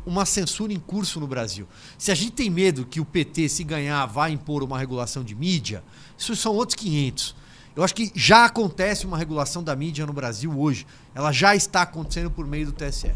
uma 0.06 0.26
censura 0.26 0.74
em 0.74 0.80
curso 0.80 1.20
no 1.20 1.28
Brasil. 1.28 1.68
Se 1.98 2.12
a 2.12 2.16
gente 2.16 2.32
tem 2.32 2.50
medo 2.50 2.86
que 2.86 3.00
o 3.00 3.06
PT, 3.06 3.50
se 3.50 3.64
ganhar, 3.64 4.06
vá 4.06 4.30
impor 4.30 4.64
uma 4.64 4.78
regulação 4.78 5.24
de 5.24 5.36
mídia, 5.36 5.84
isso 6.18 6.36
são 6.36 6.54
outros 6.54 6.76
500. 6.76 7.36
Eu 7.76 7.84
acho 7.84 7.96
que 7.96 8.12
já 8.14 8.46
acontece 8.46 9.06
uma 9.06 9.18
regulação 9.18 9.64
da 9.64 9.76
mídia 9.76 10.06
no 10.06 10.12
Brasil 10.12 10.52
hoje. 10.60 10.86
Ela 11.16 11.32
já 11.32 11.56
está 11.56 11.84
acontecendo 11.84 12.30
por 12.30 12.46
meio 12.46 12.66
do 12.66 12.72
TSE. 12.74 13.12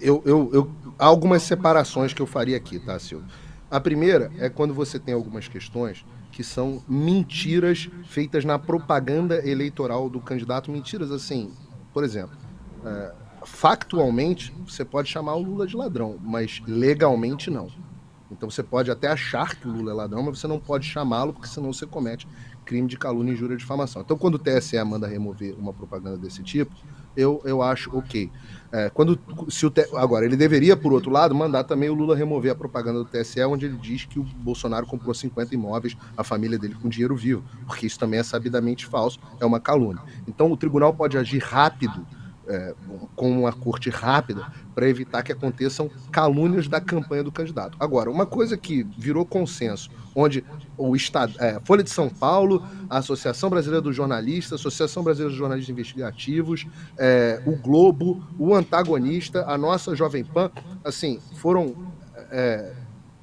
Eu, 0.00 0.22
eu, 0.24 0.50
eu, 0.52 0.70
há 0.98 1.06
algumas 1.06 1.42
separações 1.42 2.12
que 2.12 2.22
eu 2.22 2.26
faria 2.26 2.56
aqui, 2.56 2.78
tá, 2.78 2.98
Silvio? 2.98 3.28
A 3.70 3.80
primeira 3.80 4.32
é 4.38 4.48
quando 4.48 4.74
você 4.74 4.98
tem 4.98 5.14
algumas 5.14 5.46
questões 5.46 6.04
que 6.32 6.42
são 6.42 6.82
mentiras 6.88 7.88
feitas 8.06 8.44
na 8.44 8.58
propaganda 8.58 9.46
eleitoral 9.46 10.08
do 10.08 10.20
candidato. 10.20 10.70
Mentiras 10.70 11.10
assim, 11.10 11.52
por 11.92 12.02
exemplo, 12.02 12.36
é, 12.84 13.14
factualmente, 13.52 14.52
você 14.66 14.84
pode 14.84 15.10
chamar 15.10 15.36
o 15.36 15.42
Lula 15.42 15.66
de 15.66 15.76
ladrão, 15.76 16.18
mas 16.20 16.62
legalmente 16.66 17.50
não. 17.50 17.68
Então 18.30 18.50
você 18.50 18.62
pode 18.62 18.90
até 18.90 19.08
achar 19.08 19.54
que 19.54 19.68
o 19.68 19.70
Lula 19.70 19.92
é 19.92 19.94
ladrão, 19.94 20.22
mas 20.22 20.40
você 20.40 20.48
não 20.48 20.58
pode 20.58 20.86
chamá-lo, 20.86 21.34
porque 21.34 21.46
senão 21.46 21.70
você 21.70 21.86
comete 21.86 22.26
crime 22.64 22.88
de 22.88 22.96
calúnia, 22.96 23.32
injúria 23.32 23.54
e 23.54 23.58
difamação. 23.58 24.02
Então, 24.02 24.16
quando 24.16 24.36
o 24.36 24.38
TSE 24.38 24.82
manda 24.84 25.06
remover 25.06 25.54
uma 25.58 25.72
propaganda 25.72 26.16
desse 26.16 26.42
tipo, 26.42 26.74
eu, 27.14 27.42
eu 27.44 27.60
acho 27.60 27.94
ok. 27.96 28.30
É, 28.72 28.88
quando, 28.88 29.20
se 29.50 29.66
o 29.66 29.72
Agora, 29.96 30.24
ele 30.24 30.36
deveria, 30.36 30.76
por 30.76 30.92
outro 30.92 31.10
lado, 31.10 31.34
mandar 31.34 31.64
também 31.64 31.90
o 31.90 31.94
Lula 31.94 32.16
remover 32.16 32.52
a 32.52 32.54
propaganda 32.54 33.00
do 33.00 33.04
TSE, 33.04 33.42
onde 33.42 33.66
ele 33.66 33.76
diz 33.76 34.06
que 34.06 34.18
o 34.18 34.22
Bolsonaro 34.22 34.86
comprou 34.86 35.12
50 35.12 35.54
imóveis, 35.54 35.94
a 36.16 36.24
família 36.24 36.58
dele 36.58 36.74
com 36.74 36.88
dinheiro 36.88 37.14
vivo, 37.14 37.44
porque 37.66 37.86
isso 37.86 37.98
também 37.98 38.18
é 38.18 38.22
sabidamente 38.22 38.86
falso, 38.86 39.20
é 39.38 39.44
uma 39.44 39.60
calúnia. 39.60 40.02
Então, 40.26 40.50
o 40.50 40.56
tribunal 40.56 40.94
pode 40.94 41.18
agir 41.18 41.42
rápido 41.42 42.06
é, 42.48 42.74
com 43.14 43.30
uma 43.30 43.52
corte 43.52 43.90
rápida 43.90 44.46
para 44.74 44.88
evitar 44.88 45.22
que 45.22 45.32
aconteçam 45.32 45.90
calúnias 46.10 46.66
da 46.68 46.80
campanha 46.80 47.22
do 47.22 47.30
candidato. 47.30 47.76
Agora, 47.78 48.10
uma 48.10 48.26
coisa 48.26 48.56
que 48.56 48.82
virou 48.96 49.24
consenso, 49.24 49.90
onde 50.14 50.44
o 50.76 50.96
Estado, 50.96 51.34
é, 51.38 51.60
Folha 51.64 51.82
de 51.82 51.90
São 51.90 52.08
Paulo, 52.08 52.66
a 52.88 52.98
Associação 52.98 53.50
Brasileira 53.50 53.80
dos 53.80 53.94
Jornalistas, 53.94 54.52
a 54.52 54.56
Associação 54.56 55.02
Brasileira 55.02 55.30
dos 55.30 55.38
Jornalistas 55.38 55.70
Investigativos, 55.70 56.66
é, 56.98 57.42
o 57.46 57.56
Globo, 57.56 58.22
o 58.38 58.54
Antagonista, 58.54 59.44
a 59.46 59.56
nossa 59.56 59.94
Jovem 59.94 60.24
Pan, 60.24 60.50
assim, 60.84 61.20
foram 61.36 61.92
é, 62.30 62.72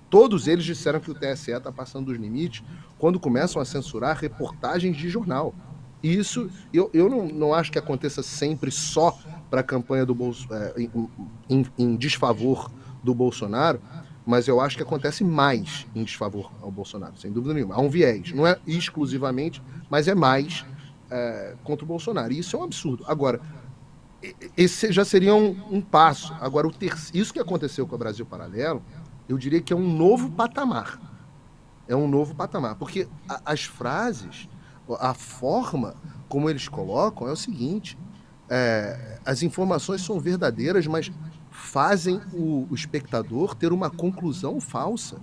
todos 0.10 0.48
eles 0.48 0.66
disseram 0.66 1.00
que 1.00 1.12
o 1.12 1.16
TSE 1.16 1.52
está 1.52 1.72
passando 1.72 2.08
dos 2.08 2.18
limites 2.18 2.64
quando 2.98 3.20
começam 3.20 3.62
a 3.62 3.66
censurar 3.66 4.18
reportagens 4.18 4.96
de 4.96 5.10
jornal 5.10 5.54
isso, 6.02 6.50
eu, 6.74 6.90
eu 6.94 7.10
não, 7.10 7.28
não 7.28 7.54
acho 7.54 7.72
que 7.72 7.80
aconteça 7.80 8.24
sempre 8.24 8.72
só 8.72 9.18
para 9.50 9.62
a 9.62 9.64
campanha 9.64 10.06
do 10.06 10.16
Bolso, 10.16 10.48
é, 10.54 10.74
em, 11.50 11.66
em, 11.78 11.96
desfavor 11.96 12.72
do 13.04 13.14
Bolsonaro, 13.14 13.82
mas 14.26 14.48
eu 14.48 14.62
acho 14.62 14.78
que 14.78 14.84
acontece 14.84 15.24
mais 15.24 15.88
em 15.96 16.04
desfavor 16.04 16.52
ao 16.62 16.72
Bolsonaro, 16.72 17.18
sem 17.18 17.32
dúvida 17.32 17.54
nenhuma. 17.54 17.76
Há 17.76 17.82
um 17.82 17.90
viés, 17.90 18.32
não 18.32 18.46
é 18.46 18.58
exclusivamente, 18.66 19.62
mas 19.90 20.08
é 20.08 20.16
mais 20.16 20.66
é, 21.10 21.56
contra 21.64 21.84
o 21.84 21.88
Bolsonaro. 21.88 22.32
E 22.32 22.40
isso 22.40 22.56
é 22.56 22.60
um 22.60 22.64
absurdo. 22.64 23.04
Agora, 23.08 23.42
esse 24.56 24.92
já 24.92 25.04
seria 25.04 25.34
um, 25.34 25.58
um 25.72 25.82
passo. 25.82 26.34
Agora, 26.40 26.68
o 26.68 26.72
ter... 26.72 26.94
isso 27.14 27.34
que 27.34 27.40
aconteceu 27.40 27.88
com 27.88 27.96
o 27.96 27.98
Brasil 27.98 28.26
Paralelo, 28.26 28.84
eu 29.28 29.38
diria 29.38 29.62
que 29.62 29.74
é 29.74 29.76
um 29.76 29.92
novo 29.92 30.30
patamar. 30.32 31.00
É 31.88 31.96
um 31.96 32.08
novo 32.08 32.36
patamar. 32.36 32.76
Porque 32.76 33.08
a, 33.28 33.42
as 33.46 33.64
frases, 33.64 34.48
a 35.00 35.14
forma 35.14 35.96
como 36.28 36.50
eles 36.50 36.68
colocam 36.68 37.28
é 37.28 37.32
o 37.32 37.36
seguinte: 37.36 37.98
é, 38.50 39.20
as 39.26 39.44
informações 39.44 40.02
são 40.02 40.20
verdadeiras, 40.20 40.88
mas 40.88 41.12
fazem 41.52 42.22
o, 42.34 42.68
o 42.70 42.76
espectador 42.76 43.56
ter 43.56 43.72
uma 43.72 43.90
conclusão 43.90 44.60
falsa. 44.60 45.18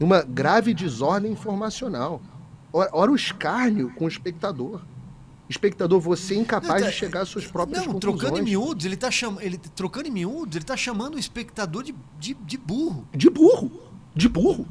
Uma 0.00 0.22
grave 0.22 0.72
desordem 0.72 1.32
informacional. 1.32 2.20
Ora, 2.72 2.90
ora 2.92 3.10
o 3.10 3.16
escárnio 3.16 3.92
com 3.94 4.04
o 4.04 4.08
espectador 4.08 4.82
espectador, 5.48 6.00
você 6.00 6.34
é 6.34 6.38
incapaz 6.38 6.84
de 6.84 6.92
chegar 6.92 7.22
às 7.22 7.28
suas 7.28 7.46
próprias 7.46 7.86
não, 7.86 7.94
conclusões. 7.94 8.20
Trocando 8.20 8.40
em 8.40 8.44
miúdos, 8.50 8.84
ele 8.84 8.96
tá 8.96 9.10
cham... 9.10 9.38
ele 9.40 9.56
trocando 9.56 10.08
em 10.08 10.10
miúdos, 10.10 10.56
ele 10.56 10.64
tá 10.64 10.76
chamando 10.76 11.14
o 11.14 11.18
espectador 11.18 11.82
de, 11.82 11.94
de, 12.18 12.34
de 12.34 12.58
burro. 12.58 13.08
De 13.14 13.30
burro. 13.30 13.70
De 14.14 14.28
burro. 14.28 14.66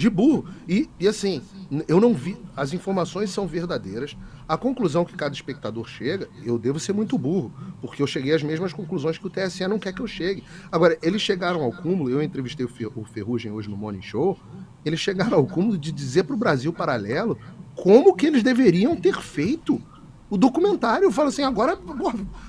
De 0.00 0.08
burro. 0.08 0.46
E, 0.66 0.88
e 0.98 1.06
assim, 1.06 1.42
eu 1.86 2.00
não 2.00 2.14
vi. 2.14 2.34
As 2.56 2.72
informações 2.72 3.28
são 3.28 3.46
verdadeiras. 3.46 4.16
A 4.48 4.56
conclusão 4.56 5.04
que 5.04 5.14
cada 5.14 5.34
espectador 5.34 5.86
chega, 5.86 6.26
eu 6.42 6.58
devo 6.58 6.80
ser 6.80 6.94
muito 6.94 7.18
burro, 7.18 7.52
porque 7.82 8.00
eu 8.00 8.06
cheguei 8.06 8.34
às 8.34 8.42
mesmas 8.42 8.72
conclusões 8.72 9.18
que 9.18 9.26
o 9.26 9.28
TSE 9.28 9.68
não 9.68 9.78
quer 9.78 9.92
que 9.92 10.00
eu 10.00 10.06
chegue. 10.06 10.42
Agora, 10.72 10.96
eles 11.02 11.20
chegaram 11.20 11.62
ao 11.62 11.70
cúmulo, 11.70 12.08
eu 12.08 12.22
entrevistei 12.22 12.64
o 12.64 13.04
Ferrugem 13.04 13.52
hoje 13.52 13.68
no 13.68 13.76
Morning 13.76 14.00
Show, 14.00 14.38
eles 14.86 15.00
chegaram 15.00 15.36
ao 15.36 15.46
cúmulo 15.46 15.76
de 15.76 15.92
dizer 15.92 16.22
para 16.22 16.34
o 16.34 16.38
Brasil 16.38 16.72
Paralelo 16.72 17.38
como 17.76 18.16
que 18.16 18.24
eles 18.24 18.42
deveriam 18.42 18.96
ter 18.96 19.20
feito 19.20 19.82
o 20.30 20.38
documentário. 20.38 21.12
Fala 21.12 21.28
assim, 21.28 21.42
agora 21.42 21.78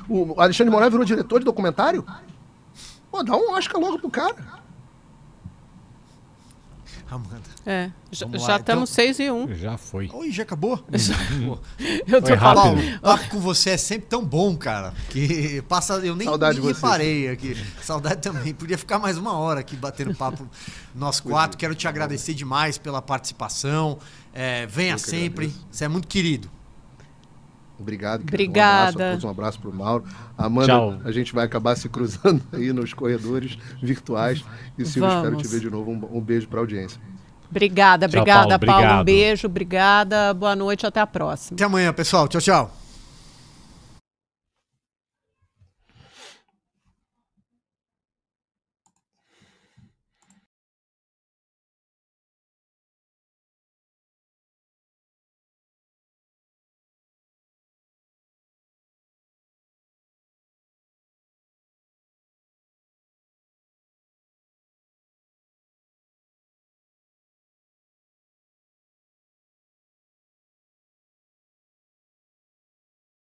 o 0.08 0.39
Alexandre 0.39 0.72
Moraes 0.72 0.89
virou 0.89 1.06
diretor 1.06 1.39
de 1.39 1.45
documentário? 1.45 2.06
Pô, 3.12 3.22
dá 3.22 3.36
um 3.36 3.52
Oscar 3.52 3.82
logo 3.82 3.99
pro 3.99 4.10
cara. 4.10 4.61
Amanda. 7.12 7.41
É, 7.66 7.91
já, 8.09 8.26
já 8.26 8.55
estamos 8.55 8.89
6 8.89 9.20
então... 9.20 9.26
e 9.26 9.32
1. 9.32 9.43
Um. 9.43 9.55
Já 9.55 9.78
foi. 9.78 10.09
Oi, 10.14 10.32
já 10.32 10.43
acabou? 10.43 10.82
Já. 10.95 11.14
eu 12.07 12.22
tô 12.22 12.38
falando. 12.38 12.80
O 12.80 13.01
papo 13.01 13.30
com 13.32 13.39
você 13.41 13.72
é 13.72 13.78
sempre 13.78 14.07
tão 14.07 14.24
bom, 14.24 14.55
cara. 14.55 14.93
Que 15.09 15.62
passa. 15.64 15.95
Eu 15.95 16.16
nem, 16.16 16.26
Saudade 16.26 16.62
nem 16.62 16.74
reparei 16.74 17.28
aqui. 17.28 17.57
Saudade 17.82 18.22
também. 18.22 18.53
Podia 18.53 18.78
ficar 18.78 18.97
mais 18.97 19.18
uma 19.18 19.34
hora 19.34 19.59
aqui 19.59 19.76
batendo 19.76 20.16
papo 20.16 20.47
nós 20.95 21.20
quatro. 21.20 21.57
Quero 21.57 21.76
te 21.76 21.86
agradecer 21.86 22.34
demais 22.34 22.78
pela 22.78 23.01
participação. 23.01 23.99
É, 24.34 24.66
venha 24.68 24.97
sempre. 24.97 25.53
Você 25.70 25.84
é 25.84 25.88
muito 25.89 26.07
querido. 26.07 26.49
Obrigado. 27.82 28.22
Obrigada. 28.22 29.04
Um 29.04 29.08
abraço, 29.08 29.28
um 29.28 29.30
abraço 29.30 29.60
para 29.60 29.70
o 29.70 29.74
Mauro. 29.74 30.04
Amanda, 30.38 30.68
Tchau. 30.68 31.02
a 31.04 31.12
gente 31.12 31.34
vai 31.34 31.46
acabar 31.46 31.76
se 31.76 31.90
cruzando 31.90 32.42
aí 32.54 32.72
nos 32.72 32.94
corredores 32.94 33.58
virtuais. 33.82 34.44
E 34.78 34.86
Silvio, 34.86 35.16
espero 35.16 35.38
te 35.38 35.48
ver 35.48 35.60
de 35.60 35.70
novo. 35.70 35.92
Um, 35.92 36.18
um 36.18 36.22
beijo 36.22 36.48
para 36.48 36.60
a 36.60 36.62
audiência. 36.62 37.00
Obrigada, 37.50 38.06
obrigada, 38.06 38.58
tchau, 38.58 38.60
Paulo. 38.60 38.88
Paulo. 38.88 39.02
Um 39.02 39.04
beijo, 39.04 39.48
obrigada. 39.48 40.34
Boa 40.34 40.56
noite, 40.56 40.86
até 40.86 41.02
a 41.02 41.08
próxima. 41.08 41.56
Até 41.56 41.66
amanhã, 41.66 41.92
pessoal. 41.92 42.28
Tchau, 42.28 42.40
tchau. 42.40 42.81